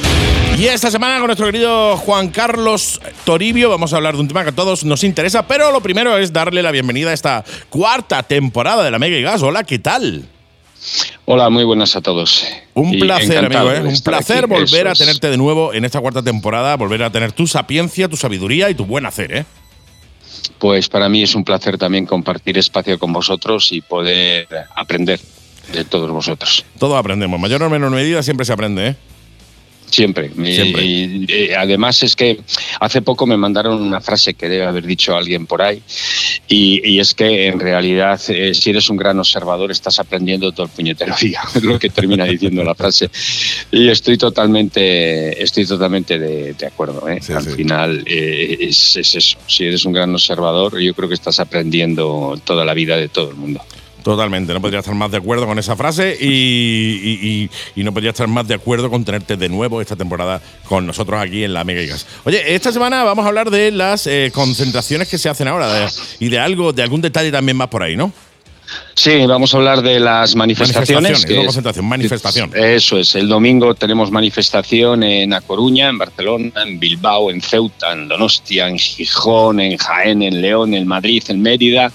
[0.58, 4.42] Y esta semana con nuestro querido Juan Carlos Toribio vamos a hablar de un tema
[4.42, 8.22] que a todos nos interesa, pero lo primero es darle la bienvenida a esta cuarta
[8.22, 9.42] temporada de la Mega y Gas.
[9.42, 10.24] Hola, ¿qué tal?
[11.26, 12.46] Hola, muy buenas a todos.
[12.72, 13.82] Un Y placer, amigo, ¿eh?
[13.82, 17.32] un placer aquí, volver a tenerte de nuevo en esta cuarta temporada, volver a tener
[17.32, 19.44] tu sapiencia, tu sabiduría y tu buen hacer, ¿eh?
[20.58, 25.20] Pues para mí es un placer también compartir espacio con vosotros y poder aprender
[25.72, 26.64] de todos vosotros.
[26.78, 28.96] Todos aprendemos, mayor o menor medida siempre se aprende, ¿eh?
[29.90, 30.30] Siempre.
[30.36, 30.84] Y- Siempre.
[30.84, 32.40] Y, eh, además es que
[32.80, 35.82] hace poco me mandaron una frase que debe haber dicho alguien por ahí
[36.48, 40.66] y, y es que en realidad eh, si eres un gran observador estás aprendiendo todo
[40.66, 43.10] el puñetero día, es lo que termina diciendo la frase.
[43.70, 47.08] Y estoy totalmente, estoy totalmente de, de acuerdo.
[47.08, 47.20] ¿eh?
[47.34, 49.38] Al final eh, es, es eso.
[49.46, 53.30] Si eres un gran observador, yo creo que estás aprendiendo toda la vida de todo
[53.30, 53.60] el mundo.
[54.06, 58.46] Totalmente, no podría estar más de acuerdo con esa frase y, no podría estar más
[58.46, 61.88] de acuerdo con tenerte de nuevo esta temporada con nosotros aquí en la Mega y
[61.88, 62.06] Gas.
[62.22, 66.28] Oye, esta semana vamos a hablar de las eh, concentraciones que se hacen ahora y
[66.28, 68.12] de algo, de algún detalle también más por ahí, ¿no?
[68.94, 71.02] Sí, vamos a hablar de las manifestaciones.
[71.02, 72.50] Manifestaciones, que no es- concentración, manifestación.
[72.54, 77.92] Eso es, el domingo tenemos manifestación en A Coruña, en Barcelona, en Bilbao, en Ceuta,
[77.92, 81.92] en Donostia, en Gijón, en Jaén, en León, en Madrid, en Mérida.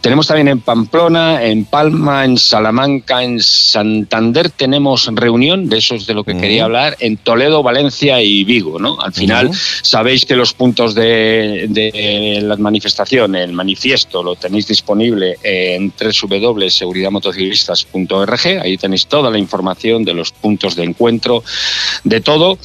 [0.00, 6.06] Tenemos también en Pamplona, en Palma, en Salamanca, en Santander tenemos reunión, de eso es
[6.06, 8.78] de lo que quería hablar, en Toledo, Valencia y Vigo.
[8.78, 8.98] ¿no?
[9.00, 9.50] Al final
[9.82, 18.46] sabéis que los puntos de, de la manifestación, el manifiesto, lo tenéis disponible en www.seguridadmotociclistas.org.
[18.62, 21.42] Ahí tenéis toda la información de los puntos de encuentro,
[22.04, 22.58] de todo.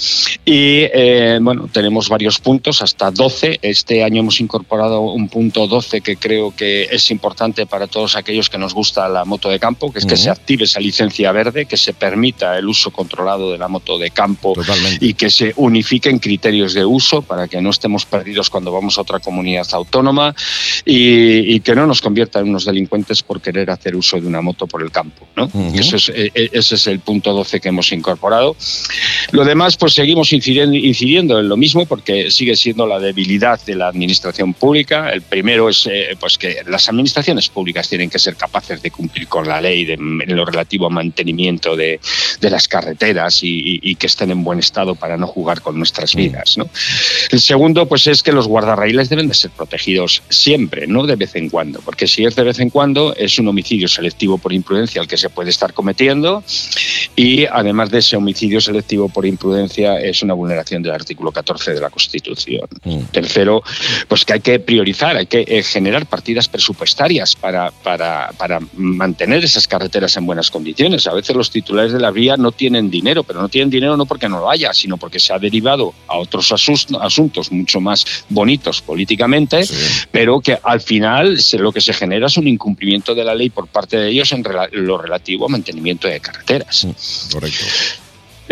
[0.46, 3.60] Y eh, bueno, tenemos varios puntos, hasta 12.
[3.62, 8.50] Este año hemos incorporado un punto 12 que creo que es importante para todos aquellos
[8.50, 11.66] que nos gusta la moto de campo, que es que se active esa licencia verde,
[11.66, 14.54] que se permita el uso controlado de la moto de campo
[15.00, 19.02] y que se unifiquen criterios de uso para que no estemos perdidos cuando vamos a
[19.02, 20.36] otra comunidad autónoma
[20.86, 24.42] y, y que no nos convierta en unos delincuentes por querer hacer uso de una
[24.42, 25.28] moto por el campo.
[25.36, 25.46] ¿no?
[25.46, 25.74] Ujú.
[25.80, 28.56] Eso es, eh, eh, ese es el punto 12 que hemos incorporado.
[29.32, 33.76] Lo demás, pues seguimos incidiendo, incidiendo en lo mismo porque sigue siendo la debilidad de
[33.76, 35.10] la administración pública.
[35.12, 39.28] El primero es eh, pues que las administraciones públicas tienen que ser capaces de cumplir
[39.28, 42.00] con la ley de- en lo relativo a mantenimiento de,
[42.42, 45.78] de las carreteras y, y- y que estén en buen estado para no jugar con
[45.78, 46.58] nuestras vidas.
[46.58, 46.68] ¿no?
[47.32, 51.36] El segundo, pues es que los guardarraíles deben de ser protegidos siempre, no de vez
[51.36, 55.02] en cuando, porque si es de vez en cuando es un homicidio selectivo por imprudencia
[55.02, 56.44] el que se puede estar cometiendo
[57.16, 61.82] y además de ese homicidio selectivo por imprudencia es una vulneración del artículo 14 de
[61.82, 62.68] la Constitución.
[63.12, 63.64] Tercero,
[64.08, 69.44] pues que hay que priorizar, hay que eh, generar partidas presupuestarias para, para, para mantener
[69.44, 71.08] esas carreteras en buenas condiciones.
[71.08, 74.06] A veces los titulares de la vía no tienen dinero, pero no tienen dinero no
[74.06, 78.82] porque no lo haya, sino porque se ha derivado a otros asuntos mucho más bonitos
[78.82, 79.66] políticamente,
[80.12, 83.68] pero que al final lo que se genera es un incumplimiento de la ley por
[83.68, 86.88] parte de ellos en lo relativo a mantenimiento de carreteras.
[87.32, 87.66] Correcto.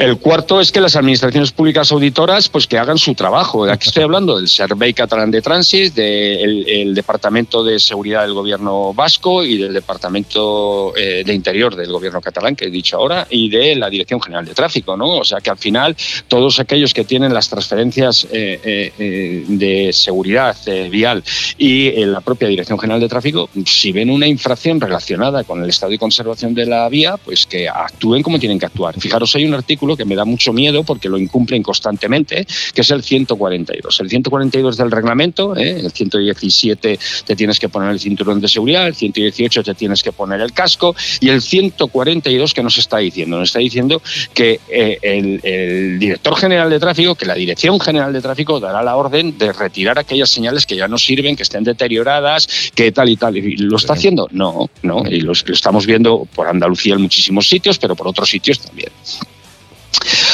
[0.02, 3.66] El cuarto es que las administraciones públicas auditoras pues que hagan su trabajo.
[3.66, 8.96] Aquí estoy hablando del Servei Catalán de Transit, del el Departamento de Seguridad del Gobierno
[8.96, 13.48] Vasco y del Departamento eh, de Interior del Gobierno catalán, que he dicho ahora, y
[13.52, 14.98] de la Dirección General de Tráfico.
[14.98, 15.20] ¿no?
[15.20, 15.96] O sea que al final
[16.28, 20.58] todos aquellos que tienen las transferencias eh, eh, de seguridad
[20.90, 21.24] vial
[21.60, 25.92] y la propia Dirección General de Tráfico, si ven una infracción relacionada con el estado
[25.92, 29.00] de conservación de la vía, pues que actúen como tienen que actuar.
[29.00, 32.92] Fijaros, hay un artículo que me da mucho miedo porque lo incumplen constantemente, que es
[32.92, 34.00] el 142.
[34.00, 35.80] El 142 del reglamento, ¿eh?
[35.80, 40.12] el 117 te tienes que poner el cinturón de seguridad, el 118 te tienes que
[40.12, 44.02] poner el casco y el 142 que nos está diciendo, nos está diciendo
[44.34, 48.84] que eh, el, el director general de tráfico, que la Dirección General de Tráfico dará
[48.84, 53.10] la orden de retirar aquellas señales que ya no sirven, que estén deterioradas, que tal
[53.10, 53.38] y tal.
[53.38, 54.28] ¿Y ¿Lo está haciendo?
[54.32, 55.04] No, no.
[55.10, 58.90] Y lo, lo estamos viendo por Andalucía en muchísimos sitios, pero por otros sitios también.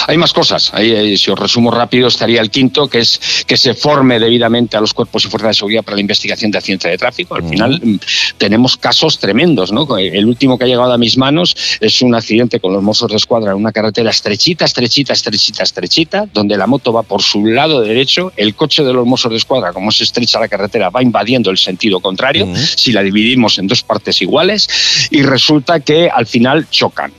[0.08, 0.74] Hay más cosas.
[0.74, 4.78] Ahí, eh, si os resumo rápido, estaría el quinto, que es que se forme debidamente
[4.78, 7.36] a los cuerpos y fuerzas de seguridad para la investigación de accidentes de tráfico.
[7.36, 8.00] Al final mm,
[8.38, 9.72] tenemos casos tremendos.
[9.72, 9.98] ¿no?
[9.98, 13.18] El último que ha llegado a mis manos es un accidente con los mozos de
[13.18, 17.82] escuadra en una carretera estrechita, estrechita, estrechita, estrechita, donde la moto va por su lado
[17.82, 21.52] derecho, el coche de los mozos de escuadra, como es estrecha la carretera, va invadiendo
[21.52, 26.70] el sentido contrario, si la dividimos en dos partes iguales, y resulta que al final
[26.70, 27.12] chocan.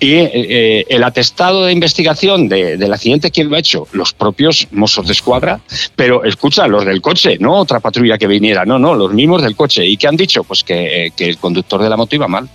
[0.00, 3.86] Y eh, el atestado de investigación de- del accidente, ¿quién lo ha hecho?
[3.92, 5.60] Los propios mozos de escuadra.
[5.96, 9.56] Pero escucha, los del coche, no otra patrulla que viniera, no, no, los mismos del
[9.56, 9.84] coche.
[9.86, 10.44] ¿Y qué han dicho?
[10.44, 12.48] Pues que, eh, que el conductor de la moto iba mal.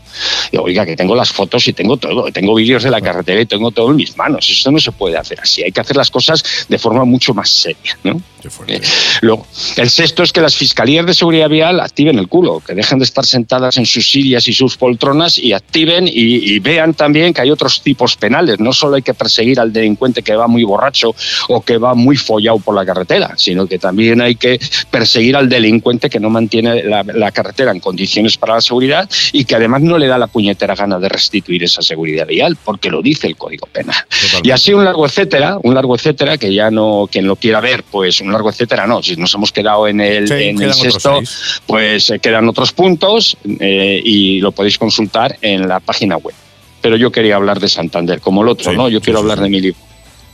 [0.51, 3.45] Y, Oiga, que tengo las fotos y tengo todo, tengo vídeos de la carretera y
[3.45, 4.49] tengo todo en mis manos.
[4.49, 5.63] Eso no se puede hacer así.
[5.63, 7.97] Hay que hacer las cosas de forma mucho más seria.
[8.03, 8.21] ¿no?
[8.67, 8.81] Eh,
[9.21, 12.99] luego, el sexto es que las fiscalías de seguridad vial activen el culo, que dejen
[12.99, 16.11] de estar sentadas en sus sillas y sus poltronas y activen y,
[16.53, 18.59] y vean también que hay otros tipos penales.
[18.59, 21.13] No solo hay que perseguir al delincuente que va muy borracho
[21.49, 24.59] o que va muy follado por la carretera, sino que también hay que
[24.89, 29.45] perseguir al delincuente que no mantiene la, la carretera en condiciones para la seguridad y
[29.45, 33.01] que además no le da la puñetera gana de restituir esa seguridad vial, porque lo
[33.01, 33.95] dice el Código Penal.
[34.43, 37.83] Y así un largo etcétera, un largo etcétera que ya no, quien lo quiera ver,
[37.83, 39.01] pues un largo etcétera no.
[39.01, 41.21] Si nos hemos quedado en el, Sí, en el quedan otros sexto,
[41.65, 46.35] pues eh, quedan otros puntos eh, y lo podéis consultar en la página web.
[46.81, 48.89] Pero yo quería hablar de Santander, como el otro, ¿no?
[48.89, 49.88] Yo quiero hablar de mi libro.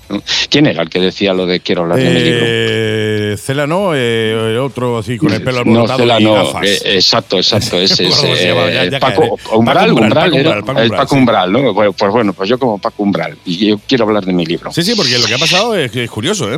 [0.09, 0.21] ¿No?
[0.49, 2.45] ¿Quién era el que decía lo de quiero hablar de mi libro?
[2.47, 6.65] Eh, Cela no, eh, otro así con el pelo No, alborotado Cela y no, gafas.
[6.67, 9.37] eh, exacto, exacto, ese No es eh, Paco.
[9.53, 11.19] Umbral, Paco Umbral, Umbral, Paco era- Umbral, Paco el Umbral, Paco sí.
[11.19, 11.73] Umbral, ¿no?
[11.73, 14.71] Bueno, Pues bueno, pues yo como Paco Umbral y yo quiero hablar de mi libro.
[14.71, 16.57] Sí, sí, porque lo que ha pasado es, es curioso, ¿eh?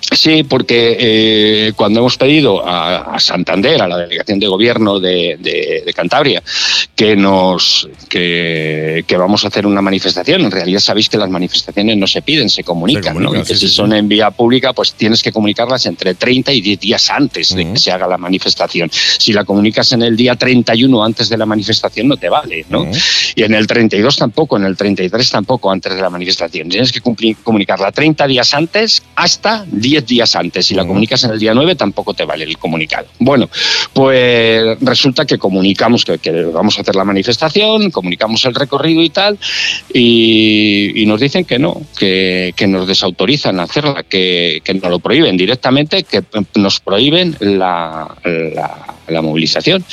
[0.00, 5.36] Sí, porque eh, cuando hemos pedido a, a Santander, a la delegación de gobierno de,
[5.40, 6.42] de- de Cantabria,
[6.94, 11.96] que nos que, que vamos a hacer una manifestación, en realidad sabéis que las manifestaciones
[11.96, 13.24] no se piden, se comunican, ¿no?
[13.30, 16.14] comunican, Y que sí, si sí, son en vía pública, pues tienes que comunicarlas entre
[16.14, 18.88] 30 y 10 días antes de que se haga la manifestación.
[18.92, 22.86] Si la comunicas en el día 31 antes de la manifestación, no te vale, ¿no?
[23.34, 26.68] Y en el 32 tampoco, en el 33 tampoco antes de la manifestación.
[26.68, 30.66] Tienes que cumplir- comunicarla 30 días antes hasta 10 días antes.
[30.66, 33.06] Si la comunicas en el día 9 tampoco te vale el comunicado.
[33.20, 33.48] Bueno,
[33.92, 39.10] pues resulta que comunicamos que, que vamos a hacer la manifestación, comunicamos el recorrido y
[39.10, 39.38] tal,
[39.94, 44.90] y, y nos dicen que no, que, que nos desautorizan a hacerla, que, que nos
[44.90, 46.22] lo prohíben directamente, que
[46.56, 49.84] nos prohíben la, la- la movilización.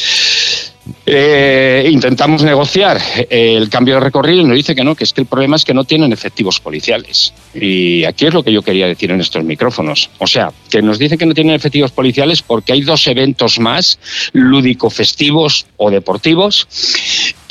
[1.06, 3.00] Eh, intentamos negociar
[3.30, 5.64] el cambio de recorrido y nos dice que no, que es que el problema es
[5.64, 7.34] que no tienen efectivos policiales.
[7.54, 10.10] Y aquí es lo que yo quería decir en estos micrófonos.
[10.20, 14.00] O sea, que nos dicen que no tienen efectivos policiales porque hay dos eventos más,
[14.34, 16.68] lúdico-festivos o deportivos,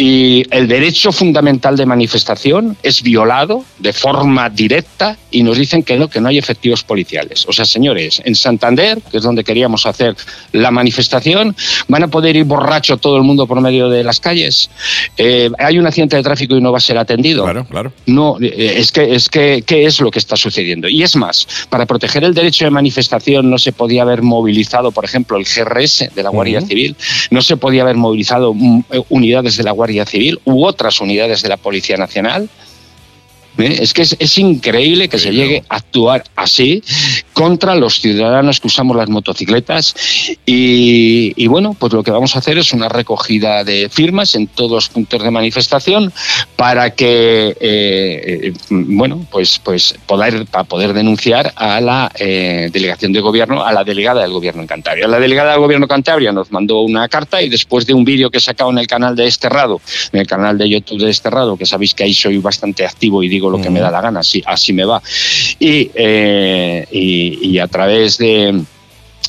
[0.02, 5.96] y el derecho fundamental de manifestación es violado de forma directa y nos dicen que
[5.96, 7.46] no, que no hay efectivos policiales.
[7.46, 10.16] O sea, señores, en Santander, que es donde queríamos hacer
[10.50, 11.54] la manifestación,
[11.86, 14.70] van a poder ir borracho todo el mundo por medio de las calles.
[15.16, 17.44] Eh, hay un accidente de tráfico y no va a ser atendido.
[17.44, 17.92] Claro, claro.
[18.06, 20.88] No, eh, es que, es que, ¿qué es lo que está sucediendo?
[20.88, 25.04] Y es más, para proteger el derecho de manifestación no se podía haber movilizado, por
[25.04, 26.60] ejemplo, el GRS de la Guardia.
[26.60, 26.96] Civil,
[27.30, 31.42] no se podía haber movilizado mm, eh, unidades de la Guardia Civil u otras unidades
[31.42, 32.48] de la Policía Nacional.
[33.58, 33.78] ¿Eh?
[33.80, 36.82] Es que es, es increíble que se llegue a actuar así,
[37.32, 39.94] contra los ciudadanos que usamos las motocicletas
[40.46, 44.46] y, y, bueno, pues lo que vamos a hacer es una recogida de firmas en
[44.46, 46.12] todos los puntos de manifestación
[46.56, 53.20] para que, eh, bueno, pues, pues poder, para poder denunciar a la eh, delegación de
[53.20, 55.08] gobierno, a la delegada del gobierno en Cantabria.
[55.08, 58.30] La delegada del gobierno en Cantabria nos mandó una carta y después de un vídeo
[58.30, 59.80] que he sacado en el canal de Esterrado,
[60.12, 63.28] en el canal de YouTube de Esterrado, que sabéis que ahí soy bastante activo y
[63.28, 65.02] digo lo que me da la gana, así, así me va.
[65.58, 68.64] Y, eh, y, y a través de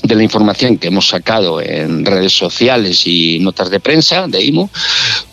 [0.03, 4.69] de la información que hemos sacado en redes sociales y notas de prensa de IMO,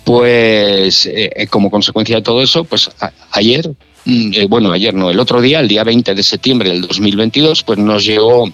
[0.05, 3.70] pues eh, como consecuencia de todo eso, pues a, ayer,
[4.07, 7.78] eh, bueno, ayer no, el otro día, el día 20 de septiembre del 2022, pues
[7.78, 8.51] nos llegó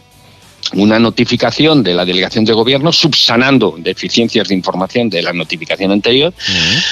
[0.73, 6.33] una notificación de la delegación de gobierno subsanando deficiencias de información de la notificación anterior.
[6.37, 6.83] Uh -huh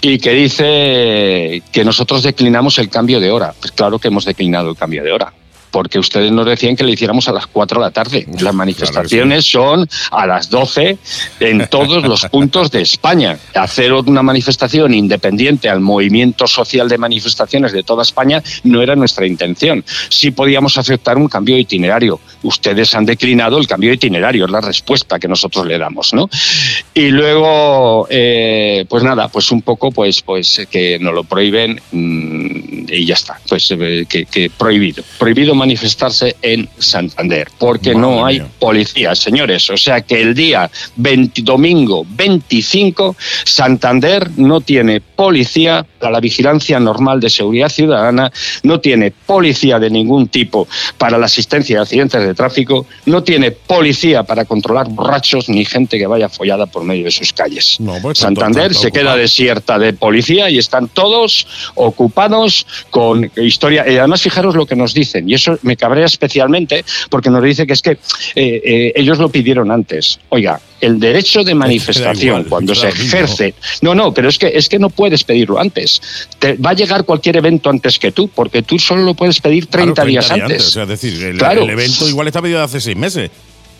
[0.00, 3.52] y que dice que nosotros declinamos el cambio de hora.
[3.58, 5.32] Pues claro que hemos declinado el cambio de hora
[5.70, 8.26] porque ustedes nos decían que lo hiciéramos a las 4 de la tarde.
[8.40, 9.88] Las manifestaciones claro, sí.
[9.90, 10.98] son a las 12
[11.40, 13.38] en todos los puntos de España.
[13.54, 19.26] Hacer una manifestación independiente al movimiento social de manifestaciones de toda España no era nuestra
[19.26, 19.84] intención.
[20.08, 22.20] Sí podíamos aceptar un cambio de itinerario.
[22.42, 26.28] Ustedes han declinado el cambio de itinerario, es la respuesta que nosotros le damos, ¿no?
[26.94, 32.86] Y luego, eh, pues nada, pues un poco, pues, pues que nos lo prohíben mmm,
[32.88, 33.40] y ya está.
[33.48, 35.02] Pues eh, que, que prohibido.
[35.18, 38.48] Prohibido manifestarse en Santander, porque Madre no hay mía.
[38.58, 39.68] policías, señores.
[39.68, 43.14] O sea que el día 20, domingo 25,
[43.44, 48.30] Santander no tiene policía para la vigilancia normal de seguridad ciudadana,
[48.62, 53.50] no tiene policía de ningún tipo para la asistencia de accidentes de tráfico, no tiene
[53.50, 57.80] policía para controlar borrachos ni gente que vaya follada por medio de sus calles.
[57.80, 63.90] No, pues Santander se queda desierta de policía y están todos ocupados con historia.
[63.90, 67.66] Y además, fijaros lo que nos dicen, y eso me cabrea especialmente porque nos dice
[67.66, 67.98] que es que eh,
[68.36, 70.20] eh, ellos lo pidieron antes.
[70.28, 74.68] Oiga, el derecho de manifestación igual, cuando se ejerce, no, no, pero es que es
[74.68, 76.00] que no puedes pedirlo antes.
[76.38, 79.66] Te va a llegar cualquier evento antes que tú, porque tú solo lo puedes pedir
[79.66, 80.66] 30, claro, 30 días, días, antes.
[80.66, 81.62] O sea, es decir, el, claro.
[81.62, 83.30] el evento igual está pedido hace seis meses.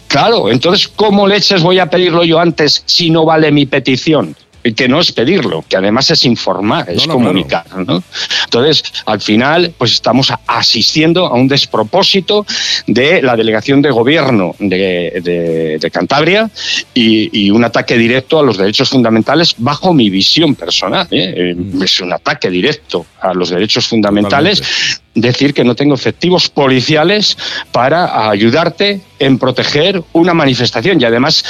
[0.08, 4.34] Claro, entonces, ¿cómo leches voy a pedirlo yo antes si no vale mi petición?
[4.76, 7.64] Que no es pedirlo, que además es informar, es no, no, comunicar.
[7.76, 8.02] ¿no?
[8.44, 12.46] Entonces, al final, pues estamos asistiendo a un despropósito
[12.86, 16.50] de la delegación de gobierno de, de, de Cantabria
[16.94, 21.06] y, y, un ataque directo a los derechos fundamentales bajo mi visión personal.
[21.10, 21.54] ¿eh?
[21.82, 24.58] Es un ataque directo a los derechos fundamentales.
[24.60, 27.36] Totalmente decir que no tengo efectivos policiales
[27.72, 31.44] para ayudarte en proteger una manifestación y además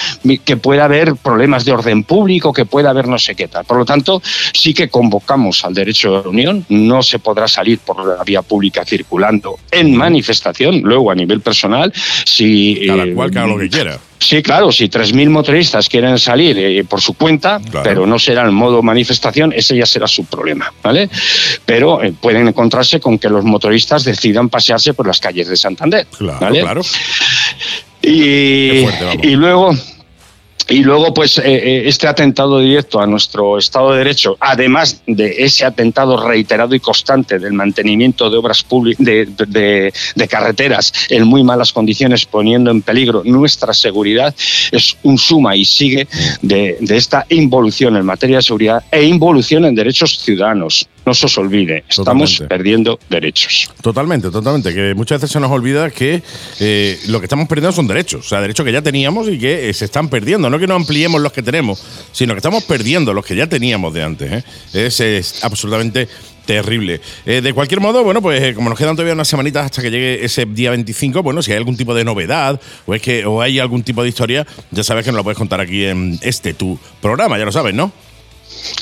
[0.45, 3.65] que pueda haber problemas de orden público, que pueda haber no sé qué tal.
[3.65, 4.23] Por lo tanto,
[4.53, 8.85] sí que convocamos al derecho de reunión, no se podrá salir por la vía pública
[8.85, 11.93] circulando en manifestación, luego a nivel personal,
[12.25, 12.87] si...
[12.87, 13.99] Cada cual que haga lo que quiera.
[14.19, 17.83] Sí, claro, si 3.000 motoristas quieren salir eh, por su cuenta, claro.
[17.85, 21.09] pero no será en modo manifestación, ese ya será su problema, ¿vale?
[21.65, 26.07] Pero eh, pueden encontrarse con que los motoristas decidan pasearse por las calles de Santander,
[26.17, 26.61] claro, ¿vale?
[26.61, 26.83] Claro.
[28.03, 29.75] Y, fuerte, y luego
[30.69, 35.65] y luego, pues, eh, este atentado directo a nuestro Estado de Derecho, además de ese
[35.65, 39.93] atentado reiterado y constante del mantenimiento de obras públicas, de,
[40.29, 44.35] carreteras en muy malas condiciones, poniendo en peligro nuestra seguridad,
[44.71, 46.07] es un suma y sigue
[46.43, 51.39] de esta involución en materia de seguridad e involución en derechos ciudadanos no se os
[51.39, 52.55] olvide, estamos totalmente.
[52.55, 53.71] perdiendo derechos.
[53.81, 54.75] Totalmente, totalmente.
[54.75, 56.23] Que muchas veces se nos olvida que
[56.61, 59.71] eh, lo que estamos perdiendo son derechos, o sea, derechos que ya teníamos y que
[59.71, 60.51] eh, se están perdiendo.
[60.51, 61.83] No que no ampliemos los que tenemos,
[62.13, 64.33] sino que estamos perdiendo los que ya teníamos de antes.
[64.33, 64.45] ¿eh?
[64.75, 66.09] Es, es, absolutamente
[66.49, 67.01] terrible.
[67.27, 69.91] Eh, de cualquier modo, bueno, pues eh, como nos quedan todavía unas semanitas hasta que
[69.91, 73.43] llegue ese día 25, bueno, si hay algún tipo de novedad o es que o
[73.43, 76.55] hay algún tipo de historia, ya sabes que nos lo puedes contar aquí en este
[76.55, 77.93] tu programa, ya lo sabes, ¿no?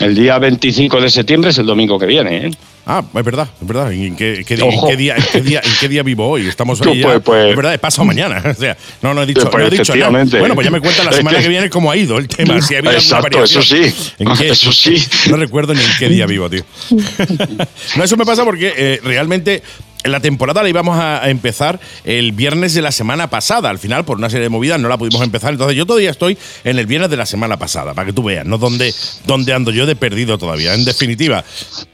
[0.00, 2.50] El día 25 de septiembre es el domingo que viene, ¿eh?
[2.88, 3.92] Ah, es verdad, es verdad.
[3.92, 6.46] ¿En qué, qué, en qué día, en qué, día, ¿En qué día vivo hoy?
[6.46, 8.40] Estamos hoy pues, pues, Es verdad, es pasado mañana.
[8.46, 10.24] O sea, no, no he dicho, pues, no he dicho nada.
[10.38, 12.62] Bueno, pues ya me cuenta la semana que viene cómo ha ido el tema.
[12.62, 13.92] Si ha habido Exacto, eso sí.
[14.40, 15.04] Eso sí.
[15.28, 16.62] No recuerdo ni en qué día vivo, tío.
[17.96, 19.64] no, eso me pasa porque eh, realmente
[20.08, 23.70] la temporada la íbamos a empezar el viernes de la semana pasada.
[23.70, 25.52] Al final, por una serie de movidas, no la pudimos empezar.
[25.52, 28.46] Entonces, yo todavía estoy en el viernes de la semana pasada, para que tú veas,
[28.46, 28.58] ¿no?
[28.58, 28.94] Dónde,
[29.26, 30.74] dónde ando yo de perdido todavía.
[30.74, 31.44] En definitiva,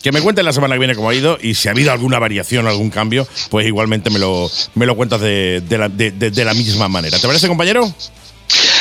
[0.03, 2.19] que me cuentes la semana que viene cómo ha ido y si ha habido alguna
[2.19, 6.55] variación, algún cambio, pues igualmente me lo, me lo cuentas de, de, la, de la
[6.55, 7.19] misma manera.
[7.19, 7.93] ¿Te parece, compañero?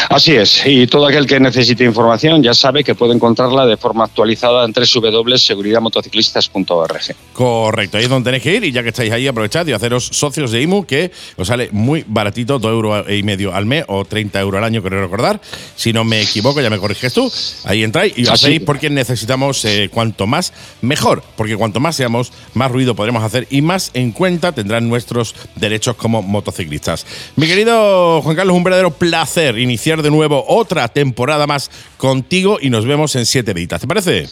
[0.10, 4.06] Así es, y todo aquel que necesite información ya sabe que puede encontrarla de forma
[4.06, 7.16] actualizada en www.seguridadmotociclistas.org.
[7.34, 10.06] Correcto, ahí es donde tenéis que ir y ya que estáis ahí aprovechad y haceros
[10.06, 14.06] socios de IMU que os sale muy baratito, 2 euros y medio al mes o
[14.06, 15.42] 30 euros al año, creo recordar.
[15.76, 17.32] Si no me equivoco, ya me corriges tú.
[17.66, 18.32] Ahí entráis y Así.
[18.32, 23.48] hacéis porque necesitamos eh, cuanto más mejor, porque cuanto más seamos, más ruido podremos hacer
[23.50, 27.06] y más en cuenta tendrán nuestros derechos como motociclistas.
[27.36, 32.70] Mi querido Juan Carlos, un verdadero placer iniciar de nuevo otra temporada más contigo y
[32.70, 33.82] nos vemos en siete días.
[33.82, 34.28] ¿Te parece?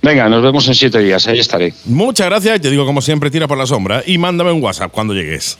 [0.00, 1.74] Venga, nos vemos en siete días, ahí estaré.
[1.84, 5.14] Muchas gracias te digo como siempre, tira por la sombra y mándame un WhatsApp cuando
[5.14, 5.58] llegues.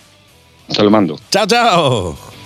[0.74, 1.18] Te lo mando.
[1.30, 2.37] Chao, chao.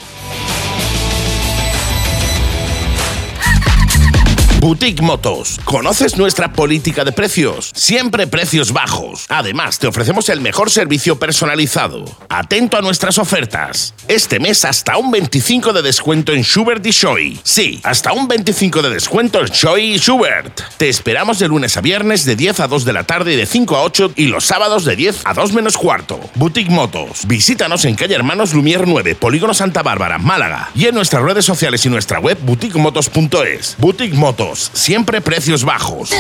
[4.62, 5.59] Boutique Motos.
[5.64, 7.72] ¿Conoces nuestra política de precios?
[7.74, 9.26] Siempre precios bajos.
[9.28, 12.05] Además, te ofrecemos el mejor servicio personalizado.
[12.28, 13.93] Atento a nuestras ofertas.
[14.06, 17.40] Este mes hasta un 25 de descuento en Schubert y Shoei.
[17.43, 20.60] Sí, hasta un 25 de descuento en Shoei y Schubert.
[20.76, 23.47] Te esperamos de lunes a viernes de 10 a 2 de la tarde y de
[23.47, 26.20] 5 a 8 y los sábados de 10 a 2 menos cuarto.
[26.36, 27.26] Boutique Motos.
[27.26, 30.70] Visítanos en calle Hermanos Lumier 9, Polígono Santa Bárbara, Málaga.
[30.76, 33.74] Y en nuestras redes sociales y nuestra web boutiquemotos.es.
[33.80, 34.51] Boutique Motos.
[34.72, 36.10] Siempre precios bajos.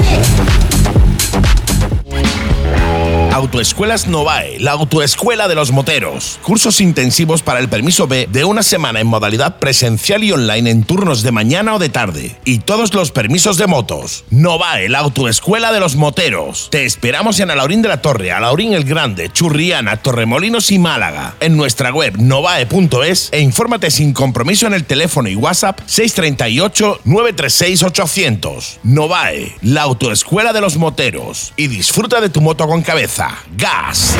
[3.32, 6.38] Autoescuelas Novae, la autoescuela de los moteros.
[6.42, 10.84] Cursos intensivos para el permiso B de una semana en modalidad presencial y online en
[10.84, 12.36] turnos de mañana o de tarde.
[12.44, 14.26] Y todos los permisos de motos.
[14.28, 16.68] Novae, la autoescuela de los moteros.
[16.70, 21.34] Te esperamos en Alaurín de la Torre, Alaurín el Grande, Churriana, Torremolinos y Málaga.
[21.40, 27.82] En nuestra web novae.es e infórmate sin compromiso en el teléfono y WhatsApp 638 936
[27.82, 28.80] 800.
[28.82, 31.54] Novae, la autoescuela de los moteros.
[31.56, 33.21] Y disfruta de tu moto con cabeza.
[33.56, 34.16] Gas.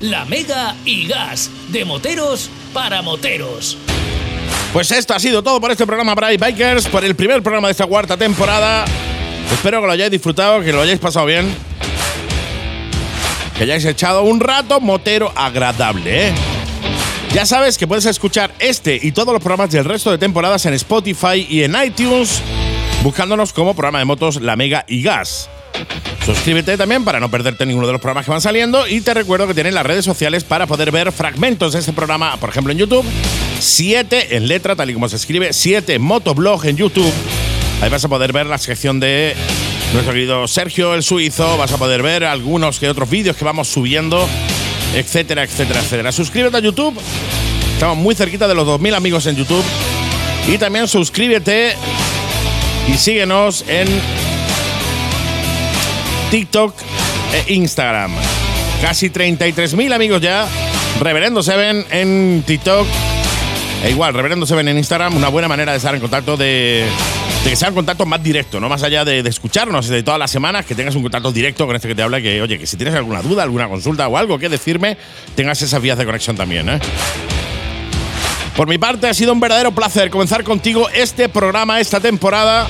[0.00, 3.78] La Mega y Gas, de moteros para moteros.
[4.72, 7.72] Pues esto ha sido todo por este programa Bright Bikers, por el primer programa de
[7.72, 8.84] esta cuarta temporada.
[9.52, 11.54] Espero que lo hayáis disfrutado, que lo hayáis pasado bien.
[13.56, 16.32] Que hayáis echado un rato motero agradable, ¿eh?
[17.32, 20.74] Ya sabes que puedes escuchar este y todos los programas del resto de temporadas en
[20.74, 22.42] Spotify y en iTunes,
[23.02, 25.48] buscándonos como programa de motos La Mega y Gas.
[26.24, 29.48] Suscríbete también para no perderte ninguno de los programas que van saliendo y te recuerdo
[29.48, 32.78] que tienes las redes sociales para poder ver fragmentos de este programa, por ejemplo en
[32.78, 33.04] YouTube,
[33.58, 37.12] 7 en letra, tal y como se escribe, 7 Motoblog en YouTube.
[37.80, 39.34] Ahí vas a poder ver la sección de
[39.92, 43.66] nuestro querido Sergio el Suizo, vas a poder ver algunos que otros vídeos que vamos
[43.66, 44.28] subiendo,
[44.94, 46.12] etcétera, etcétera, etcétera.
[46.12, 46.96] Suscríbete a YouTube,
[47.74, 49.64] estamos muy cerquita de los 2.000 amigos en YouTube.
[50.48, 51.74] Y también suscríbete
[52.88, 53.86] y síguenos en
[56.32, 56.74] TikTok
[57.34, 58.10] e Instagram.
[58.80, 60.48] Casi 33.000 amigos ya.
[60.98, 62.86] Reverendo Seven en TikTok.
[63.84, 65.14] E igual, Reverendo Seven en Instagram.
[65.14, 66.86] Una buena manera de estar en contacto de,
[67.44, 70.30] de que sea un contacto más directo, no más allá de, escucharnos de todas las
[70.30, 72.22] semanas, que tengas un contacto directo con este que te habla.
[72.22, 74.96] Que, oye, que si tienes alguna duda, alguna consulta o algo que decirme,
[75.34, 76.80] tengas esas vías de conexión también, ¿eh?
[78.56, 82.66] Por mi parte, ha sido un verdadero placer comenzar contigo este programa, esta temporada.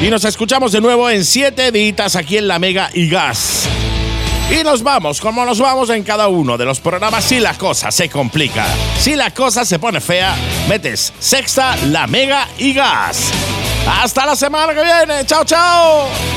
[0.00, 3.66] Y nos escuchamos de nuevo en siete días aquí en La Mega y Gas.
[4.50, 7.90] Y nos vamos, como nos vamos en cada uno de los programas, si la cosa
[7.90, 8.66] se complica,
[8.98, 10.36] si la cosa se pone fea,
[10.68, 13.32] metes sexta, La Mega y Gas.
[14.02, 15.24] Hasta la semana que viene.
[15.24, 16.35] Chao, chao.